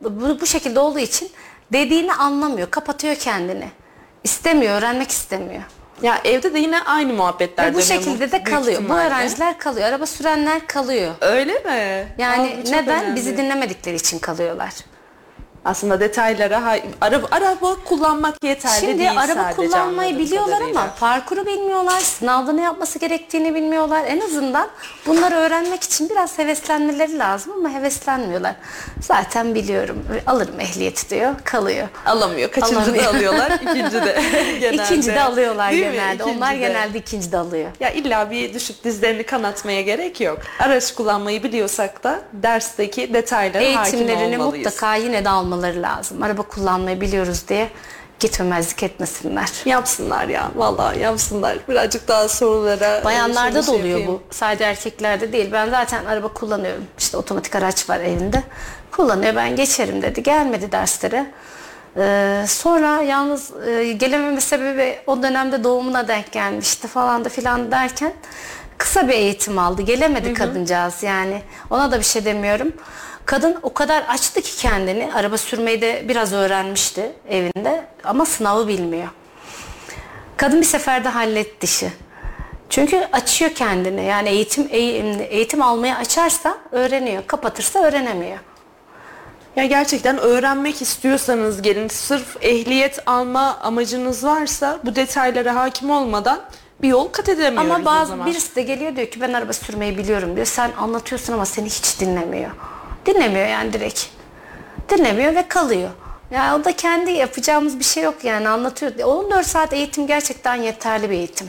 Bu, 0.00 0.40
bu 0.40 0.46
şekilde 0.46 0.80
olduğu 0.80 0.98
için 0.98 1.30
dediğini 1.72 2.14
anlamıyor, 2.14 2.70
kapatıyor 2.70 3.14
kendini. 3.14 3.68
İstemiyor, 4.24 4.78
öğrenmek 4.78 5.10
istemiyor. 5.10 5.62
Ya 6.02 6.18
evde 6.24 6.54
de 6.54 6.58
yine 6.58 6.82
aynı 6.82 7.12
muhabbetler 7.12 7.66
Ve 7.72 7.74
bu 7.74 7.82
şekilde 7.82 8.32
de 8.32 8.42
kalıyor. 8.44 8.78
Bu 8.78 8.82
ihtimalle. 8.82 9.06
öğrenciler 9.06 9.58
kalıyor, 9.58 9.88
araba 9.88 10.06
sürenler 10.06 10.66
kalıyor. 10.66 11.14
Öyle 11.20 11.52
mi? 11.52 12.08
Yani 12.18 12.42
Aa, 12.62 12.66
bu 12.66 12.72
neden? 12.72 13.02
önemli. 13.02 13.16
Bizi 13.16 13.36
dinlemedikleri 13.36 13.96
için 13.96 14.18
kalıyorlar. 14.18 14.72
Aslında 15.64 16.00
detaylara 16.00 16.64
hay- 16.64 16.82
araba, 17.00 17.26
araba 17.30 17.74
kullanmak 17.84 18.44
yeterli 18.44 18.80
Şimdi 18.80 18.98
değil 18.98 19.10
araba 19.20 19.34
sadece 19.34 19.56
kullanmayı 19.56 20.08
anladığım 20.08 20.26
biliyorlar 20.26 20.58
kadarıyla. 20.58 20.80
ama 20.80 20.94
parkuru 21.00 21.46
bilmiyorlar, 21.46 22.00
sınavda 22.00 22.52
ne 22.52 22.62
yapması 22.62 22.98
gerektiğini 22.98 23.54
bilmiyorlar. 23.54 24.02
En 24.06 24.20
azından 24.20 24.68
bunları 25.06 25.34
öğrenmek 25.34 25.82
için 25.82 26.08
biraz 26.08 26.38
heveslenmeleri 26.38 27.18
lazım 27.18 27.52
ama 27.52 27.70
heveslenmiyorlar. 27.70 28.54
Zaten 29.00 29.54
biliyorum, 29.54 30.04
alırım 30.26 30.60
ehliyeti 30.60 31.10
diyor, 31.10 31.34
kalıyor. 31.44 31.88
alamıyor. 32.06 32.50
Kaçıncı 32.50 32.78
Alamıyor. 32.80 33.04
da 33.04 33.08
alıyorlar, 33.10 33.50
ikinci 33.62 33.92
de 34.04 34.22
genelde. 34.60 34.84
İkinci 34.84 35.14
de 35.14 35.22
alıyorlar 35.22 35.72
Değil 35.72 35.86
mi? 35.86 35.92
genelde. 35.92 36.14
İkinci 36.22 36.36
Onlar 36.38 36.54
de. 36.54 36.58
genelde 36.58 36.98
ikinci 36.98 37.32
de 37.32 37.38
alıyor. 37.38 37.70
Ya 37.80 37.90
illa 37.90 38.30
bir 38.30 38.54
düşük 38.54 38.84
dizlerini 38.84 39.22
kanatmaya 39.22 39.82
gerek 39.82 40.20
yok. 40.20 40.38
Araç 40.60 40.94
kullanmayı 40.94 41.42
biliyorsak 41.42 42.04
da 42.04 42.20
dersteki 42.32 43.14
detaylara 43.14 43.64
hakim 43.80 43.98
Eğitimlerini 44.00 44.38
olmalıyız. 44.38 44.66
mutlaka 44.66 44.94
yine 44.94 45.24
de 45.24 45.28
almaları 45.52 45.82
lazım. 45.82 46.22
Araba 46.22 46.42
kullanmayı 46.42 47.00
biliyoruz 47.00 47.48
diye 47.48 47.68
gitmemezlik 48.20 48.82
etmesinler. 48.82 49.50
Yapsınlar 49.64 50.28
ya 50.28 50.50
vallahi 50.56 50.98
yapsınlar. 50.98 51.58
Birazcık 51.68 52.08
daha 52.08 52.28
sorulara 52.28 53.04
Bayanlarda 53.04 53.66
da 53.66 53.72
oluyor 53.72 54.06
bu. 54.06 54.22
Sadece 54.30 54.64
erkeklerde 54.64 55.32
değil. 55.32 55.52
Ben 55.52 55.70
zaten 55.70 56.04
araba 56.04 56.28
kullanıyorum. 56.28 56.84
İşte 56.98 57.16
otomatik 57.16 57.54
araç 57.56 57.90
var 57.90 58.00
evinde. 58.00 58.42
Kullanıyor. 58.92 59.36
Ben 59.36 59.56
geçerim 59.56 60.02
dedi. 60.02 60.22
Gelmedi 60.22 60.72
derslere. 60.72 61.26
Ee, 61.96 62.44
sonra 62.48 63.02
yalnız 63.02 63.52
e, 63.66 63.92
gelememe 63.92 64.40
sebebi 64.40 64.98
o 65.06 65.22
dönemde 65.22 65.64
doğumuna 65.64 66.08
denk 66.08 66.32
gelmişti 66.32 66.88
falan 66.88 67.24
da 67.24 67.28
filan 67.28 67.70
derken 67.70 68.12
kısa 68.78 69.08
bir 69.08 69.12
eğitim 69.12 69.58
aldı. 69.58 69.82
Gelemedi 69.82 70.34
kadıncağız 70.34 71.02
yani. 71.02 71.42
Ona 71.70 71.92
da 71.92 71.98
bir 71.98 72.04
şey 72.04 72.24
demiyorum. 72.24 72.72
Kadın 73.26 73.56
o 73.62 73.74
kadar 73.74 74.02
açtı 74.02 74.40
ki 74.42 74.56
kendini. 74.56 75.10
Araba 75.14 75.38
sürmeyi 75.38 75.80
de 75.82 76.04
biraz 76.08 76.32
öğrenmişti 76.32 77.12
evinde 77.28 77.84
ama 78.04 78.24
sınavı 78.26 78.68
bilmiyor. 78.68 79.08
Kadın 80.36 80.60
bir 80.60 80.66
seferde 80.66 81.08
halletti 81.08 81.64
işi. 81.64 81.92
Çünkü 82.70 83.08
açıyor 83.12 83.50
kendini. 83.50 84.04
Yani 84.04 84.28
eğitim 84.28 84.68
eğitim, 84.70 85.62
almaya 85.62 85.96
açarsa 85.96 86.58
öğreniyor. 86.72 87.22
Kapatırsa 87.26 87.78
öğrenemiyor. 87.82 88.38
Ya 89.56 89.64
gerçekten 89.66 90.18
öğrenmek 90.18 90.82
istiyorsanız 90.82 91.62
gelin 91.62 91.88
sırf 91.88 92.36
ehliyet 92.40 92.98
alma 93.06 93.58
amacınız 93.62 94.24
varsa 94.24 94.78
bu 94.84 94.96
detaylara 94.96 95.54
hakim 95.54 95.90
olmadan 95.90 96.40
bir 96.82 96.88
yol 96.88 97.08
kat 97.08 97.28
edemiyoruz 97.28 97.70
Ama 97.70 97.82
o 97.82 97.84
bazı 97.84 98.08
zaman. 98.10 98.26
birisi 98.26 98.56
de 98.56 98.62
geliyor 98.62 98.96
diyor 98.96 99.06
ki 99.06 99.20
ben 99.20 99.32
araba 99.32 99.52
sürmeyi 99.52 99.98
biliyorum 99.98 100.36
diyor. 100.36 100.46
Sen 100.46 100.70
anlatıyorsun 100.78 101.32
ama 101.32 101.46
seni 101.46 101.66
hiç 101.66 102.00
dinlemiyor. 102.00 102.50
Dinlemiyor 103.06 103.46
yani 103.46 103.72
direkt. 103.72 104.06
Dinlemiyor 104.88 105.34
ve 105.34 105.48
kalıyor. 105.48 105.90
Yani 106.30 106.60
o 106.60 106.64
da 106.64 106.76
kendi 106.76 107.10
yapacağımız 107.12 107.78
bir 107.78 107.84
şey 107.84 108.02
yok 108.02 108.24
yani 108.24 108.48
anlatıyor. 108.48 108.92
14 109.04 109.46
saat 109.46 109.72
eğitim 109.72 110.06
gerçekten 110.06 110.54
yeterli 110.54 111.10
bir 111.10 111.14
eğitim. 111.14 111.46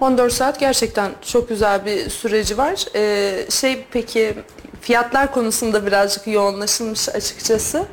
14 0.00 0.32
saat 0.32 0.60
gerçekten 0.60 1.10
çok 1.22 1.48
güzel 1.48 1.84
bir 1.84 2.10
süreci 2.10 2.58
var. 2.58 2.84
Ee, 2.94 3.50
şey 3.50 3.84
peki 3.92 4.34
fiyatlar 4.80 5.32
konusunda 5.32 5.86
birazcık 5.86 6.26
yoğunlaşılmış 6.26 7.08
açıkçası. 7.08 7.84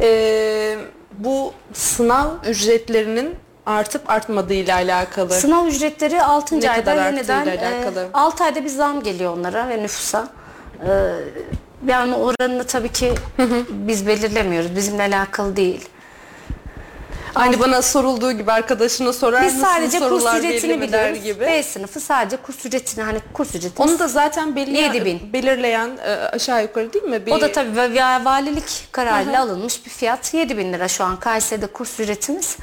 Ee, 0.00 0.76
bu 1.18 1.52
sınav 1.72 2.30
ücretlerinin 2.48 3.34
artıp 3.66 4.10
artmadığı 4.10 4.54
ile 4.54 4.74
alakalı. 4.74 5.30
Sınav 5.30 5.66
ücretleri 5.66 6.22
6. 6.22 6.60
Ne 6.60 6.70
ayda 6.70 6.84
kadar 6.84 7.06
yeniden 7.06 7.38
arttığıyla 7.38 7.70
alakalı. 7.70 8.08
6 8.14 8.44
ayda 8.44 8.64
bir 8.64 8.68
zam 8.68 9.02
geliyor 9.02 9.36
onlara 9.36 9.68
ve 9.68 9.82
nüfusa. 9.82 10.28
E, 10.86 10.90
yani 11.88 12.14
oranını 12.14 12.64
tabii 12.66 12.92
ki 12.92 13.12
biz 13.68 14.06
belirlemiyoruz. 14.06 14.76
Bizimle 14.76 15.02
alakalı 15.02 15.56
değil. 15.56 15.88
Aynı 17.34 17.60
bana 17.60 17.82
sorulduğu 17.82 18.32
gibi 18.32 18.52
arkadaşına 18.52 19.12
sorar 19.12 19.44
Biz 19.44 19.54
mısın 19.54 19.66
sadece 19.66 19.98
kurs 19.98 20.08
sorular 20.08 20.38
ücretini 20.38 20.70
belli 20.70 20.78
mi 20.78 20.92
der 20.92 21.14
biliyoruz. 21.14 21.40
B 21.40 21.62
sınıfı 21.62 22.00
sadece 22.00 22.36
kurs 22.36 22.66
ücretini 22.66 23.04
hani 23.04 23.18
kurs 23.32 23.54
ücretini. 23.54 23.84
Onu 23.86 23.98
da 23.98 24.08
zaten 24.08 24.56
belli, 24.56 24.76
7000. 24.76 25.32
belirleyen 25.32 25.90
e, 26.04 26.10
aşağı 26.14 26.62
yukarı 26.62 26.92
değil 26.92 27.04
mi? 27.04 27.26
Bir, 27.26 27.32
o 27.32 27.40
da 27.40 27.52
tabii 27.52 27.78
va- 27.78 27.94
va- 27.94 28.24
valilik 28.24 28.88
kararıyla 28.92 29.42
alınmış 29.42 29.84
bir 29.84 29.90
fiyat. 29.90 30.34
7 30.34 30.58
bin 30.58 30.72
lira 30.72 30.88
şu 30.88 31.04
an 31.04 31.16
Kayseri'de 31.20 31.66
kurs 31.66 32.00
ücretimiz. 32.00 32.56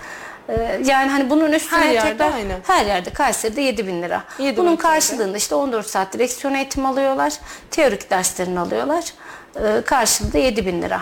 Ee, 0.52 0.80
Yani 0.86 1.10
hani 1.12 1.30
bunun 1.30 1.52
üstüne 1.52 1.80
Her 1.80 1.92
yerde 1.92 2.10
tekrar 2.12 2.34
aynı. 2.34 2.54
her 2.68 2.86
yerde 2.86 3.10
Kayseri'de 3.10 3.62
7 3.62 3.88
bin 3.88 4.02
lira. 4.02 4.24
7 4.40 4.58
bin 4.58 4.64
bunun 4.66 4.76
karşılığında 4.76 5.38
işte 5.38 5.56
14 5.56 5.88
saat 5.88 6.14
direksiyon 6.14 6.54
eğitimi 6.54 6.88
alıyorlar. 6.88 7.34
Teorik 7.72 8.10
derslerini 8.10 8.60
alıyorlar. 8.60 9.04
Ee, 9.56 9.82
karşılığında 9.86 10.38
7 10.38 10.66
bin 10.66 10.82
lira. 10.82 11.02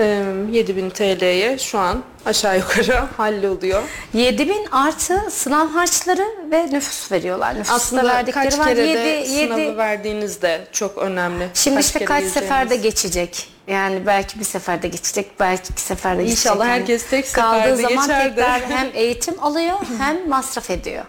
e, 0.00 0.24
7000 0.50 0.90
TL'ye 0.90 1.58
şu 1.58 1.78
an 1.78 2.02
aşağı 2.26 2.56
yukarı 2.58 2.96
halloluyor. 3.16 3.82
7 4.12 4.48
bin 4.48 4.66
artı 4.72 5.20
sınav 5.30 5.68
harçları 5.68 6.24
ve 6.50 6.66
nüfus 6.70 7.12
veriyorlar. 7.12 7.54
Nüfusta 7.54 7.74
Aslında 7.74 8.04
verdikleri 8.04 8.44
kaç 8.48 8.58
var. 8.58 8.66
kere 8.68 8.76
de 8.94 9.24
sınavı 9.26 9.60
yedi- 9.60 9.76
verdiğiniz 9.76 10.42
de 10.42 10.60
çok 10.72 10.98
önemli. 10.98 11.48
Şimdi 11.54 11.80
işte 11.80 11.98
kere 11.98 12.04
kaç 12.06 12.24
seferde 12.24 12.76
geçecek. 12.76 13.48
Yani 13.70 14.06
belki 14.06 14.38
bir 14.40 14.44
seferde 14.44 14.88
geçecek, 14.88 15.30
belki 15.40 15.72
iki 15.72 15.82
seferde 15.82 16.22
geçecek. 16.22 16.38
İnşallah 16.46 16.66
Yani 16.68 16.80
herkes 16.80 17.06
tek 17.10 17.32
Kaldığı 17.32 17.58
seferde 17.58 17.82
zaman 17.82 18.06
geçer 18.08 18.24
de. 18.24 18.34
tekrar 18.34 18.62
hem 18.62 18.88
eğitim 18.94 19.44
alıyor 19.44 19.78
hem 19.98 20.28
masraf 20.28 20.70
ediyor. 20.70 21.04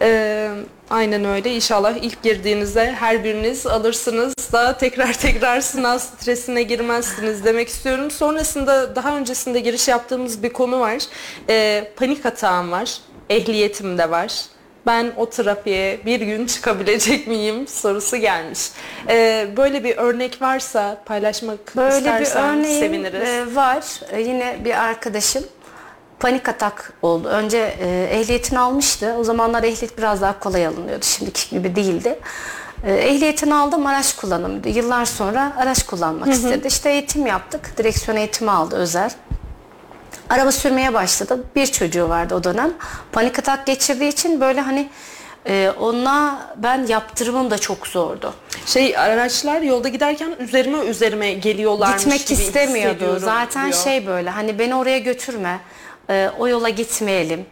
Ee, 0.00 0.50
aynen 0.90 1.24
öyle. 1.24 1.54
İnşallah 1.54 1.96
ilk 2.02 2.22
girdiğinizde 2.22 2.92
her 2.92 3.24
biriniz 3.24 3.66
alırsınız 3.66 4.34
da 4.52 4.78
tekrar 4.78 5.12
tekrar 5.18 5.60
sınav 5.60 5.98
stresine 5.98 6.62
girmezsiniz 6.62 7.44
demek 7.44 7.68
istiyorum. 7.68 8.10
Sonrasında 8.10 8.96
daha 8.96 9.16
öncesinde 9.16 9.60
giriş 9.60 9.88
yaptığımız 9.88 10.42
bir 10.42 10.52
konu 10.52 10.80
var. 10.80 11.02
Ee, 11.48 11.92
panik 11.96 12.26
atağım 12.26 12.72
var. 12.72 12.98
Ehliyetim 13.30 13.98
de 13.98 14.10
var. 14.10 14.32
Ben 14.88 15.12
o 15.16 15.30
trafiğe 15.30 16.00
bir 16.06 16.20
gün 16.20 16.46
çıkabilecek 16.46 17.26
miyim 17.26 17.66
sorusu 17.68 18.16
gelmiş. 18.16 18.70
Ee, 19.08 19.48
böyle 19.56 19.84
bir 19.84 19.96
örnek 19.96 20.42
varsa 20.42 20.98
paylaşmak 21.04 21.76
Böyle 21.76 21.90
bir 21.90 21.96
istersen 21.96 22.58
örneğim 22.58 22.80
seviniriz. 22.80 23.28
e, 23.28 23.54
var. 23.54 23.84
E, 24.12 24.20
yine 24.20 24.56
bir 24.64 24.84
arkadaşım 24.84 25.44
panik 26.20 26.48
atak 26.48 26.92
oldu. 27.02 27.28
Önce 27.28 27.76
e, 27.80 28.08
ehliyetini 28.12 28.58
almıştı. 28.58 29.14
O 29.18 29.24
zamanlar 29.24 29.62
ehliyet 29.62 29.98
biraz 29.98 30.20
daha 30.20 30.38
kolay 30.38 30.66
alınıyordu. 30.66 31.04
Şimdiki 31.04 31.50
gibi 31.50 31.76
değildi. 31.76 32.18
E, 32.84 32.92
ehliyetini 32.92 33.54
aldım 33.54 33.86
araç 33.86 34.16
kullanımıydı. 34.16 34.68
Yıllar 34.68 35.04
sonra 35.04 35.52
araç 35.58 35.82
kullanmak 35.82 36.28
istedi. 36.28 36.66
İşte 36.66 36.90
eğitim 36.90 37.26
yaptık. 37.26 37.74
Direksiyon 37.78 38.16
eğitimi 38.16 38.50
aldı 38.50 38.76
özel. 38.76 39.10
Araba 40.30 40.52
sürmeye 40.52 40.94
başladı. 40.94 41.44
Bir 41.56 41.66
çocuğu 41.66 42.08
vardı 42.08 42.34
o 42.34 42.44
dönem. 42.44 42.70
Panik 43.12 43.38
atak 43.38 43.66
geçirdiği 43.66 44.08
için 44.08 44.40
böyle 44.40 44.60
hani 44.60 44.88
e, 45.46 45.72
ona 45.80 46.38
ben 46.56 46.86
yaptırımım 46.86 47.50
da 47.50 47.58
çok 47.58 47.86
zordu. 47.86 48.34
Şey 48.66 48.98
araçlar 48.98 49.60
yolda 49.62 49.88
giderken 49.88 50.30
üzerime 50.38 50.78
üzerime 50.78 51.32
geliyorlarmış 51.32 52.02
Gitmek 52.02 52.26
gibi 52.26 52.42
istemiyordu. 52.42 52.90
hissediyorum 52.94 53.22
Zaten 53.24 53.72
diyor. 53.72 53.82
şey 53.84 54.06
böyle 54.06 54.30
hani 54.30 54.58
beni 54.58 54.74
oraya 54.74 54.98
götürme. 54.98 55.58
e, 56.10 56.30
o 56.38 56.48
yola 56.48 56.68
gitmeyelim. 56.68 57.46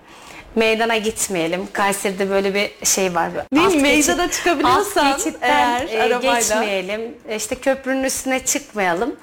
Meydana 0.54 0.96
gitmeyelim. 0.96 1.68
Kayseri'de 1.72 2.30
böyle 2.30 2.54
bir 2.54 2.86
şey 2.86 3.14
var. 3.14 3.30
Değil 3.34 3.66
mi? 3.66 3.74
Alt 3.76 3.82
Meydana 3.82 4.24
geçit- 4.24 4.32
çıkabiliyorsan 4.38 5.06
alt 5.06 5.16
geçitten 5.24 5.48
eğer 5.50 5.80
e, 5.88 6.02
arabayla- 6.14 6.38
geçmeyelim. 6.38 7.14
E, 7.28 7.36
İşte 7.36 7.54
köprünün 7.54 8.04
üstüne 8.04 8.44
çıkmayalım. 8.44 9.16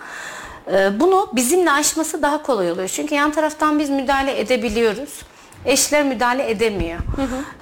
E, 0.71 0.99
Bunu 0.99 1.29
bizimle 1.33 1.71
aşması 1.71 2.21
daha 2.21 2.43
kolay 2.43 2.71
oluyor. 2.71 2.87
Çünkü 2.87 3.15
yan 3.15 3.31
taraftan 3.31 3.79
biz 3.79 3.89
müdahale 3.89 4.39
edebiliyoruz. 4.39 5.09
Eşler 5.65 6.03
müdahale 6.03 6.49
edemiyor. 6.49 6.99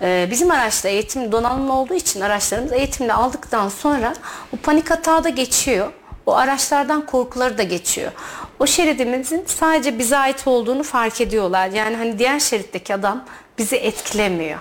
E, 0.02 0.28
Bizim 0.32 0.52
araçta 0.52 0.90
eğitim 0.90 1.32
donanımlı 1.32 1.74
olduğu 1.74 1.94
için 1.94 2.22
araçlarımız 2.22 2.74
eğitimle 2.74 3.14
aldıktan 3.14 3.70
sonra 3.70 4.14
bu 4.52 4.58
panik 4.58 4.92
hata 4.92 5.24
da 5.24 5.30
geçiyor. 5.30 5.92
O 6.26 6.36
araçlardan 6.36 7.06
korkuları 7.06 7.58
da 7.58 7.64
geçiyor. 7.64 8.12
O 8.60 8.68
şeridimizin 8.68 9.44
sadece 9.48 10.00
bize 10.00 10.18
ait 10.18 10.48
olduğunu 10.48 10.84
fark 10.84 11.22
ediyorlar. 11.22 11.68
Yani 11.68 11.96
hani 11.96 12.20
diğer 12.20 12.40
şeritteki 12.40 12.94
adam 12.96 13.24
bizi 13.58 13.76
etkilemiyor. 13.76 14.60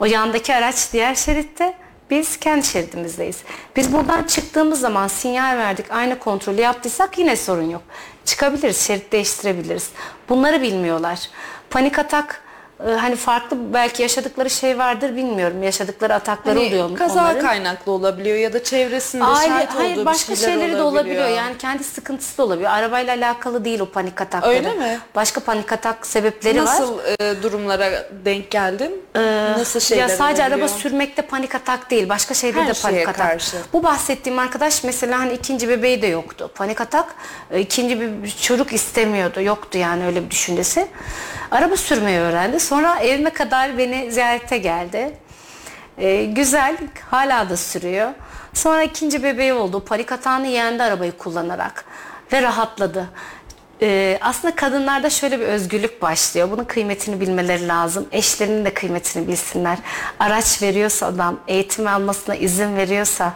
O 0.00 0.04
yandaki 0.04 0.54
araç 0.54 0.92
diğer 0.92 1.14
şeritte, 1.14 1.74
biz 2.12 2.36
kendi 2.36 2.66
şeridimizdeyiz. 2.66 3.42
Biz 3.76 3.92
buradan 3.92 4.22
çıktığımız 4.22 4.80
zaman 4.80 5.08
sinyal 5.08 5.56
verdik, 5.56 5.86
aynı 5.90 6.18
kontrolü 6.18 6.60
yaptıysak 6.60 7.18
yine 7.18 7.36
sorun 7.36 7.70
yok. 7.70 7.82
Çıkabiliriz, 8.24 8.86
şerit 8.86 9.12
değiştirebiliriz. 9.12 9.90
Bunları 10.28 10.62
bilmiyorlar. 10.62 11.20
Panik 11.70 11.98
atak 11.98 12.42
e, 12.88 12.90
hani 12.92 13.16
farklı 13.16 13.56
belki 13.74 14.02
yaşadıkları 14.02 14.50
şey 14.50 14.78
vardır 14.78 15.16
bilmiyorum. 15.16 15.62
Yaşadıkları 15.62 16.14
atakları 16.14 16.58
Hani 16.58 16.68
oluyor 16.68 16.88
mu 16.90 16.96
kaza 16.96 17.22
onların? 17.24 17.40
kaynaklı 17.46 17.92
olabiliyor 17.92 18.36
ya 18.36 18.52
da 18.52 18.64
çevresinde 18.64 19.24
Aile, 19.24 19.48
şahit 19.48 19.68
hayır 19.70 19.96
olduğu 19.96 20.04
başka 20.04 20.36
şeyleri 20.36 20.58
de 20.72 20.82
olabiliyor. 20.82 20.84
olabiliyor. 21.22 21.28
Yani 21.28 21.58
kendi 21.58 21.84
sıkıntısı 21.84 22.38
da 22.38 22.42
olabiliyor. 22.42 22.70
Arabayla 22.70 23.14
alakalı 23.16 23.64
değil 23.64 23.80
o 23.80 23.86
panik 23.86 24.20
atakları. 24.20 24.54
Öyle 24.54 24.74
mi? 24.74 24.98
Başka 25.14 25.40
panik 25.40 25.72
atak 25.72 26.06
sebepleri 26.06 26.58
var. 26.58 26.64
Nasıl 26.66 26.98
e, 27.20 27.42
durumlara 27.42 27.90
denk 28.24 28.50
geldin? 28.50 29.02
Nasıl 29.58 29.80
şeyler 29.80 30.02
Ya 30.02 30.08
sadece 30.08 30.42
olabiliyor? 30.42 30.68
araba 30.68 30.78
sürmekte 30.78 31.22
panik 31.22 31.54
atak 31.54 31.90
değil. 31.90 32.08
Başka 32.08 32.34
şeyde 32.34 32.60
Her 32.60 32.68
de 32.68 32.72
panik 32.82 33.08
atak. 33.08 33.16
karşı. 33.16 33.56
Bu 33.72 33.82
bahsettiğim 33.82 34.38
arkadaş 34.38 34.84
mesela 34.84 35.18
hani 35.18 35.32
ikinci 35.32 35.68
bebeği 35.68 36.02
de 36.02 36.06
yoktu. 36.06 36.50
Panik 36.54 36.80
atak 36.80 37.14
e, 37.50 37.60
ikinci 37.60 38.00
bir 38.00 38.30
çocuk 38.42 38.72
istemiyordu. 38.72 39.40
Yoktu 39.40 39.78
yani 39.78 40.06
öyle 40.06 40.24
bir 40.24 40.30
düşüncesi. 40.30 40.86
Araba 41.50 41.76
sürmeyi 41.76 42.18
öğrendi. 42.18 42.60
Sonra 42.72 43.00
evime 43.00 43.30
kadar 43.30 43.78
beni 43.78 44.12
ziyarete 44.12 44.58
geldi. 44.58 45.12
E, 45.98 46.24
güzel 46.24 46.76
hala 47.10 47.50
da 47.50 47.56
sürüyor. 47.56 48.10
Sonra 48.54 48.82
ikinci 48.82 49.22
bebeği 49.22 49.52
oldu. 49.52 49.84
Panik 49.84 50.12
atağını 50.12 50.46
yendi 50.46 50.82
arabayı 50.82 51.12
kullanarak 51.12 51.84
ve 52.32 52.42
rahatladı. 52.42 53.08
Ee, 53.82 54.18
aslında 54.20 54.54
kadınlarda 54.54 55.10
şöyle 55.10 55.40
bir 55.40 55.44
özgürlük 55.44 56.02
başlıyor. 56.02 56.50
Bunun 56.50 56.64
kıymetini 56.64 57.20
bilmeleri 57.20 57.68
lazım. 57.68 58.08
Eşlerinin 58.12 58.64
de 58.64 58.74
kıymetini 58.74 59.28
bilsinler. 59.28 59.78
Araç 60.20 60.62
veriyorsa 60.62 61.06
adam, 61.06 61.40
eğitim 61.48 61.86
almasına 61.86 62.34
izin 62.34 62.76
veriyorsa 62.76 63.32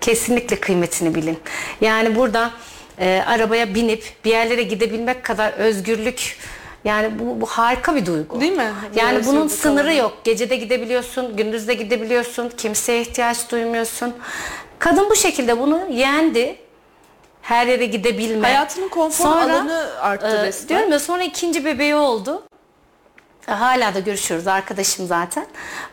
kesinlikle 0.00 0.60
kıymetini 0.60 1.14
bilin. 1.14 1.38
Yani 1.80 2.16
burada 2.16 2.50
e, 2.98 3.22
arabaya 3.26 3.74
binip 3.74 4.04
bir 4.24 4.30
yerlere 4.30 4.62
gidebilmek 4.62 5.24
kadar 5.24 5.52
özgürlük 5.52 6.36
yani 6.84 7.18
bu, 7.18 7.40
bu 7.40 7.46
harika 7.46 7.94
bir 7.94 8.06
duygu. 8.06 8.40
Değil 8.40 8.52
mi? 8.52 8.72
Yani 8.94 9.18
Bir 9.18 9.26
bunun 9.26 9.36
özgürlük 9.40 9.60
sınırı 9.62 9.84
alanı. 9.86 9.94
yok. 9.98 10.18
Gecede 10.24 10.56
gidebiliyorsun, 10.56 11.36
gündüzde 11.36 11.74
gidebiliyorsun. 11.74 12.48
Kimseye 12.48 13.00
ihtiyaç 13.00 13.50
duymuyorsun. 13.50 14.14
Kadın 14.78 15.10
bu 15.10 15.16
şekilde 15.16 15.58
bunu 15.60 15.80
yendi. 15.90 16.56
Her 17.42 17.66
yere 17.66 17.86
gidebilme. 17.86 18.48
Hayatının 18.48 18.88
konfor 18.88 19.26
alanı 19.26 19.88
arttı 20.00 20.26
e, 20.26 20.46
resmen. 20.46 20.68
Diyorum 20.68 20.92
ya 20.92 20.98
sonra 20.98 21.22
ikinci 21.22 21.64
bebeği 21.64 21.94
oldu. 21.94 22.42
E, 23.48 23.52
Hala 23.52 23.94
da 23.94 24.00
görüşüyoruz 24.00 24.46
arkadaşım 24.46 25.06
zaten. 25.06 25.46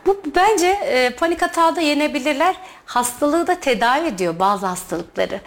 Bu 0.06 0.20
bence 0.36 0.66
e, 0.66 1.10
panik 1.10 1.42
hata 1.42 1.76
da 1.76 1.80
yenebilirler. 1.80 2.56
Hastalığı 2.86 3.46
da 3.46 3.54
tedavi 3.54 4.06
ediyor 4.06 4.38
bazı 4.38 4.66
hastalıkları. 4.66 5.40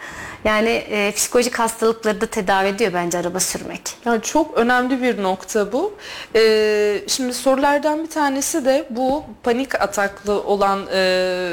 Yani 0.45 0.69
e, 0.69 1.11
psikolojik 1.11 1.59
hastalıkları 1.59 2.21
da 2.21 2.25
tedavi 2.25 2.67
ediyor 2.67 2.93
bence 2.93 3.17
araba 3.17 3.39
sürmek. 3.39 3.81
Yani 4.05 4.21
çok 4.21 4.57
önemli 4.57 5.01
bir 5.01 5.23
nokta 5.23 5.71
bu. 5.71 5.93
Ee, 6.35 7.01
şimdi 7.07 7.33
sorulardan 7.33 8.03
bir 8.03 8.09
tanesi 8.09 8.65
de 8.65 8.87
bu 8.89 9.23
panik 9.43 9.81
ataklı 9.81 10.43
olan 10.43 10.87
e, 10.93 11.51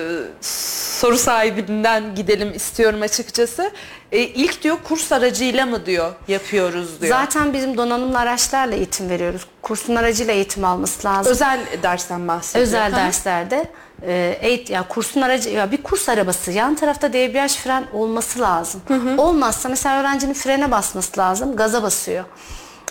soru 1.01 1.19
sahibinden 1.19 2.15
gidelim 2.15 2.55
istiyorum 2.55 3.03
açıkçası. 3.03 3.71
E, 4.13 4.19
ilk 4.19 4.63
diyor 4.63 4.77
kurs 4.85 5.13
aracıyla 5.13 5.67
mı 5.67 5.87
diyor 5.87 6.13
yapıyoruz 6.29 7.01
diyor. 7.01 7.17
Zaten 7.17 7.53
bizim 7.53 7.77
donanımlı 7.77 8.19
araçlarla 8.19 8.75
eğitim 8.75 9.11
veriyoruz. 9.11 9.47
Kursun 9.63 9.95
aracıyla 9.95 10.35
eğitim 10.35 10.65
alması 10.65 11.09
lazım. 11.09 11.33
Özel 11.33 11.61
dersten 11.83 12.29
bahsediyor. 12.29 12.67
Özel 12.67 12.93
Hı. 12.93 12.97
derslerde 12.97 13.71
e, 14.07 14.39
eğit 14.41 14.71
ya 14.71 14.89
kursun 14.89 15.21
aracı 15.21 15.51
ya 15.51 15.73
bir 15.73 15.83
kurs 15.83 16.09
arabası 16.09 16.53
yan 16.53 16.75
tarafta 16.75 17.13
debriyaj 17.13 17.57
fren 17.57 17.85
olması 17.93 18.41
lazım. 18.41 18.83
Olmazsa 19.19 19.69
mesela 19.69 20.01
öğrencinin 20.01 20.35
frene 20.35 20.71
basması 20.71 21.21
lazım. 21.21 21.57
Gaza 21.57 21.83
basıyor. 21.83 22.25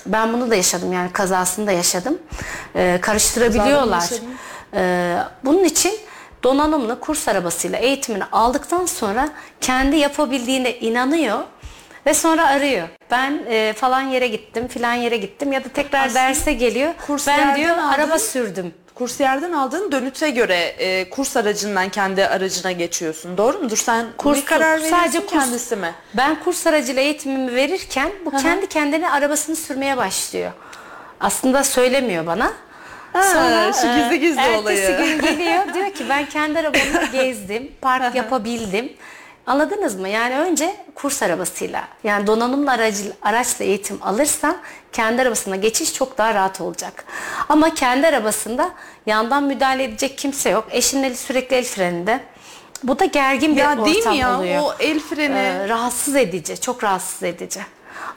Ben 0.06 0.34
bunu 0.34 0.52
da 0.52 0.56
yaşadım 0.56 0.94
yani 0.94 1.12
kazasını 1.14 1.68
da 1.68 1.72
yaşadım. 1.72 2.18
E, 2.76 3.00
karıştırabiliyorlar. 3.02 4.00
Kazalarını 4.00 4.30
yaşadın. 4.34 4.38
E, 4.74 5.18
bunun 5.46 5.64
için 5.64 5.94
donanımlı 6.44 7.00
kurs 7.00 7.28
arabasıyla 7.28 7.80
eğitimini 7.80 8.24
aldıktan 8.32 8.86
sonra 8.86 9.30
kendi 9.62 9.96
yapabildiğine 9.96 10.78
inanıyor 10.80 11.40
ve 12.06 12.14
sonra 12.14 12.48
arıyor. 12.48 12.88
Ben 13.12 13.40
e, 13.50 13.74
falan 13.74 14.02
yere 14.02 14.28
gittim, 14.28 14.68
filan 14.68 14.94
yere 14.94 15.18
gittim 15.18 15.52
ya 15.52 15.64
da 15.64 15.70
tekrar 15.70 16.06
Aslında 16.06 16.20
derse 16.20 16.54
geliyor. 16.54 16.94
Ben 17.28 17.56
diyor 17.56 17.78
araba 17.78 18.20
sürdüm. 18.20 18.74
Kursiyerden 18.98 19.52
aldığın 19.52 19.92
dönüte 19.92 20.30
göre 20.30 20.56
e, 20.56 21.10
kurs 21.10 21.38
aracından 21.38 21.90
kendi 21.90 22.28
aracına 22.28 22.72
geçiyorsun. 22.72 23.38
Doğru 23.38 23.58
mudur? 23.60 23.78
Sen 23.78 24.06
Kurs 24.18 24.38
bir 24.38 24.46
karar 24.46 24.78
veriyorsun 24.78 24.98
sadece 24.98 25.18
kurs- 25.20 25.30
kendisi 25.30 25.76
mi? 25.76 25.94
Ben 26.14 26.44
kurs 26.44 26.68
aracıyla 26.68 27.02
eğitimimi 27.02 27.56
verirken 27.56 28.12
bu 28.26 28.32
kendi 28.32 28.68
kendine 28.68 29.12
arabasını 29.12 29.56
sürmeye 29.56 29.98
başlıyor. 29.98 30.52
Aslında 31.20 31.64
söylemiyor 31.64 32.26
bana. 32.26 32.54
Ha, 33.14 33.72
şu 33.82 33.88
e, 33.88 33.98
gizli 34.00 34.20
gizli 34.20 34.40
ertesi 34.42 34.58
olayı. 34.58 34.98
gün 34.98 35.22
geliyor 35.22 35.74
diyor 35.74 35.92
ki 35.92 36.06
ben 36.10 36.26
kendi 36.26 36.60
arabamla 36.60 37.04
gezdim, 37.12 37.72
park 37.82 38.16
yapabildim. 38.16 38.94
Anladınız 39.48 39.96
mı? 39.96 40.10
Yani 40.10 40.36
önce 40.40 40.76
kurs 40.96 41.24
arabasıyla 41.24 41.88
yani 42.04 42.28
donanımlı 42.28 42.72
aracı, 42.72 43.14
araçla 43.22 43.66
eğitim 43.66 44.00
alırsan 44.02 44.58
kendi 44.92 45.22
arabasına 45.22 45.56
geçiş 45.56 45.94
çok 45.94 46.18
daha 46.18 46.34
rahat 46.34 46.62
olacak. 46.62 47.06
Ama 47.50 47.74
kendi 47.74 48.08
arabasında 48.08 48.70
yandan 49.06 49.44
müdahale 49.44 49.84
edecek 49.84 50.18
kimse 50.18 50.50
yok. 50.50 50.68
Eşinin 50.72 51.04
eli 51.04 51.16
sürekli 51.18 51.56
el 51.56 51.64
freninde. 51.64 52.20
Bu 52.84 53.00
da 53.00 53.06
gergin 53.06 53.56
bir 53.56 53.62
Ya 53.62 53.72
ortam 53.72 53.86
değil 53.86 54.08
mi 54.08 54.18
ya 54.18 54.38
oluyor. 54.40 54.62
o 54.64 54.74
el 54.80 55.00
freni 55.00 55.38
Ee, 55.38 55.70
rahatsız 55.70 56.16
edici, 56.16 56.62
çok 56.62 56.84
rahatsız 56.84 57.24
edici. 57.24 57.60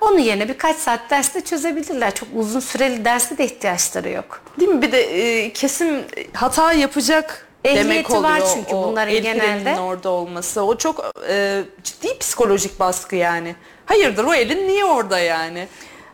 Onun 0.00 0.18
yerine 0.18 0.48
birkaç 0.48 0.76
saat 0.76 1.10
derste 1.10 1.40
çözebilirler. 1.40 2.14
Çok 2.14 2.28
uzun 2.34 2.60
süreli 2.60 3.04
derse 3.04 3.38
de 3.38 3.44
ihtiyaçları 3.44 4.08
yok. 4.08 4.42
Değil 4.60 4.70
mi? 4.70 4.82
Bir 4.82 4.92
de 4.92 5.00
e, 5.02 5.52
kesin 5.52 6.04
hata 6.34 6.72
yapacak 6.72 7.46
Ehliyeti 7.64 7.88
demek 7.88 8.10
oluyor. 8.10 8.22
var 8.22 8.42
çünkü 8.54 8.74
o 8.74 8.88
bunların 8.88 9.14
el 9.14 9.22
genelde. 9.22 9.80
orada 9.80 10.10
olması. 10.10 10.62
O 10.62 10.76
çok 10.76 11.12
e, 11.28 11.62
ciddi 11.84 12.18
psikolojik 12.18 12.80
baskı 12.80 13.16
yani. 13.16 13.54
Hayırdır 13.86 14.24
o 14.24 14.34
elin 14.34 14.68
niye 14.68 14.84
orada 14.84 15.18
yani? 15.18 15.68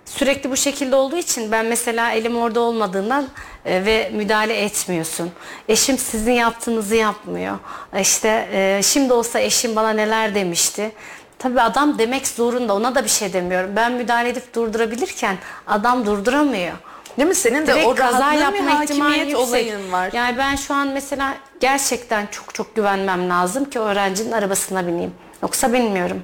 Sürekli 0.05 0.51
bu 0.51 0.57
şekilde 0.57 0.97
olduğu 0.97 1.17
için 1.17 1.53
ben 1.53 1.67
mesela 1.67 2.11
elim 2.13 2.37
orada 2.37 2.61
olmadığından 2.61 3.29
e, 3.65 3.85
ve 3.85 4.11
müdahale 4.15 4.63
etmiyorsun. 4.63 5.31
Eşim 5.69 5.99
sizin 5.99 6.33
yaptığınızı 6.33 6.95
yapmıyor. 6.95 7.59
E, 7.95 8.01
İşte 8.01 8.49
e, 8.53 8.81
şimdi 8.83 9.13
olsa 9.13 9.41
eşim 9.41 9.77
bana 9.77 9.91
neler 9.91 10.35
demişti. 10.35 10.93
Tabii 11.39 11.61
adam 11.61 11.99
demek 11.99 12.29
zorunda 12.29 12.75
ona 12.75 12.95
da 12.95 13.05
bir 13.05 13.09
şey 13.09 13.33
demiyorum. 13.33 13.71
Ben 13.77 13.93
müdahale 13.93 14.29
edip 14.29 14.55
durdurabilirken 14.55 15.37
adam 15.67 16.07
durduramıyor. 16.07 16.73
Değil 17.17 17.29
mi? 17.29 17.35
Senin 17.35 17.63
de 17.67 17.75
Direkt 17.75 17.87
o 17.87 17.95
kaza 17.95 18.33
yapma 18.33 18.81
bir 18.81 18.85
ihtimali 18.85 19.19
yüksek. 19.19 19.37
olayın 19.37 19.93
var. 19.93 20.11
Yani 20.13 20.39
ben 20.39 20.57
şu 20.57 20.75
an 20.75 20.89
mesela 20.89 21.35
gerçekten 21.61 22.27
çok 22.27 22.55
çok 22.55 22.77
güvenmem 22.77 23.31
lazım 23.31 23.65
ki 23.71 23.79
öğrencinin 23.81 24.33
arabasına 24.33 24.87
bineyim. 24.87 25.15
Yoksa 25.43 25.73
bilmiyorum. 25.73 26.23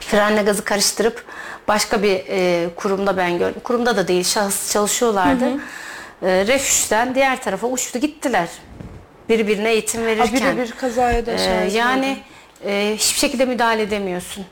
Frenle 0.00 0.42
gazı 0.42 0.64
karıştırıp 0.64 1.24
başka 1.68 2.02
bir 2.02 2.22
e, 2.28 2.68
kurumda 2.76 3.16
ben 3.16 3.38
gördüm. 3.38 3.60
Kurumda 3.64 3.96
da 3.96 4.08
değil 4.08 4.24
şahıs 4.24 4.72
çalışıyorlardı. 4.72 5.44
E, 6.22 6.46
refüjden 6.46 7.14
diğer 7.14 7.42
tarafa 7.42 7.66
uçtu 7.66 7.98
gittiler. 7.98 8.48
Birbirine 9.28 9.70
eğitim 9.70 10.06
verirken. 10.06 10.56
birebir 10.56 10.72
kazaya 10.72 11.26
da 11.26 11.32
E, 11.32 11.38
şahit 11.38 11.74
yani 11.74 12.18
e, 12.64 12.94
hiçbir 12.98 13.18
şekilde 13.18 13.44
müdahale 13.44 13.82
edemiyorsun. 13.82 14.44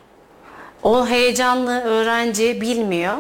O 0.82 1.06
heyecanlı 1.08 1.80
öğrenci 1.84 2.60
bilmiyor. 2.60 3.14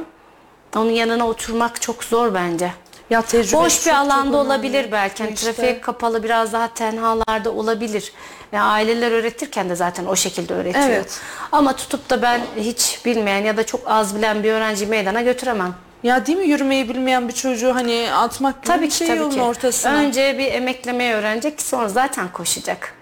Onun 0.76 0.90
yanına 0.90 1.28
oturmak 1.28 1.82
çok 1.82 2.04
zor 2.04 2.34
bence. 2.34 2.72
Ya 3.10 3.22
tecrübe 3.22 3.56
Boş 3.56 3.86
bir 3.86 3.90
alanda 3.90 4.36
olabilir 4.36 4.92
belki. 4.92 5.22
Hani 5.22 5.34
İşte. 5.34 5.52
Trafiğe 5.52 5.80
kapalı 5.80 6.22
biraz 6.22 6.52
daha 6.52 6.68
tenhalarda 6.74 7.50
olabilir. 7.50 8.12
Yani 8.52 8.64
aileler 8.64 9.12
öğretirken 9.12 9.70
de 9.70 9.76
zaten 9.76 10.06
o 10.06 10.16
şekilde 10.16 10.54
öğretiyor. 10.54 10.86
Evet. 10.88 11.20
Ama 11.52 11.76
tutup 11.76 12.10
da 12.10 12.22
ben 12.22 12.40
hiç 12.56 13.00
bilmeyen 13.04 13.44
ya 13.44 13.56
da 13.56 13.66
çok 13.66 13.80
az 13.86 14.16
bilen 14.16 14.42
bir 14.42 14.52
öğrenci 14.52 14.86
meydana 14.86 15.22
götüremem. 15.22 15.74
Ya 16.02 16.26
değil 16.26 16.38
mi 16.38 16.46
yürümeyi 16.46 16.88
bilmeyen 16.88 17.28
bir 17.28 17.32
çocuğu 17.32 17.74
hani 17.74 18.08
atmak 18.14 18.62
gibi 18.62 18.66
Tabii 18.66 18.84
bir 18.84 18.90
ki 18.90 18.96
şey 18.96 19.06
tabii 19.06 19.18
yolun 19.18 19.30
ki. 19.30 19.40
ortasına. 19.40 19.92
Önce 19.92 20.38
bir 20.38 20.52
emeklemeyi 20.52 21.14
öğrenecek 21.14 21.62
sonra 21.62 21.88
zaten 21.88 22.28
koşacak. 22.32 22.94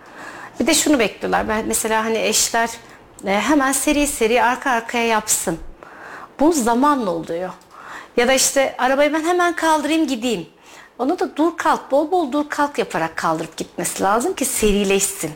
Bir 0.60 0.66
de 0.66 0.74
şunu 0.74 0.98
bekliyorlar. 0.98 1.48
Ben 1.48 1.64
mesela 1.66 2.04
hani 2.04 2.18
eşler 2.18 2.70
e, 3.26 3.40
hemen 3.40 3.72
seri 3.72 4.06
seri 4.06 4.42
arka 4.42 4.70
arkaya 4.70 5.06
yapsın. 5.06 5.58
Bu 6.40 6.52
zamanla 6.52 7.10
oluyor. 7.10 7.50
Ya 8.16 8.28
da 8.28 8.32
işte 8.32 8.74
arabayı 8.78 9.12
ben 9.12 9.24
hemen 9.24 9.56
kaldırayım 9.56 10.06
gideyim. 10.06 10.46
Onu 10.98 11.18
da 11.18 11.36
dur 11.36 11.56
kalk 11.56 11.90
bol 11.90 12.10
bol 12.10 12.32
dur 12.32 12.44
kalk 12.48 12.78
yaparak 12.78 13.16
kaldırıp 13.16 13.56
gitmesi 13.56 14.02
lazım 14.02 14.34
ki 14.34 14.44
serileşsin. 14.44 15.30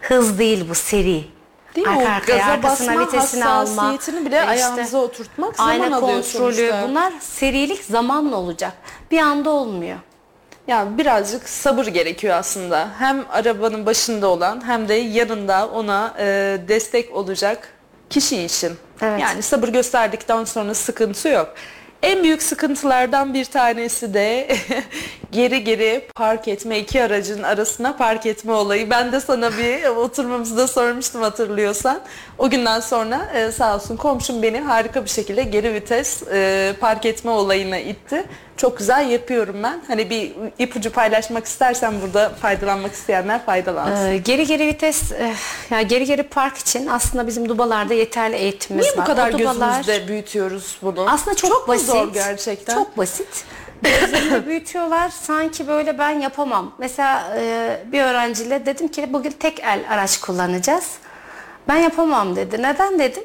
Hız 0.00 0.38
değil 0.38 0.68
bu 0.68 0.74
seri. 0.74 1.24
Değil 1.74 1.86
mi? 1.86 1.96
O 1.96 2.26
gaza 2.26 2.62
basma 2.62 3.00
vitesini 3.06 3.44
alma. 3.44 3.92
bile 4.08 4.36
işte 4.36 4.40
ayağınıza 4.40 4.98
oturtmak 4.98 5.56
zaman 5.56 5.70
ayna 5.70 5.84
alıyor 5.96 6.00
kontrolü 6.00 6.22
sonuçta. 6.54 6.88
bunlar 6.88 7.12
serilik 7.20 7.84
zamanla 7.84 8.36
olacak. 8.36 8.72
Bir 9.10 9.18
anda 9.18 9.50
olmuyor. 9.50 9.98
Ya 10.66 10.98
birazcık 10.98 11.48
sabır 11.48 11.86
gerekiyor 11.86 12.36
aslında. 12.36 12.88
Hem 12.98 13.24
arabanın 13.30 13.86
başında 13.86 14.28
olan 14.28 14.66
hem 14.66 14.88
de 14.88 14.94
yanında 14.94 15.68
ona 15.68 16.14
e, 16.18 16.24
destek 16.68 17.14
olacak 17.14 17.68
kişi 18.10 18.42
için. 18.42 18.72
Evet. 19.02 19.20
Yani 19.20 19.42
sabır 19.42 19.68
gösterdikten 19.68 20.44
sonra 20.44 20.74
sıkıntı 20.74 21.28
yok. 21.28 21.54
En 22.02 22.22
büyük 22.22 22.42
sıkıntılardan 22.42 23.34
bir 23.34 23.44
tanesi 23.44 24.14
de 24.14 24.48
geri 25.32 25.64
geri 25.64 26.08
park 26.14 26.48
etme, 26.48 26.78
iki 26.78 27.02
aracın 27.02 27.42
arasına 27.42 27.96
park 27.96 28.26
etme 28.26 28.52
olayı. 28.52 28.90
Ben 28.90 29.12
de 29.12 29.20
sana 29.20 29.50
bir 29.56 29.86
oturmamızda 29.86 30.68
sormuştum 30.68 31.22
hatırlıyorsan. 31.22 32.00
O 32.38 32.50
günden 32.50 32.80
sonra 32.80 33.30
e, 33.34 33.52
sağ 33.52 33.74
olsun 33.74 33.96
komşum 33.96 34.42
beni 34.42 34.60
harika 34.60 35.04
bir 35.04 35.10
şekilde 35.10 35.42
geri 35.42 35.74
vites 35.74 36.22
e, 36.32 36.72
park 36.80 37.06
etme 37.06 37.30
olayına 37.30 37.78
itti. 37.78 38.24
Çok 38.60 38.78
güzel 38.78 39.10
yapıyorum 39.10 39.62
ben. 39.62 39.80
Hani 39.88 40.10
bir 40.10 40.32
ipucu 40.58 40.92
paylaşmak 40.92 41.46
istersen 41.46 41.94
burada 42.02 42.28
faydalanmak 42.28 42.92
isteyenler 42.92 43.44
faydalansın. 43.46 44.06
Ee, 44.10 44.16
geri 44.16 44.46
geri 44.46 44.66
vites, 44.66 45.12
eh, 45.12 45.34
ya 45.70 45.82
geri 45.82 46.04
geri 46.04 46.22
park 46.22 46.58
için 46.58 46.86
aslında 46.86 47.26
bizim 47.26 47.48
dubalarda 47.48 47.94
yeterli 47.94 48.36
eğitimimiz 48.36 48.86
Niye 48.86 48.96
var. 48.96 49.02
bu 49.02 49.06
kadar 49.06 49.28
O 49.28 49.38
dubalar 49.38 49.78
gözümüzde 49.78 50.08
büyütüyoruz 50.08 50.78
bunu? 50.82 51.10
aslında 51.10 51.36
çok, 51.36 51.50
çok 51.50 51.68
basit. 51.68 51.86
zor 51.86 52.12
gerçekten? 52.12 52.74
Çok 52.74 52.98
basit. 52.98 53.44
Gözlerinde 53.82 54.46
büyütüyorlar. 54.46 55.08
Sanki 55.08 55.68
böyle 55.68 55.98
ben 55.98 56.20
yapamam. 56.20 56.72
Mesela 56.78 57.36
e, 57.38 57.78
bir 57.92 58.02
öğrenciyle 58.02 58.66
dedim 58.66 58.88
ki 58.88 59.12
bugün 59.12 59.30
tek 59.30 59.60
el 59.60 59.80
araç 59.90 60.20
kullanacağız. 60.20 60.90
Ben 61.68 61.76
yapamam 61.76 62.36
dedi. 62.36 62.62
Neden 62.62 62.98
dedim? 62.98 63.24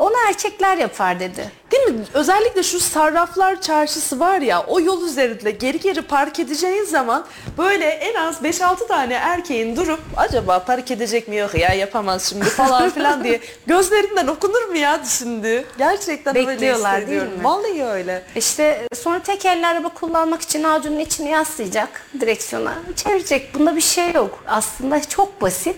Onu 0.00 0.14
erkekler 0.28 0.76
yapar 0.76 1.20
dedi. 1.20 1.50
Değil 1.72 1.88
mi? 1.88 2.04
Özellikle 2.14 2.62
şu 2.62 2.80
sarraflar 2.80 3.60
çarşısı 3.60 4.20
var 4.20 4.40
ya 4.40 4.64
o 4.66 4.80
yol 4.80 5.06
üzerinde 5.06 5.50
geri 5.50 5.80
geri 5.80 6.02
park 6.02 6.38
edeceğin 6.38 6.84
zaman 6.84 7.24
böyle 7.58 7.84
en 7.84 8.14
az 8.14 8.42
5-6 8.42 8.88
tane 8.88 9.14
erkeğin 9.14 9.76
durup 9.76 10.00
acaba 10.16 10.64
park 10.64 10.90
edecek 10.90 11.28
mi 11.28 11.36
yok 11.36 11.54
ya 11.54 11.74
yapamaz 11.74 12.28
şimdi 12.28 12.44
falan 12.44 12.90
filan 12.94 13.24
diye 13.24 13.40
gözlerinden 13.66 14.26
okunur 14.26 14.68
mu 14.68 14.76
ya 14.76 15.00
şimdi? 15.18 15.64
Gerçekten 15.78 16.34
Bekliyorlar 16.34 16.96
öyle 16.96 17.06
değil 17.10 17.22
mi? 17.22 17.44
Vallahi 17.44 17.84
öyle. 17.84 18.22
İşte 18.36 18.88
sonra 19.02 19.18
tek 19.18 19.44
elle 19.46 19.66
araba 19.66 19.88
kullanmak 19.88 20.42
için 20.42 20.64
avucunun 20.64 20.98
içini 20.98 21.28
yaslayacak 21.28 21.88
direksiyona. 22.20 22.74
Çevirecek. 22.96 23.54
Bunda 23.54 23.76
bir 23.76 23.80
şey 23.80 24.12
yok. 24.12 24.44
Aslında 24.48 25.02
çok 25.08 25.42
basit. 25.42 25.76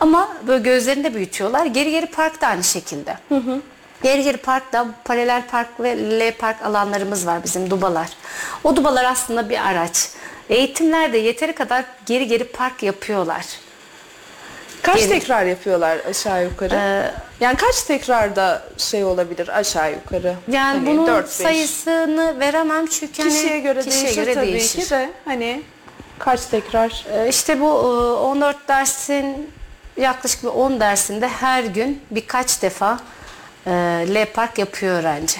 Ama 0.00 0.28
böyle 0.46 0.62
gözlerinde 0.62 1.14
büyütüyorlar. 1.14 1.66
Geri 1.66 1.90
geri 1.90 2.06
park 2.06 2.40
da 2.40 2.46
aynı 2.46 2.64
şekilde. 2.64 3.18
Geri 4.02 4.22
geri 4.22 4.36
parkta 4.36 4.86
paralel 5.04 5.42
park 5.50 5.80
ve 5.80 5.96
L 6.20 6.32
park 6.38 6.62
alanlarımız 6.62 7.26
var 7.26 7.44
bizim 7.44 7.70
dubalar. 7.70 8.08
O 8.64 8.76
dubalar 8.76 9.04
aslında 9.04 9.50
bir 9.50 9.66
araç. 9.68 10.08
Eğitimlerde 10.48 11.18
yeteri 11.18 11.52
kadar 11.54 11.84
geri 12.06 12.26
geri 12.26 12.44
park 12.44 12.82
yapıyorlar. 12.82 13.44
Kaç 14.82 14.98
Geri- 14.98 15.08
tekrar 15.08 15.44
yapıyorlar 15.44 15.98
aşağı 16.10 16.44
yukarı? 16.44 16.74
Ee, 16.74 17.10
yani 17.40 17.56
kaç 17.56 17.82
tekrarda 17.82 18.62
şey 18.78 19.04
olabilir 19.04 19.48
aşağı 19.58 19.92
yukarı? 19.92 20.34
Yani 20.48 20.78
Hani 20.78 20.86
bunun 20.86 21.06
dört, 21.06 21.24
beş. 21.26 21.32
sayısını 21.32 22.40
veremem 22.40 22.86
çünkü 22.86 23.22
hani 23.22 23.32
kişiye 23.32 23.58
göre 23.60 23.82
kişiye 23.82 24.04
değişir 24.04 24.22
göre 24.22 24.34
tabii 24.34 24.46
değişir. 24.46 24.82
ki 24.84 24.90
de 24.90 25.10
hani 25.24 25.62
kaç 26.18 26.46
tekrar? 26.46 27.04
Ee, 27.12 27.28
İşte 27.28 27.60
bu 27.60 27.66
e, 27.66 28.20
14 28.20 28.68
dersin 28.68 29.50
yaklaşık 29.96 30.42
bir 30.42 30.48
10 30.48 30.80
dersinde 30.80 31.28
her 31.28 31.64
gün 31.64 32.02
birkaç 32.10 32.62
defa 32.62 32.98
e, 33.66 33.70
L 34.14 34.26
park 34.34 34.58
yapıyor 34.58 35.00
öğrenci. 35.00 35.36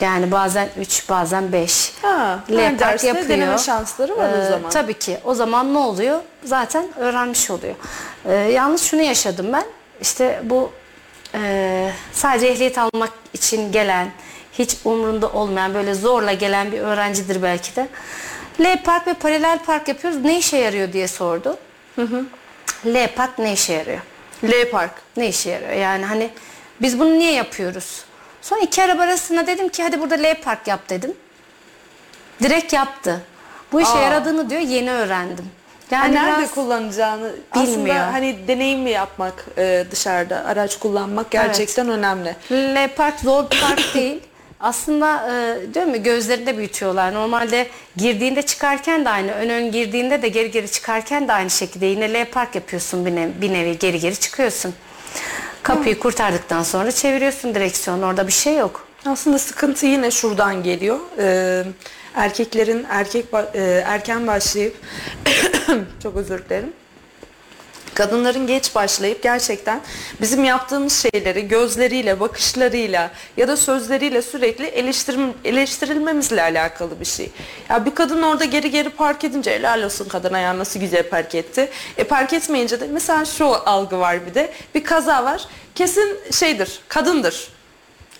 Yani 0.00 0.30
bazen 0.32 0.68
3 0.78 1.08
bazen 1.08 1.52
5. 1.52 1.92
Ha, 2.02 2.40
her 2.56 2.78
derste 2.78 3.28
deneme 3.28 3.58
şansları 3.58 4.16
var 4.16 4.32
o 4.32 4.42
Ee, 4.42 4.48
zaman. 4.48 4.70
Tabii 4.70 4.94
ki. 4.94 5.18
O 5.24 5.34
zaman 5.34 5.74
ne 5.74 5.78
oluyor? 5.78 6.20
Zaten 6.44 6.86
öğrenmiş 6.98 7.50
oluyor. 7.50 7.74
Ee, 8.28 8.32
yalnız 8.34 8.82
şunu 8.82 9.02
yaşadım 9.02 9.52
ben. 9.52 9.64
İşte 10.00 10.40
bu 10.44 10.70
e, 11.34 11.90
sadece 12.12 12.46
ehliyet 12.46 12.78
almak 12.78 13.10
için 13.34 13.72
gelen, 13.72 14.08
hiç 14.52 14.76
umrunda 14.84 15.28
olmayan, 15.28 15.74
böyle 15.74 15.94
zorla 15.94 16.32
gelen 16.32 16.72
bir 16.72 16.80
öğrencidir 16.80 17.42
belki 17.42 17.76
de. 17.76 17.88
L 18.60 18.82
park 18.84 19.06
ve 19.06 19.14
paralel 19.14 19.58
park 19.58 19.88
yapıyoruz. 19.88 20.20
Ne 20.24 20.38
işe 20.38 20.56
yarıyor 20.56 20.92
diye 20.92 21.08
sordu. 21.08 21.56
L 22.86 23.08
park 23.16 23.38
ne 23.38 23.52
işe 23.52 23.72
yarıyor? 23.72 24.00
L 24.44 24.70
park. 24.70 24.92
Ne 25.16 25.28
işe 25.28 25.50
yarıyor? 25.50 25.72
Yani 25.72 26.04
hani 26.04 26.30
biz 26.82 26.98
bunu 27.00 27.18
niye 27.18 27.32
yapıyoruz? 27.32 28.04
Sonra 28.42 28.60
iki 28.60 28.82
araba 28.82 29.02
arasında 29.02 29.46
dedim 29.46 29.68
ki 29.68 29.82
hadi 29.82 30.00
burada 30.00 30.14
L 30.14 30.34
park 30.40 30.66
yap 30.66 30.80
dedim. 30.88 31.12
Direkt 32.42 32.72
yaptı. 32.72 33.20
Bu 33.72 33.80
işe 33.80 33.90
Aa. 33.90 34.02
yaradığını 34.02 34.50
diyor 34.50 34.60
yeni 34.60 34.90
öğrendim. 34.92 35.44
Yani 35.90 36.14
Yani 36.14 36.26
nerede 36.26 36.38
biraz 36.38 36.54
kullanacağını 36.54 37.32
bilmiyor. 37.56 37.96
aslında 37.96 38.12
hani 38.12 38.48
deneyim 38.48 38.80
mi 38.80 38.90
yapmak 38.90 39.44
e, 39.58 39.84
dışarıda 39.90 40.44
araç 40.44 40.78
kullanmak 40.78 41.30
gerçekten 41.30 41.88
önemli. 41.88 42.36
L 42.52 42.88
park 42.96 43.20
zor 43.20 43.50
bir 43.50 43.60
park 43.60 43.80
değil. 43.94 44.20
Aslında 44.60 45.30
e, 45.32 45.74
diyor 45.74 45.86
mu 45.86 46.02
gözlerinde 46.02 46.56
büyütüyorlar. 46.58 47.14
Normalde 47.14 47.66
girdiğinde 47.96 48.42
çıkarken 48.42 49.04
de 49.04 49.08
aynı. 49.10 49.32
Ön 49.32 49.48
ön 49.48 49.72
girdiğinde 49.72 50.22
de 50.22 50.28
geri 50.28 50.50
geri 50.50 50.70
çıkarken 50.70 51.28
de 51.28 51.32
aynı 51.32 51.50
şekilde. 51.50 51.86
Yine 51.86 52.12
L 52.14 52.24
park 52.24 52.54
yapıyorsun 52.54 53.06
bir 53.06 53.14
nevi, 53.16 53.32
bir 53.40 53.52
nevi 53.52 53.78
geri 53.78 54.00
geri 54.00 54.16
çıkıyorsun. 54.20 54.74
Kapıyı 55.66 55.98
kurtardıktan 55.98 56.62
sonra 56.62 56.92
çeviriyorsun 56.92 57.54
direksiyonu. 57.54 58.06
Orada 58.06 58.26
bir 58.26 58.32
şey 58.32 58.56
yok. 58.56 58.86
Aslında 59.06 59.38
sıkıntı 59.38 59.86
yine 59.86 60.10
şuradan 60.10 60.62
geliyor. 60.62 60.98
Ee, 61.18 61.64
erkeklerin 62.14 62.86
erkek 62.90 63.32
ba- 63.32 63.56
e, 63.56 63.82
erken 63.86 64.26
başlayıp 64.26 64.76
çok 66.02 66.16
özür 66.16 66.44
dilerim. 66.44 66.72
Kadınların 67.96 68.46
geç 68.46 68.74
başlayıp 68.74 69.22
gerçekten 69.22 69.80
bizim 70.20 70.44
yaptığımız 70.44 70.92
şeyleri 71.02 71.48
gözleriyle, 71.48 72.20
bakışlarıyla 72.20 73.10
ya 73.36 73.48
da 73.48 73.56
sözleriyle 73.56 74.22
sürekli 74.22 74.66
eleştirim, 74.66 75.34
eleştirilmemizle 75.44 76.42
alakalı 76.42 77.00
bir 77.00 77.04
şey. 77.04 77.30
Ya 77.70 77.86
bir 77.86 77.94
kadın 77.94 78.22
orada 78.22 78.44
geri 78.44 78.70
geri 78.70 78.88
park 78.88 79.24
edince 79.24 79.54
helal 79.54 79.82
olsun 79.82 80.08
kadın 80.08 80.32
ayağı 80.32 80.58
nasıl 80.58 80.80
güzel 80.80 81.08
park 81.08 81.34
etti. 81.34 81.70
E 81.96 82.04
park 82.04 82.32
etmeyince 82.32 82.80
de 82.80 82.86
mesela 82.86 83.24
şu 83.24 83.46
algı 83.46 83.98
var 83.98 84.26
bir 84.26 84.34
de 84.34 84.52
bir 84.74 84.84
kaza 84.84 85.24
var 85.24 85.48
kesin 85.74 86.18
şeydir 86.32 86.80
kadındır. 86.88 87.55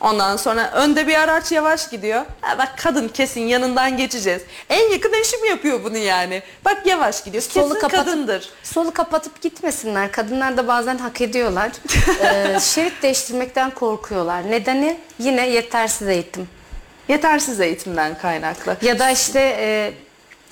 Ondan 0.00 0.36
sonra 0.36 0.70
önde 0.70 1.06
bir 1.06 1.14
araç 1.14 1.52
yavaş 1.52 1.90
gidiyor. 1.90 2.24
Ha 2.40 2.58
bak 2.58 2.74
kadın 2.78 3.08
kesin 3.08 3.40
yanından 3.40 3.96
geçeceğiz. 3.96 4.42
En 4.68 4.90
yakın 4.90 5.12
eşim 5.12 5.44
yapıyor 5.44 5.84
bunu 5.84 5.96
yani. 5.96 6.42
Bak 6.64 6.86
yavaş 6.86 7.24
gidiyor. 7.24 7.42
Kesin 7.42 7.60
Solu 7.60 7.74
kapatıp, 7.74 7.96
kadındır. 7.96 8.50
Solu 8.62 8.92
kapatıp 8.92 9.42
gitmesinler. 9.42 10.12
Kadınlar 10.12 10.56
da 10.56 10.68
bazen 10.68 10.98
hak 10.98 11.20
ediyorlar. 11.20 11.70
Ee, 12.22 12.60
şerit 12.60 13.02
değiştirmekten 13.02 13.70
korkuyorlar. 13.70 14.50
Nedeni 14.50 14.96
yine 15.18 15.48
yetersiz 15.48 16.08
eğitim. 16.08 16.48
Yetersiz 17.08 17.60
eğitimden 17.60 18.18
kaynaklı. 18.18 18.76
Ya 18.82 18.98
da 18.98 19.10
işte 19.10 19.56
e, 19.60 19.92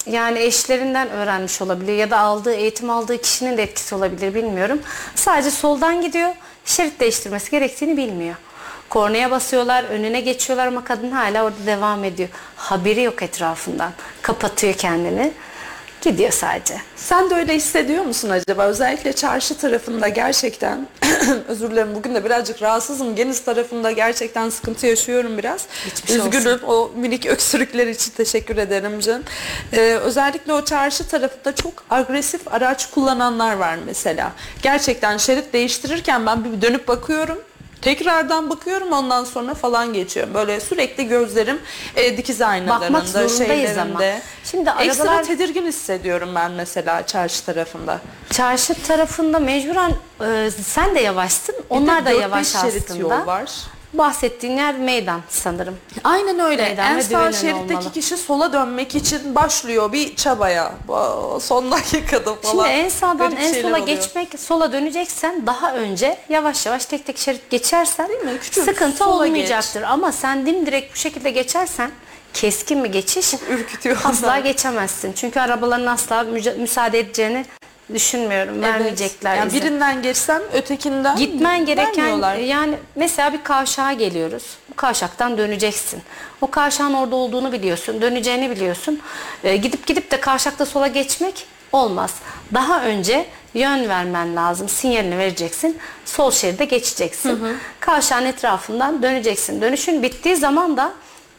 yani 0.06 0.38
eşlerinden 0.38 1.10
öğrenmiş 1.10 1.62
olabilir 1.62 1.96
ya 1.96 2.10
da 2.10 2.18
aldığı 2.18 2.54
eğitim 2.54 2.90
aldığı 2.90 3.20
kişinin 3.22 3.56
de 3.56 3.62
etkisi 3.62 3.94
olabilir 3.94 4.34
bilmiyorum. 4.34 4.82
Sadece 5.14 5.50
soldan 5.50 6.02
gidiyor. 6.02 6.30
Şerit 6.64 7.00
değiştirmesi 7.00 7.50
gerektiğini 7.50 7.96
bilmiyor. 7.96 8.34
Kornaya 8.94 9.30
basıyorlar, 9.30 9.84
önüne 9.84 10.20
geçiyorlar 10.20 10.66
ama 10.66 10.84
kadın 10.84 11.10
hala 11.10 11.44
orada 11.44 11.66
devam 11.66 12.04
ediyor. 12.04 12.28
Haberi 12.56 13.02
yok 13.02 13.22
etrafından. 13.22 13.92
Kapatıyor 14.22 14.74
kendini. 14.74 15.32
Gidiyor 16.00 16.30
sadece. 16.30 16.74
Sen 16.96 17.30
de 17.30 17.34
öyle 17.34 17.54
hissediyor 17.54 18.04
musun 18.04 18.30
acaba? 18.30 18.64
Özellikle 18.64 19.12
çarşı 19.12 19.58
tarafında 19.58 20.08
gerçekten 20.08 20.88
özür 21.48 21.70
dilerim 21.70 21.94
bugün 21.94 22.14
de 22.14 22.24
birazcık 22.24 22.62
rahatsızım. 22.62 23.16
Geniz 23.16 23.44
tarafında 23.44 23.90
gerçekten 23.90 24.50
sıkıntı 24.50 24.86
yaşıyorum 24.86 25.38
biraz. 25.38 25.66
Geçmiş 25.84 26.10
olsun. 26.10 26.26
Üzgünüm. 26.26 26.60
O 26.66 26.90
minik 26.96 27.26
öksürükler 27.34 27.86
için 27.86 28.12
teşekkür 28.12 28.56
ederim 28.56 29.00
canım. 29.00 29.22
Ee, 29.72 29.80
özellikle 29.80 30.52
o 30.52 30.64
çarşı 30.64 31.08
tarafında 31.08 31.54
çok 31.54 31.84
agresif 31.90 32.54
araç 32.54 32.90
kullananlar 32.90 33.56
var 33.56 33.78
mesela. 33.86 34.32
Gerçekten 34.62 35.16
şerit 35.16 35.52
değiştirirken 35.52 36.26
ben 36.26 36.44
bir 36.44 36.62
dönüp 36.62 36.88
bakıyorum. 36.88 37.38
Tekrardan 37.84 38.50
bakıyorum 38.50 38.92
ondan 38.92 39.24
sonra 39.24 39.54
falan 39.54 39.92
geçiyorum. 39.92 40.34
Böyle 40.34 40.60
sürekli 40.60 41.08
gözlerim 41.08 41.58
e, 41.96 42.16
dikiz 42.16 42.40
aynalarında, 42.42 42.84
Bakmak 42.84 43.08
zorundayız 43.08 43.40
ama. 43.78 44.00
şeylerinde. 44.00 44.22
Şimdi 44.44 44.70
Ekstra 44.80 45.04
arabalar- 45.04 45.24
tedirgin 45.24 45.66
hissediyorum 45.66 46.28
ben 46.34 46.50
mesela 46.50 47.06
çarşı 47.06 47.44
tarafında. 47.44 48.00
Çarşı 48.30 48.74
tarafında 48.86 49.38
mecburen 49.38 49.92
e, 50.20 50.50
sen 50.50 50.94
de 50.94 51.00
yavaşsın. 51.00 51.54
Onlar 51.70 52.06
da 52.06 52.10
Bir 52.10 52.14
de 52.16 52.20
yavaş 52.20 52.46
4-5 52.54 52.60
şerit 52.62 52.90
aslında. 52.90 53.14
yol 53.14 53.26
var. 53.26 53.50
Bahsettiğin 53.98 54.56
yer 54.56 54.74
meydan 54.78 55.20
sanırım. 55.28 55.76
Aynen 56.04 56.38
öyle. 56.38 56.62
Meydan 56.62 56.90
en 56.92 56.96
ve 56.96 57.02
sağ 57.02 57.24
önü 57.24 57.34
şeritteki 57.34 57.74
olmalı. 57.74 57.92
kişi 57.92 58.16
sola 58.16 58.52
dönmek 58.52 58.94
için 58.94 59.34
başlıyor 59.34 59.92
bir 59.92 60.16
çabaya. 60.16 60.72
Son 61.40 61.70
dakikada 61.70 62.34
falan. 62.34 62.64
Şimdi 62.64 62.68
en 62.68 62.88
sağdan 62.88 63.36
en 63.36 63.52
şeyler 63.52 63.62
sola 63.62 63.72
oluyor. 63.72 63.86
geçmek, 63.86 64.40
sola 64.40 64.72
döneceksen 64.72 65.46
daha 65.46 65.74
önce 65.74 66.18
yavaş 66.28 66.66
yavaş 66.66 66.86
tek 66.86 67.06
tek 67.06 67.18
şerit 67.18 67.50
geçersen 67.50 68.08
Değil 68.08 68.20
mi? 68.22 68.38
Küçük, 68.42 68.64
sıkıntı 68.64 68.96
sola 68.96 69.24
olmayacaktır. 69.24 69.82
Ama 69.82 70.12
sen 70.12 70.46
dimdirek 70.46 70.90
bu 70.94 70.98
şekilde 70.98 71.30
geçersen 71.30 71.90
keskin 72.34 72.84
bir 72.84 72.88
geçiş 72.88 73.34
ürkütüyor 73.48 73.96
asla 74.04 74.38
geçemezsin. 74.38 75.12
Çünkü 75.12 75.40
arabaların 75.40 75.86
asla 75.86 76.20
müca- 76.22 76.58
müsaade 76.58 76.98
edeceğini 76.98 77.46
düşünmüyorum. 77.94 78.62
Vermeyecekler 78.62 79.36
Yani 79.36 79.48
izin. 79.48 79.60
birinden 79.60 80.02
geçsen 80.02 80.42
ötekinden 80.52 81.16
Gitmen 81.16 81.66
gereken 81.66 81.96
vermiyorlar. 81.96 82.36
yani 82.36 82.74
mesela 82.96 83.32
bir 83.32 83.44
kavşağa 83.44 83.92
geliyoruz. 83.92 84.44
Bu 84.72 84.76
kavşaktan 84.76 85.38
döneceksin. 85.38 86.02
O 86.40 86.50
kavşağın 86.50 86.94
orada 86.94 87.16
olduğunu 87.16 87.52
biliyorsun, 87.52 88.02
döneceğini 88.02 88.50
biliyorsun. 88.50 89.00
Ee, 89.44 89.56
gidip 89.56 89.86
gidip 89.86 90.10
de 90.10 90.20
kavşakta 90.20 90.66
sola 90.66 90.86
geçmek 90.86 91.46
olmaz. 91.72 92.14
Daha 92.54 92.82
önce 92.84 93.26
yön 93.54 93.88
vermen 93.88 94.36
lazım. 94.36 94.68
Sinyalini 94.68 95.18
vereceksin. 95.18 95.78
Sol 96.04 96.30
şeride 96.30 96.64
geçeceksin. 96.64 97.40
Kavşağın 97.80 98.24
etrafından 98.26 99.02
döneceksin. 99.02 99.60
Dönüşün 99.60 100.02
bittiği 100.02 100.36
zaman 100.36 100.76
da 100.76 100.92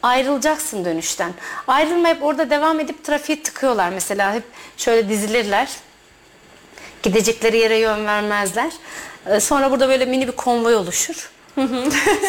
ayrılacaksın 0.03 0.85
dönüşten. 0.85 1.31
Ayrılmayıp 1.67 2.23
orada 2.23 2.49
devam 2.49 2.79
edip 2.79 3.03
trafiği 3.03 3.43
tıkıyorlar 3.43 3.89
mesela. 3.89 4.33
Hep 4.33 4.43
şöyle 4.77 5.09
dizilirler. 5.09 5.69
Gidecekleri 7.05 7.57
yere 7.57 7.77
yön 7.77 8.05
vermezler. 8.05 8.71
Ee, 9.27 9.39
Sonra 9.39 9.71
burada 9.71 9.89
böyle 9.89 10.05
mini 10.05 10.27
bir 10.27 10.31
konvoy 10.31 10.75
oluşur. 10.75 11.29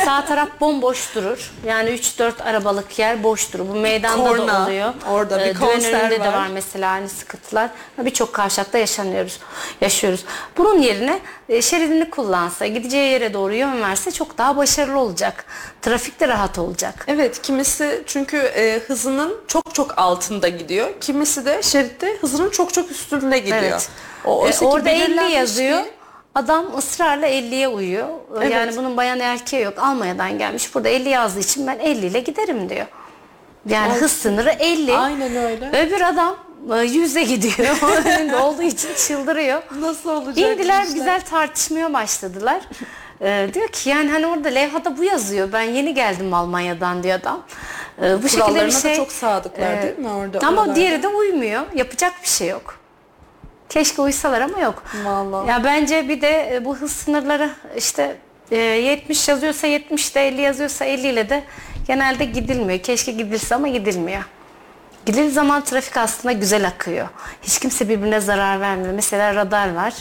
Sağ 0.05 0.25
taraf 0.25 0.49
bomboş 0.61 1.15
durur. 1.15 1.53
Yani 1.67 1.91
3-4 1.91 2.43
arabalık 2.43 2.99
yer 2.99 3.23
boş 3.23 3.53
durur. 3.53 3.69
Bu 3.69 3.75
meydanda 3.75 4.25
da 4.25 4.29
Korna, 4.29 4.65
oluyor. 4.65 4.95
orada 5.11 5.39
bir 5.39 5.43
Ee, 5.43 5.55
düğün 5.55 5.61
konser 5.61 6.01
önünde 6.01 6.21
de 6.21 6.29
var. 6.29 6.33
var 6.33 6.47
mesela 6.53 6.91
aynı 6.93 7.09
sıkıntılar. 7.09 7.71
Birçok 7.99 8.33
kavşakta 8.33 8.79
yaşanıyoruz, 8.79 9.39
yaşıyoruz. 9.81 10.25
Bunun 10.57 10.79
yerine 10.79 11.21
e, 11.49 11.63
şeridini 11.63 12.11
kullansa, 12.11 12.67
gideceği 12.67 13.11
yere 13.13 13.35
doğru 13.35 13.55
yön 13.55 13.83
verse 13.83 14.11
çok 14.11 14.39
daha 14.39 14.57
başarılı 14.57 14.99
olacak. 14.99 15.45
Trafik 15.83 16.21
de 16.21 16.29
rahat 16.29 16.59
olacak. 16.59 17.05
Evet 17.09 17.43
kimisi 17.43 18.03
çünkü 18.07 18.37
e, 18.37 18.81
hızının 18.87 19.35
çok 19.49 19.75
çok 19.75 19.99
altında 19.99 20.49
gidiyor. 20.49 20.89
Kimisi 21.01 21.45
de 21.47 21.63
şeritte 21.63 22.17
hızının 22.21 22.51
çok 22.51 22.75
çok 22.75 22.91
üstünde 22.91 23.39
gidiyor. 23.39 23.57
Evet. 23.63 23.89
O, 24.25 24.51
ki 24.51 24.65
orada 24.65 24.91
50 24.91 25.01
belirlenmiş 25.01 25.35
yazıyor. 25.35 25.79
bir- 25.85 25.96
Adam 26.37 26.79
ısrarla 26.79 27.27
50'ye 27.29 27.69
uyuyor. 27.69 28.09
Evet. 28.37 28.53
Yani 28.53 28.77
bunun 28.77 28.97
bayan 28.97 29.21
erkeği 29.21 29.63
yok. 29.63 29.75
Almanya'dan 29.79 30.39
gelmiş. 30.39 30.75
Burada 30.75 30.89
50 30.89 31.09
yazdığı 31.09 31.41
için 31.41 31.67
ben 31.67 31.79
50 31.79 32.07
ile 32.07 32.21
giderim 32.21 32.69
diyor. 32.69 32.87
Yani 33.69 33.93
hız 33.93 34.13
sınırı 34.13 34.51
50. 34.51 34.97
Aynen 34.97 35.37
öyle. 35.37 35.87
Öbür 35.87 36.01
adam 36.01 36.37
e, 36.69 36.73
100'e 36.73 37.23
gidiyor. 37.23 37.77
Önünde 38.05 38.37
olduğu 38.37 38.63
için 38.63 38.89
çıldırıyor. 38.95 39.63
Nasıl 39.81 40.11
olacak? 40.11 40.39
İndiler 40.39 40.83
işler? 40.83 40.95
güzel 40.95 41.21
tartışmaya 41.21 41.93
başladılar. 41.93 42.61
Ee, 43.21 43.49
diyor 43.55 43.69
ki 43.69 43.91
yani 43.91 44.11
hani 44.11 44.27
orada 44.27 44.49
levhada 44.49 44.99
bu 44.99 45.05
yazıyor. 45.05 45.53
Ben 45.53 45.63
yeni 45.63 45.95
geldim 45.95 46.35
Almanya'dan 46.35 47.03
diyor 47.03 47.21
adam. 47.21 47.43
Ee, 48.03 48.23
bu 48.23 48.29
şekilde 48.29 48.67
bir 48.67 48.71
şey. 48.71 48.97
çok 48.97 49.13
sadıklar 49.13 49.73
Ee, 49.73 49.83
değil 49.83 49.99
mi 49.99 50.09
orada? 50.09 50.39
Ama 50.47 50.61
oralarda? 50.61 50.77
diğeri 50.77 51.03
de 51.03 51.09
uymuyor. 51.09 51.63
Yapacak 51.75 52.13
bir 52.23 52.29
şey 52.29 52.49
yok. 52.49 52.86
Keşke 53.69 54.03
uysalar 54.03 54.41
ama 54.41 54.59
yok. 54.61 54.83
Vallahi. 55.05 55.49
Ya 55.49 55.65
bence 55.65 56.09
bir 56.09 56.21
de 56.21 56.55
e, 56.57 56.65
bu 56.65 56.77
hız 56.77 56.93
sınırları 56.93 57.51
işte 57.77 58.17
e, 58.51 58.57
70 58.57 59.29
yazıyorsa 59.29 59.67
70 59.67 60.15
de 60.15 60.29
50 60.29 60.41
yazıyorsa 60.41 60.85
50 60.85 61.09
ile 61.09 61.29
de 61.29 61.45
genelde 61.87 62.25
gidilmiyor. 62.25 62.79
Keşke 62.79 63.13
gidilse 63.13 63.55
ama 63.55 63.69
gidilmiyor. 63.69 64.23
Gidildiği 65.07 65.31
zaman 65.31 65.65
trafik 65.65 65.97
aslında 65.97 66.33
güzel 66.33 66.67
akıyor. 66.67 67.09
Hiç 67.43 67.59
kimse 67.59 67.89
birbirine 67.89 68.21
zarar 68.21 68.61
vermiyor. 68.61 68.93
Mesela 68.95 69.35
radar 69.35 69.75
var. 69.75 69.95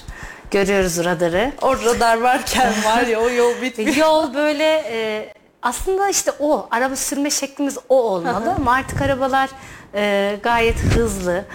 Görüyoruz 0.51 1.05
radarı. 1.05 1.51
O 1.61 1.76
radar 1.76 2.22
varken 2.22 2.74
var 2.86 3.01
ya 3.01 3.20
o 3.20 3.30
yol 3.30 3.61
bitmiyor. 3.61 3.95
Yol 3.95 4.34
böyle 4.34 4.84
e, 4.89 5.30
aslında 5.61 6.09
işte 6.09 6.32
o 6.39 6.68
araba 6.72 6.95
sürme 6.95 7.30
şeklimiz 7.30 7.78
o 7.89 7.95
olmalı 8.03 8.53
ama 8.57 8.74
artık 8.74 9.01
arabalar 9.01 9.49
e, 9.96 10.36
gayet 10.43 10.80
hızlı. 10.80 11.46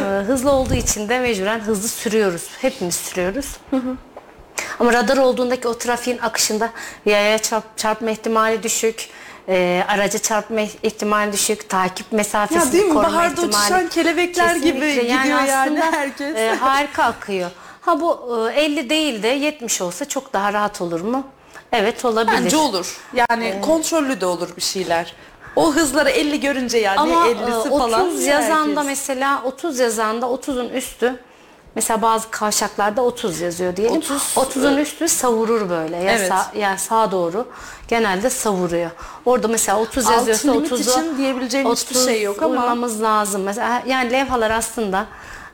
E, 0.00 0.04
hızlı 0.26 0.50
olduğu 0.52 0.74
için 0.74 1.08
de 1.08 1.18
mecburen 1.20 1.60
hızlı 1.60 1.88
sürüyoruz. 1.88 2.42
Hepimiz 2.60 2.94
sürüyoruz. 2.94 3.56
Ama 4.80 4.92
radar 4.92 5.16
olduğundaki 5.16 5.68
o 5.68 5.78
trafiğin 5.78 6.18
akışında 6.18 6.70
yaya 7.06 7.36
çarp- 7.36 7.76
çarpma 7.76 8.10
ihtimali 8.10 8.62
düşük. 8.62 9.08
E, 9.48 9.84
araca 9.88 10.18
çarpma 10.18 10.60
ihtimali 10.82 11.32
düşük, 11.32 11.68
takip 11.68 12.12
mesafesini 12.12 12.66
Ya 12.66 12.72
değil 12.72 12.84
mi? 12.84 12.94
koruma 12.94 13.08
Baharda 13.08 13.32
ihtimali. 13.32 13.48
uçuşan 13.56 13.88
kelebekler 13.88 14.56
gibi 14.56 14.80
Kesinlikle. 14.80 15.02
gidiyor 15.02 15.18
yani 15.18 15.56
aslında, 15.56 15.84
herkes. 15.92 16.36
e, 16.36 16.54
harika 16.60 17.02
akıyor. 17.04 17.50
Ha 17.80 18.00
bu 18.00 18.38
e, 18.54 18.60
50 18.60 18.90
değil 18.90 19.22
de 19.22 19.28
70 19.28 19.80
olsa 19.80 20.04
çok 20.04 20.32
daha 20.32 20.52
rahat 20.52 20.80
olur 20.80 21.00
mu? 21.00 21.26
Evet 21.72 22.04
olabilir. 22.04 22.38
Bence 22.44 22.56
olur. 22.56 22.96
Yani 23.14 23.54
kontrollü 23.62 24.20
de 24.20 24.26
olur 24.26 24.48
bir 24.56 24.62
şeyler. 24.62 25.14
O 25.56 25.74
hızları 25.74 26.10
50 26.10 26.40
görünce 26.40 26.78
yani 26.78 26.98
Ama 27.00 27.26
e, 27.28 27.30
50'si 27.32 27.68
30 27.68 27.78
falan. 27.78 28.08
yazanda 28.10 28.80
herkes. 28.80 28.86
mesela 28.86 29.42
30 29.44 29.78
yazanda 29.78 30.26
30'un 30.26 30.68
üstü 30.68 31.16
mesela 31.74 32.02
bazı 32.02 32.30
kavşaklarda 32.30 33.02
30 33.02 33.40
yazıyor 33.40 33.76
diyelim. 33.76 33.96
30, 33.96 34.22
30'un 34.36 34.76
üstü 34.76 35.08
savurur 35.08 35.70
böyle. 35.70 35.96
Ya 35.96 36.12
Evet. 36.12 36.28
sağ, 36.28 36.58
ya 36.58 36.78
sağa 36.78 37.10
doğru 37.10 37.48
genelde 37.88 38.30
savuruyor. 38.30 38.90
Orada 39.24 39.48
mesela 39.48 39.80
30 39.80 40.06
Altın 40.06 40.16
yazıyorsa 40.16 40.52
limit 40.52 40.72
30'u 40.72 40.80
için 41.00 41.18
diyebileceğim 41.18 41.70
hiçbir 41.72 41.94
şey 41.94 42.22
yok 42.22 42.42
ama- 42.42 42.50
uymamız 42.62 43.02
lazım. 43.02 43.42
Mesela 43.42 43.82
yani 43.86 44.12
levhalar 44.12 44.50
aslında 44.50 45.06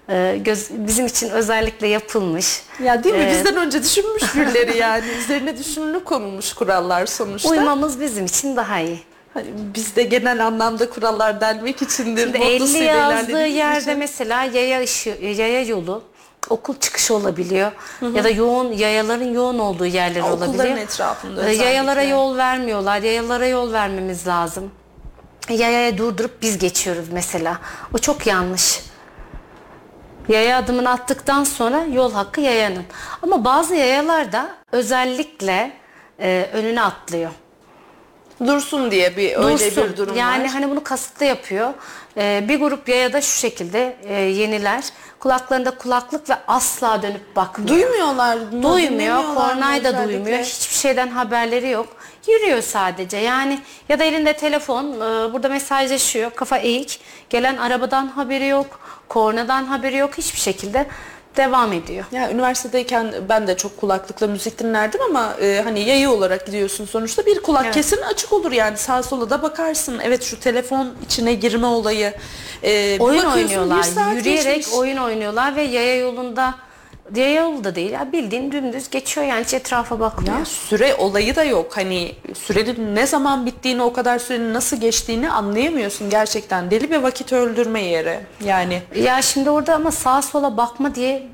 e, 0.09 0.39
göz, 0.45 0.69
bizim 0.71 1.07
için 1.07 1.31
özellikle 1.31 1.87
yapılmış. 1.87 2.63
Ya 2.83 3.05
değil 3.05 3.15
mi? 3.15 3.21
E, 3.23 3.31
Bizden 3.31 3.57
önce 3.57 3.83
düşünmüş 3.83 4.35
birileri 4.37 4.77
yani. 4.77 5.05
Üzerine 5.25 5.59
düşünülüp 5.59 6.05
konulmuş 6.05 6.53
kurallar 6.53 7.07
sonuçta. 7.07 7.49
Uymamız 7.49 8.01
bizim 8.01 8.25
için 8.25 8.57
daha 8.57 8.79
iyi. 8.79 9.03
Hani 9.35 9.47
bizde 9.75 10.03
genel 10.03 10.47
anlamda 10.47 10.91
kurallar 10.91 11.41
delmek 11.41 11.83
içindir. 11.83 12.23
Şimdi 12.23 12.39
motto 12.39 12.51
50 12.51 12.69
sivrilerle 12.69 12.93
yazdığı 13.15 13.47
yerde 13.47 13.81
için. 13.81 13.99
mesela 13.99 14.45
yaya 14.45 14.83
ışığı, 14.83 15.19
yaya 15.23 15.63
yolu 15.63 16.03
okul 16.49 16.75
çıkışı 16.81 17.15
olabiliyor. 17.15 17.73
Ya 18.15 18.25
da 18.25 18.31
yoğun 18.31 18.73
yayaların 18.73 19.33
yoğun 19.33 19.59
olduğu 19.59 19.87
yerler 19.87 20.21
okulların 20.21 20.49
olabiliyor. 20.55 20.77
etrafında 20.79 21.41
Ee, 21.41 21.45
özellikle. 21.45 21.65
Yayalara 21.65 22.03
yol 22.03 22.37
vermiyorlar. 22.37 23.03
Yayalara 23.03 23.47
yol 23.47 23.73
vermemiz 23.73 24.27
lazım. 24.27 24.71
Yayaya 25.49 25.99
durdurup 25.99 26.43
biz 26.43 26.59
geçiyoruz 26.59 27.09
mesela. 27.13 27.59
O 27.95 27.99
çok 27.99 28.27
yanlış. 28.27 28.81
Yaya 30.29 30.59
adımını 30.59 30.91
attıktan 30.91 31.45
sonra 31.45 31.85
yol 31.85 32.13
hakkı 32.13 32.41
yayanın. 32.41 32.85
Ama 33.23 33.45
bazı 33.45 33.75
yayalar 33.75 34.33
da 34.33 34.51
özellikle 34.73 35.73
e, 36.21 36.49
önüne 36.53 36.83
atlıyor. 36.83 37.31
Dursun 38.47 38.91
diye 38.91 39.17
bir 39.17 39.37
öyle 39.37 39.71
Dursun. 39.71 39.93
bir 39.93 39.97
durum 39.97 40.17
yani 40.17 40.43
var. 40.45 40.51
hani 40.51 40.71
bunu 40.71 40.83
kasıtlı 40.85 41.27
yapıyor. 41.27 41.75
Ee, 42.17 42.45
bir 42.49 42.61
grup 42.61 42.89
yaya 42.89 43.13
da 43.13 43.21
şu 43.21 43.39
şekilde 43.39 43.97
e, 44.05 44.15
yeniler. 44.15 44.85
Kulaklarında 45.19 45.71
kulaklık 45.71 46.31
ve 46.31 46.35
asla 46.49 47.03
dönüp 47.03 47.37
bakmıyor. 47.37 47.69
Duymuyorlar. 47.77 48.37
mı? 48.37 48.43
Duymuyor, 48.53 48.77
Dinlemiyorlar 48.79 49.25
mı 49.29 49.35
kornay 49.35 49.85
da 49.85 49.89
özellikle? 49.89 50.13
duymuyor. 50.15 50.39
Hiçbir 50.39 50.75
şeyden 50.75 51.09
haberleri 51.09 51.69
yok. 51.69 51.87
Yürüyor 52.29 52.63
sadece. 52.63 53.17
Yani 53.17 53.59
ya 53.89 53.99
da 53.99 54.05
elinde 54.05 54.33
telefon, 54.33 54.85
e, 54.93 55.33
burada 55.33 55.49
mesajlaşıyor, 55.49 56.31
kafa 56.31 56.57
eğik. 56.59 57.01
Gelen 57.31 57.57
arabadan 57.57 58.07
haberi 58.07 58.47
yok, 58.47 58.81
kornadan 59.09 59.65
haberi 59.65 59.97
yok 59.97 60.19
hiçbir 60.19 60.39
şekilde. 60.41 60.87
Devam 61.37 61.73
ediyor. 61.73 62.05
Ya 62.13 62.31
üniversitedeyken 62.31 63.15
ben 63.29 63.47
de 63.47 63.57
çok 63.57 63.77
kulaklıkla 63.81 64.27
müzik 64.27 64.59
dinlerdim 64.59 65.01
ama 65.03 65.35
e, 65.43 65.61
hani 65.65 65.81
yayı 65.81 66.11
olarak 66.11 66.47
gidiyorsun 66.47 66.87
sonuçta 66.87 67.27
bir 67.27 67.41
kulak 67.43 67.65
Evet. 67.65 67.75
kesin 67.75 68.03
açık 68.03 68.33
olur 68.33 68.53
yani 68.53 68.77
sağa 68.77 69.03
sola 69.03 69.31
da 69.31 69.43
bakarsın. 69.43 69.99
Evet 70.03 70.23
şu 70.23 70.41
telefon 70.41 70.89
içine 71.05 71.35
girme 71.35 71.67
olayı. 71.67 72.13
e, 72.63 72.99
oyun 73.01 73.25
oynuyorlar. 73.25 74.15
Yürüyerek 74.17 74.57
geçmiş. 74.57 74.75
oyun 74.75 74.97
oynuyorlar 74.97 75.57
ve 75.57 75.63
yaya 75.63 75.97
yolunda 75.97 76.55
yaya 77.15 77.41
yolu 77.43 77.65
da 77.65 77.75
değil 77.75 77.91
ya 77.91 78.13
bildiğin 78.13 78.53
dümdüz 78.53 78.91
geçiyor 78.91 79.27
yani 79.27 79.45
hiç 79.45 79.55
etrafa 79.55 80.01
bakmıyor. 80.01 80.39
Ya 80.39 80.45
süre 80.45 80.95
olayı 80.95 81.37
da 81.37 81.45
yok. 81.45 81.77
Hani 81.77 82.15
sürenin 82.35 82.97
ne 82.97 83.07
zaman 83.07 83.47
bittiğini, 83.47 83.83
o 83.83 83.93
kadar 83.93 84.19
sürenin 84.19 84.55
nasıl 84.55 84.77
geçtiğini 84.77 85.31
anlayamıyorsun 85.31 86.11
gerçekten. 86.11 86.71
Deli 86.71 86.91
bir 86.91 86.99
vakit 86.99 87.33
öldürme 87.33 87.83
yeri. 87.83 88.21
Yani 88.45 88.83
Ya 88.95 89.23
şimdi 89.23 89.51
orada 89.51 89.75
ama 89.75 89.91
sağa 89.91 90.23
sola 90.23 90.57
bakma 90.57 90.95
diye 90.95 91.29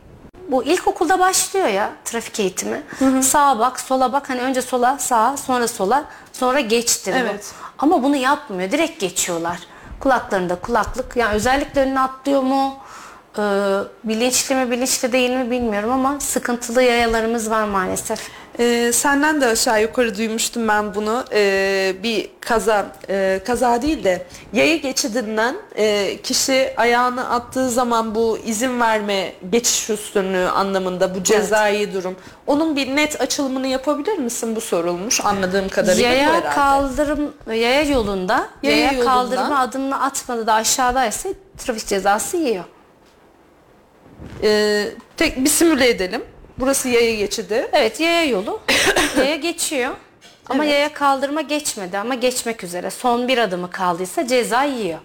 bu 0.48 0.64
ilkokulda 0.64 1.18
başlıyor 1.18 1.66
ya 1.68 1.90
trafik 2.04 2.40
eğitimi. 2.40 2.82
Sağa 3.22 3.58
bak, 3.58 3.80
sola 3.80 4.12
bak. 4.12 4.30
Hani 4.30 4.40
önce 4.40 4.62
sola, 4.62 4.98
sağa, 4.98 5.36
sonra 5.36 5.68
sola, 5.68 6.04
sonra 6.32 6.60
geçtir. 6.60 7.12
bu. 7.12 7.16
Evet. 7.18 7.52
Ama 7.78 8.02
bunu 8.02 8.16
yapmıyor. 8.16 8.70
Direkt 8.70 9.00
geçiyorlar. 9.00 9.58
Kulaklarında 10.00 10.54
kulaklık. 10.54 11.16
Yani 11.16 11.34
özellikle 11.34 11.80
önüne 11.80 12.00
atlıyor 12.00 12.42
mu? 12.42 12.74
Ee, 13.38 13.42
bilinçli 14.04 14.54
mi, 14.54 14.70
bilinçli 14.70 15.12
değil 15.12 15.30
mi 15.30 15.50
bilmiyorum 15.50 15.90
ama 15.90 16.20
sıkıntılı 16.20 16.82
yayalarımız 16.82 17.50
var 17.50 17.64
maalesef. 17.64 18.20
Ee, 18.58 18.90
senden 18.92 19.40
de 19.40 19.46
aşağı 19.46 19.82
yukarı 19.82 20.18
duymuştum 20.18 20.68
ben 20.68 20.94
bunu. 20.94 21.24
Ee, 21.32 21.94
bir 22.02 22.30
kaza, 22.40 22.86
e, 23.08 23.40
kaza 23.46 23.82
değil 23.82 24.04
de 24.04 24.26
yaya 24.52 24.76
geçidinden 24.76 25.56
e, 25.76 26.16
kişi 26.22 26.72
ayağını 26.76 27.30
attığı 27.30 27.70
zaman 27.70 28.14
bu 28.14 28.38
izin 28.46 28.80
verme 28.80 29.32
geçiş 29.52 29.90
üstünlüğü 29.90 30.48
anlamında 30.48 31.14
bu 31.14 31.22
cezai 31.22 31.92
durum. 31.94 32.16
Onun 32.46 32.76
bir 32.76 32.96
net 32.96 33.20
açılımını 33.20 33.66
yapabilir 33.66 34.18
misin? 34.18 34.56
Bu 34.56 34.60
sorulmuş 34.60 35.20
anladığım 35.24 35.68
kadarıyla 35.68 36.10
bu 36.10 36.14
Yaya 36.14 36.28
herhalde. 36.28 36.54
kaldırım, 36.54 37.32
yaya 37.48 37.82
yolunda, 37.82 38.48
Yaya 38.62 38.76
yaya, 38.76 38.92
yolunda. 38.92 39.04
kaldırma 39.10 39.58
adımını 39.58 40.02
atmadı 40.02 40.46
da 40.46 40.54
aşağıdaysa 40.54 41.28
trafik 41.58 41.86
cezası 41.86 42.36
yiyor. 42.36 42.64
Ee, 44.42 44.88
tek 45.16 45.44
bir 45.44 45.48
simüle 45.50 45.88
edelim. 45.88 46.22
Burası 46.58 46.88
yaya 46.88 47.14
geçidi. 47.14 47.68
Evet 47.72 48.00
yaya 48.00 48.24
yolu. 48.24 48.60
yaya 49.18 49.36
geçiyor. 49.36 49.94
Ama 50.48 50.64
yaya 50.64 50.92
kaldırma 50.92 51.40
geçmedi 51.40 51.98
ama 51.98 52.14
geçmek 52.14 52.64
üzere. 52.64 52.90
Son 52.90 53.28
bir 53.28 53.38
adımı 53.38 53.70
kaldıysa 53.70 54.26
ceza 54.26 54.62
yiyor. 54.64 54.98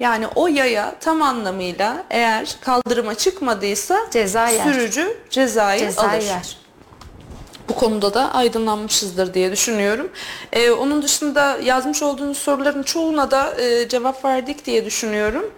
Yani 0.00 0.26
o 0.34 0.46
yaya 0.46 0.94
tam 1.00 1.22
anlamıyla 1.22 2.04
eğer 2.10 2.56
kaldırıma 2.60 3.14
çıkmadıysa 3.14 3.98
Ceza 4.10 4.48
yer. 4.48 4.64
sürücü 4.64 5.16
cezayı 5.30 5.80
Ceza 5.80 6.02
alır. 6.02 6.22
yer. 6.22 6.56
Bu 7.68 7.74
konuda 7.74 8.14
da 8.14 8.34
aydınlanmışızdır 8.34 9.34
diye 9.34 9.52
düşünüyorum. 9.52 10.12
Ee, 10.52 10.70
onun 10.70 11.02
dışında 11.02 11.58
yazmış 11.62 12.02
olduğunuz 12.02 12.38
soruların 12.38 12.82
çoğuna 12.82 13.30
da 13.30 13.60
e, 13.60 13.88
cevap 13.88 14.24
verdik 14.24 14.66
diye 14.66 14.84
düşünüyorum. 14.84 15.50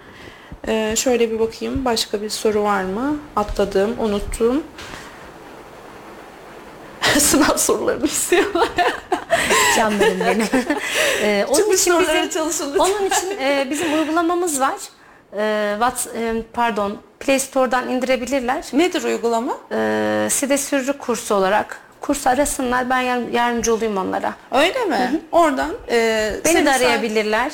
Ee, 0.69 0.95
şöyle 0.97 1.31
bir 1.31 1.39
bakayım 1.41 1.85
başka 1.85 2.23
bir 2.23 2.31
soru 2.31 2.63
var 2.63 2.83
mı? 2.83 3.17
Atladığım, 3.37 3.97
unuttum. 4.01 4.63
Sınav 7.19 7.57
sorularını 7.57 8.07
istiyorlar. 8.07 8.69
Canlarım 9.77 10.21
benim. 10.21 10.47
Ee, 11.23 11.45
onun 11.49 11.57
Çıkmış 11.57 11.81
için 11.81 12.01
bizim, 12.01 12.29
çalışın 12.29 12.69
lütfen. 12.75 12.79
onun 12.85 13.07
için 13.07 13.39
e, 13.41 13.67
bizim 13.71 13.93
uygulamamız 13.95 14.61
var. 14.61 14.75
Ee, 15.37 15.75
What, 15.79 16.09
e, 16.17 16.43
pardon 16.53 16.99
Play 17.21 17.39
Store'dan 17.39 17.89
indirebilirler. 17.89 18.65
Nedir 18.73 19.03
uygulama? 19.05 19.57
Ee, 19.73 20.29
SİDE 20.31 20.59
sürücü 20.59 20.93
kursu 20.99 21.35
olarak 21.35 21.81
kurs 22.01 22.27
arasınlar. 22.27 22.91
Ben 22.91 23.01
yar- 23.01 23.29
yardımcı 23.33 23.75
olayım 23.75 23.97
onlara. 23.97 24.35
Öyle 24.53 24.85
mi? 24.85 25.21
Oradan 25.33 25.71
e, 25.91 26.33
Beni 26.45 26.67
de 26.67 26.71
arayabilirler. 26.73 27.53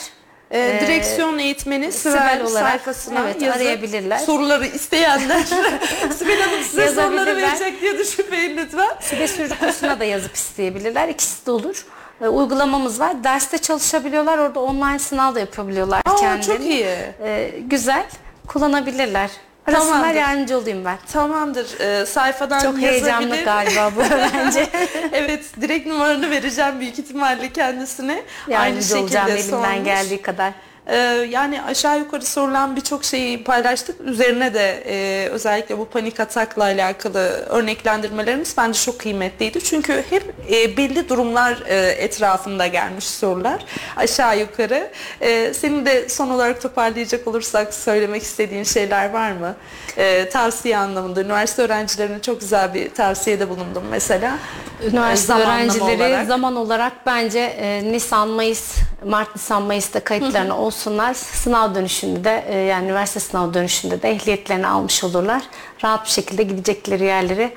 E, 0.51 0.79
direksiyon 0.81 1.39
eğitmeni 1.39 1.93
Sibel, 1.93 2.13
Sibel 2.13 2.41
olarak, 2.47 2.71
sayfasına 2.71 3.21
evet, 3.21 3.43
yazıp 3.43 3.57
arayabilirler. 3.63 4.19
soruları 4.19 4.67
isteyenler 4.67 5.43
Sibel 6.19 6.41
Hanım 6.41 6.63
size 6.65 6.89
soruları 6.89 7.37
verecek 7.37 7.81
diye 7.81 7.99
düşünmeyin 7.99 8.57
lütfen. 8.57 8.89
SİDE 9.01 9.29
sürücü 9.29 9.59
kursuna 9.59 10.01
da 10.01 10.05
yazıp 10.05 10.35
isteyebilirler. 10.35 11.09
İkisi 11.09 11.47
de 11.47 11.51
olur. 11.51 11.87
Ee, 12.23 12.29
uygulamamız 12.29 13.01
var. 13.01 13.25
Derste 13.25 13.59
çalışabiliyorlar. 13.59 14.39
Orada 14.39 14.61
online 14.61 14.99
sınav 14.99 15.35
da 15.35 15.41
yapabiliyorlar 15.41 16.03
Aa, 16.05 16.17
kendileri. 16.17 16.59
çok 16.59 16.67
iyi. 16.67 16.87
Ee, 17.23 17.53
güzel. 17.67 18.07
Kullanabilirler. 18.47 19.31
Arasınlar 19.67 19.93
Tamamdır. 19.95 20.15
yardımcı 20.15 20.59
olayım 20.59 20.85
ben. 20.85 20.99
Tamamdır. 21.13 21.81
Ee, 21.81 22.07
sayfadan 22.07 22.61
Çok 22.61 22.79
heyecanlı 22.79 23.37
yazabilir. 23.37 23.45
galiba 23.45 23.91
bu 23.97 24.01
öğrenci. 24.15 24.67
evet, 25.13 25.45
direkt 25.61 25.87
numaranı 25.87 26.31
vereceğim 26.31 26.81
büyük 26.81 26.99
ihtimalle 26.99 27.53
kendisine. 27.53 28.23
Yardımcı 28.49 29.01
olacağım 29.01 29.29
elimden 29.31 29.51
sormuş. 29.51 29.85
geldiği 29.85 30.23
kadar. 30.23 30.53
Ee, 30.89 30.97
yani 31.31 31.63
aşağı 31.63 31.99
yukarı 31.99 32.25
sorulan 32.25 32.77
birçok 32.77 33.05
şeyi 33.05 33.45
paylaştık. 33.45 34.01
Üzerine 34.01 34.55
de 34.55 34.83
e, 34.87 35.29
özellikle 35.29 35.79
bu 35.79 35.85
panik 35.85 36.21
atakla 36.21 36.65
alakalı 36.65 37.19
örneklendirmelerimiz 37.49 38.55
bence 38.57 38.81
çok 38.81 38.99
kıymetliydi. 38.99 39.61
Çünkü 39.65 40.05
hep 40.11 40.35
e, 40.51 40.77
belli 40.77 41.09
durumlar 41.09 41.63
e, 41.67 41.77
etrafında 41.91 42.67
gelmiş 42.67 43.05
sorular 43.05 43.65
aşağı 43.97 44.39
yukarı. 44.39 44.91
E, 45.21 45.55
senin 45.55 45.87
de 45.87 46.09
son 46.09 46.31
olarak 46.31 46.63
toparlayacak 46.63 47.27
olursak 47.29 47.75
söylemek 47.75 48.23
istediğin 48.23 48.65
şeyler 48.65 49.11
var 49.11 49.33
mı? 49.33 49.55
E, 49.97 50.29
tavsiye 50.29 50.77
anlamında 50.79 51.21
üniversite 51.21 51.63
öğrencilerine 51.63 52.23
çok 52.23 52.41
güzel 52.41 52.75
bir 52.75 52.95
tavsiyede 52.95 53.49
bulundum 53.49 53.85
mesela. 53.91 54.39
Üniversite 54.83 55.27
Zamanlama 55.27 55.55
öğrencileri 55.55 55.97
olarak. 55.97 56.27
zaman 56.27 56.57
olarak 56.57 56.93
bence 57.07 57.39
e, 57.39 57.93
Nisan, 57.93 58.29
Mayıs, 58.29 58.75
Mart, 59.05 59.37
Nisan, 59.37 59.63
Mayıs'ta 59.63 60.01
kayıtlarını 60.01 60.55
olsunlar. 60.77 61.15
Sınav 61.15 61.75
dönüşünde 61.75 62.25
de 62.25 62.45
e, 62.49 62.59
yani 62.59 62.85
üniversite 62.85 63.21
sınav 63.21 63.55
dönüşünde 63.55 64.03
de 64.03 64.11
ehliyetlerini 64.11 64.67
almış 64.67 65.05
olurlar. 65.05 65.43
Rahat 65.85 66.05
bir 66.05 66.11
şekilde 66.11 66.43
gidecekleri 66.43 67.05
yerlere 67.05 67.53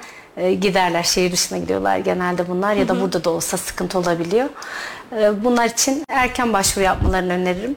giderler. 0.54 1.04
Şehir 1.04 1.32
dışına 1.32 1.58
gidiyorlar 1.58 1.98
genelde 1.98 2.50
bunlar 2.50 2.74
ya 2.74 2.88
da 2.88 3.02
burada 3.02 3.24
da 3.24 3.30
olsa 3.30 3.58
sıkıntı 3.58 4.00
olabiliyor. 4.00 4.50
E, 5.12 5.44
bunlar 5.44 5.66
için 5.66 6.04
erken 6.10 6.54
başvuru 6.54 6.86
yapmalarını 6.86 7.34
öneririm. 7.34 7.76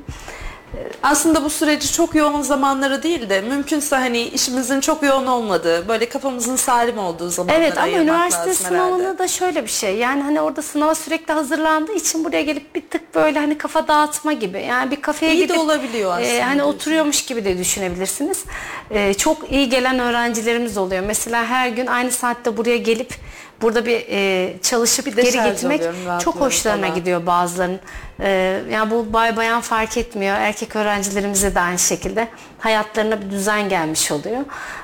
Aslında 1.02 1.44
bu 1.44 1.50
süreci 1.50 1.92
çok 1.92 2.14
yoğun 2.14 2.42
zamanları 2.42 3.02
değil 3.02 3.28
de 3.30 3.40
mümkünse 3.40 3.96
hani 3.96 4.20
işimizin 4.20 4.80
çok 4.80 5.02
yoğun 5.02 5.26
olmadığı, 5.26 5.88
böyle 5.88 6.08
kafamızın 6.08 6.56
salim 6.56 6.98
olduğu 6.98 7.28
zamanlara 7.30 7.58
Evet 7.58 7.72
ama 7.72 7.82
ayırmak 7.82 8.02
üniversite 8.02 8.74
lazım 8.74 9.00
herhalde. 9.00 9.18
da 9.18 9.28
şöyle 9.28 9.64
bir 9.64 9.70
şey. 9.70 9.96
Yani 9.96 10.22
hani 10.22 10.40
orada 10.40 10.62
sınava 10.62 10.94
sürekli 10.94 11.34
hazırlandığı 11.34 11.92
için 11.92 12.24
buraya 12.24 12.42
gelip 12.42 12.74
bir 12.74 12.80
tık 12.80 13.14
böyle 13.14 13.38
hani 13.38 13.58
kafa 13.58 13.88
dağıtma 13.88 14.32
gibi. 14.32 14.62
Yani 14.62 14.90
bir 14.90 15.00
kafeye 15.00 15.34
İyi 15.34 15.40
de 15.40 15.42
gidip 15.42 15.58
olabiliyor 15.58 16.12
aslında 16.12 16.28
e, 16.28 16.42
hani 16.42 16.62
oturuyormuş 16.62 17.24
gibi 17.24 17.44
de 17.44 17.58
düşünebilirsiniz. 17.58 18.44
E, 18.90 19.14
çok 19.14 19.52
iyi 19.52 19.68
gelen 19.68 19.98
öğrencilerimiz 19.98 20.78
oluyor. 20.78 21.04
Mesela 21.06 21.46
her 21.46 21.68
gün 21.68 21.86
aynı 21.86 22.10
saatte 22.10 22.56
buraya 22.56 22.76
gelip 22.76 23.14
burada 23.62 23.86
bir 23.86 24.04
e, 24.08 24.52
çalışıp 24.62 25.06
geri 25.06 25.16
deşarj 25.16 25.52
gitmek 25.52 25.82
çok 26.20 26.36
hoşlarına 26.36 26.86
falan. 26.86 26.94
gidiyor 26.94 27.26
bazılarının. 27.26 27.80
E, 28.20 28.60
yani 28.70 28.90
bu 28.90 29.12
bay 29.12 29.36
bayan 29.36 29.60
fark 29.60 29.96
etmiyor. 29.96 30.36
Erkek 30.36 30.76
öğrencilerimize 30.76 31.54
de 31.54 31.60
aynı 31.60 31.78
şekilde 31.78 32.28
hayatlarına 32.58 33.20
bir 33.20 33.30
düzen 33.30 33.68
gelmiş 33.68 34.12
oluyor. 34.12 34.40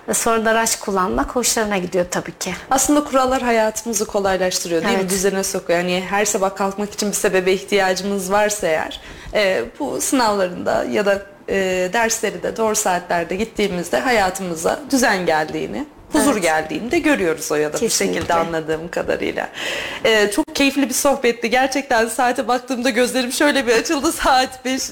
E, 0.09 0.15
sonra 0.15 0.45
da 0.45 0.51
araç 0.51 0.79
kullanmak 0.79 1.37
hoşlarına 1.37 1.79
gidiyor 1.79 2.07
tabii 2.11 2.39
ki. 2.39 2.55
Aslında 2.71 3.05
kurallar 3.05 3.43
hayatımızı 3.43 4.07
kolaylaştırıyor 4.07 4.83
değil 4.83 4.95
mi? 4.95 5.01
Evet. 5.01 5.11
Düzene 5.11 5.45
sokuyor. 5.45 5.79
Yani 5.79 6.05
her 6.11 6.25
sabah 6.25 6.57
kalkmak 6.57 6.93
için 6.93 7.09
bir 7.09 7.17
sebebe 7.17 7.53
ihtiyacımız 7.53 8.33
varsa 8.33 8.67
eğer 8.67 9.01
e, 9.35 9.65
bu 9.79 10.01
sınavlarında 10.01 10.85
ya 10.85 11.07
da 11.07 11.23
e, 11.49 11.91
dersleri 11.93 12.43
de 12.43 12.57
doğru 12.57 12.75
saatlerde 12.75 13.37
gittiğimizde 13.37 14.01
hayatımıza 14.01 14.81
düzen 14.91 15.27
geldiğini, 15.27 15.87
huzur 16.13 16.33
Evet. 16.33 16.43
geldiğini 16.43 16.91
de 16.91 16.99
görüyoruz 16.99 17.53
o 17.53 17.55
ya 17.55 17.73
da 17.73 17.81
bir 17.81 17.89
şekilde 17.89 18.35
anladığım 18.35 18.89
kadarıyla. 18.91 19.49
E, 20.05 20.31
çok 20.31 20.55
keyifli 20.55 20.89
bir 20.89 20.95
sohbetti. 20.95 21.51
Gerçekten 21.51 22.09
saate 22.09 22.49
baktığımda 22.49 22.91
gözlerim 22.91 23.33
şöyle 23.33 23.67
bir 23.67 23.73
açıldı. 23.73 24.13
Saat 24.19 24.65
5, 24.65 24.83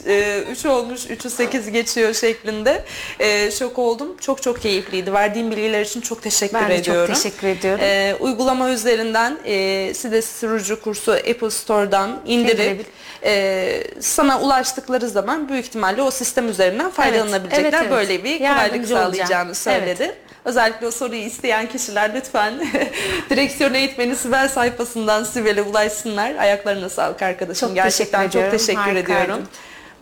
3 0.50 0.66
olmuş, 0.66 1.06
3'ü 1.06 1.30
8 1.30 1.70
geçiyor 1.70 2.14
şeklinde. 2.14 2.84
E, 3.20 3.50
şok 3.50 3.78
oldum. 3.78 4.16
Çok 4.20 4.42
çok 4.42 4.62
keyifliydi. 4.62 5.12
Verdiğim 5.12 5.50
bilgiler 5.50 5.80
için 5.80 6.00
çok 6.00 6.22
teşekkür 6.22 6.54
Ben 6.54 6.70
de 6.70 6.76
çok 6.76 6.80
ediyorum. 6.80 7.14
teşekkür 7.14 7.46
ediyorum. 7.46 7.84
E, 7.84 8.14
uygulama 8.20 8.70
üzerinden 8.70 9.38
e, 9.44 9.94
SİDE 9.94 10.22
sürücü 10.22 10.80
kursu 10.80 11.12
Apple 11.12 11.50
Store'dan 11.50 12.20
indirip 12.26 12.86
e, 13.24 13.82
sana 14.00 14.40
ulaştıkları 14.40 15.08
zaman 15.08 15.48
büyük 15.48 15.66
ihtimalle 15.66 16.02
o 16.02 16.10
sistem 16.10 16.48
üzerinden 16.48 16.90
faydalanabilecekler. 16.90 17.64
evet, 17.64 17.74
evet. 17.80 17.90
Böyle 17.90 18.24
bir 18.24 18.40
Yardımcı 18.40 18.88
kolaylık 18.88 19.08
olacağım. 19.08 19.12
sağlayacağını 19.12 19.54
söyledi. 19.54 20.14
Özellikle 20.46 20.86
o 20.86 20.90
soruyu 20.90 21.20
isteyen 21.20 21.66
kişiler 21.68 22.14
lütfen 22.14 22.54
direksiyon 23.30 23.74
eğitmeni 23.74 24.16
Sibel 24.16 24.48
sayfasından 24.48 25.24
Sibel'e 25.24 25.62
ulaşsınlar. 25.62 26.34
Ayaklarına 26.34 26.88
sağlık 26.88 27.22
arkadaşım. 27.22 27.68
Çok 27.68 27.74
Gerçekten 27.74 28.20
teşekkür 28.20 28.32
çok 28.32 28.40
ediyorum. 28.42 28.58
teşekkür 28.58 28.80
Harikaydın. 28.80 29.24
ediyorum. 29.24 29.48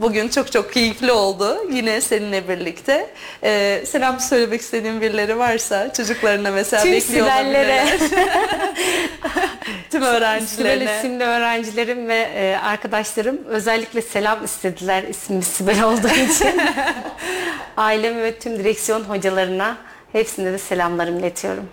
Bugün 0.01 0.29
çok 0.29 0.53
çok 0.53 0.73
keyifli 0.73 1.13
oldu. 1.13 1.59
Yine 1.73 2.01
seninle 2.01 2.49
birlikte. 2.49 3.11
Ee, 3.43 3.83
selam 3.87 4.21
söylemek 4.21 4.61
istediğin 4.61 5.01
birileri 5.01 5.39
varsa 5.39 5.93
çocuklarına 5.93 6.51
mesela 6.51 6.83
Tüm 6.83 6.93
bekliyor 6.93 7.27
Sibel'lere. 7.27 7.87
Tüm 9.91 10.01
Sibel 10.03 10.09
öğrencilerine. 10.09 10.99
isimli 10.99 11.25
öğrencilerim 11.25 12.09
ve 12.09 12.29
e, 12.35 12.57
arkadaşlarım 12.63 13.39
özellikle 13.49 14.03
selam 14.03 14.45
istediler 14.45 15.03
ismi 15.03 15.43
Sibel 15.43 15.83
olduğu 15.83 16.09
için. 16.09 16.61
Aileme 17.77 18.23
ve 18.23 18.39
tüm 18.39 18.59
direksiyon 18.59 19.01
hocalarına 19.01 19.77
hepsine 20.15 20.53
de 20.53 20.59
selamlarımı 20.59 21.21
iletiyorum. 21.21 21.65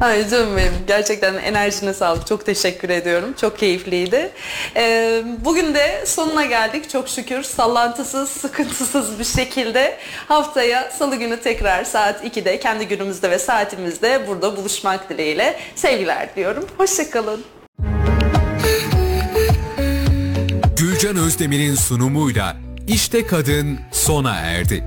Ay 0.00 0.28
canım 0.28 0.56
benim. 0.56 0.72
Gerçekten 0.86 1.34
enerjine 1.34 1.94
sağlık. 1.94 2.26
Çok 2.26 2.46
teşekkür 2.46 2.88
ediyorum. 2.88 3.34
Çok 3.40 3.58
keyifliydi. 3.58 4.30
Ee, 4.76 5.22
bugün 5.44 5.74
de 5.74 6.04
sonuna 6.06 6.44
geldik. 6.44 6.90
Çok 6.90 7.08
şükür 7.08 7.42
sallantısız, 7.42 8.28
sıkıntısız 8.30 9.18
bir 9.18 9.24
şekilde 9.24 9.96
haftaya 10.28 10.90
salı 10.90 11.16
günü 11.16 11.40
tekrar 11.40 11.84
saat 11.84 12.24
2'de 12.24 12.60
kendi 12.60 12.88
günümüzde 12.88 13.30
ve 13.30 13.38
saatimizde 13.38 14.28
burada 14.28 14.56
buluşmak 14.56 15.10
dileğiyle 15.10 15.60
sevgiler 15.74 16.36
diyorum. 16.36 16.66
Hoşçakalın. 16.78 17.44
Gülcan 20.76 21.16
Özdemir'in 21.16 21.74
sunumuyla 21.74 22.56
İşte 22.88 23.26
Kadın 23.26 23.78
sona 23.92 24.34
erdi. 24.34 24.84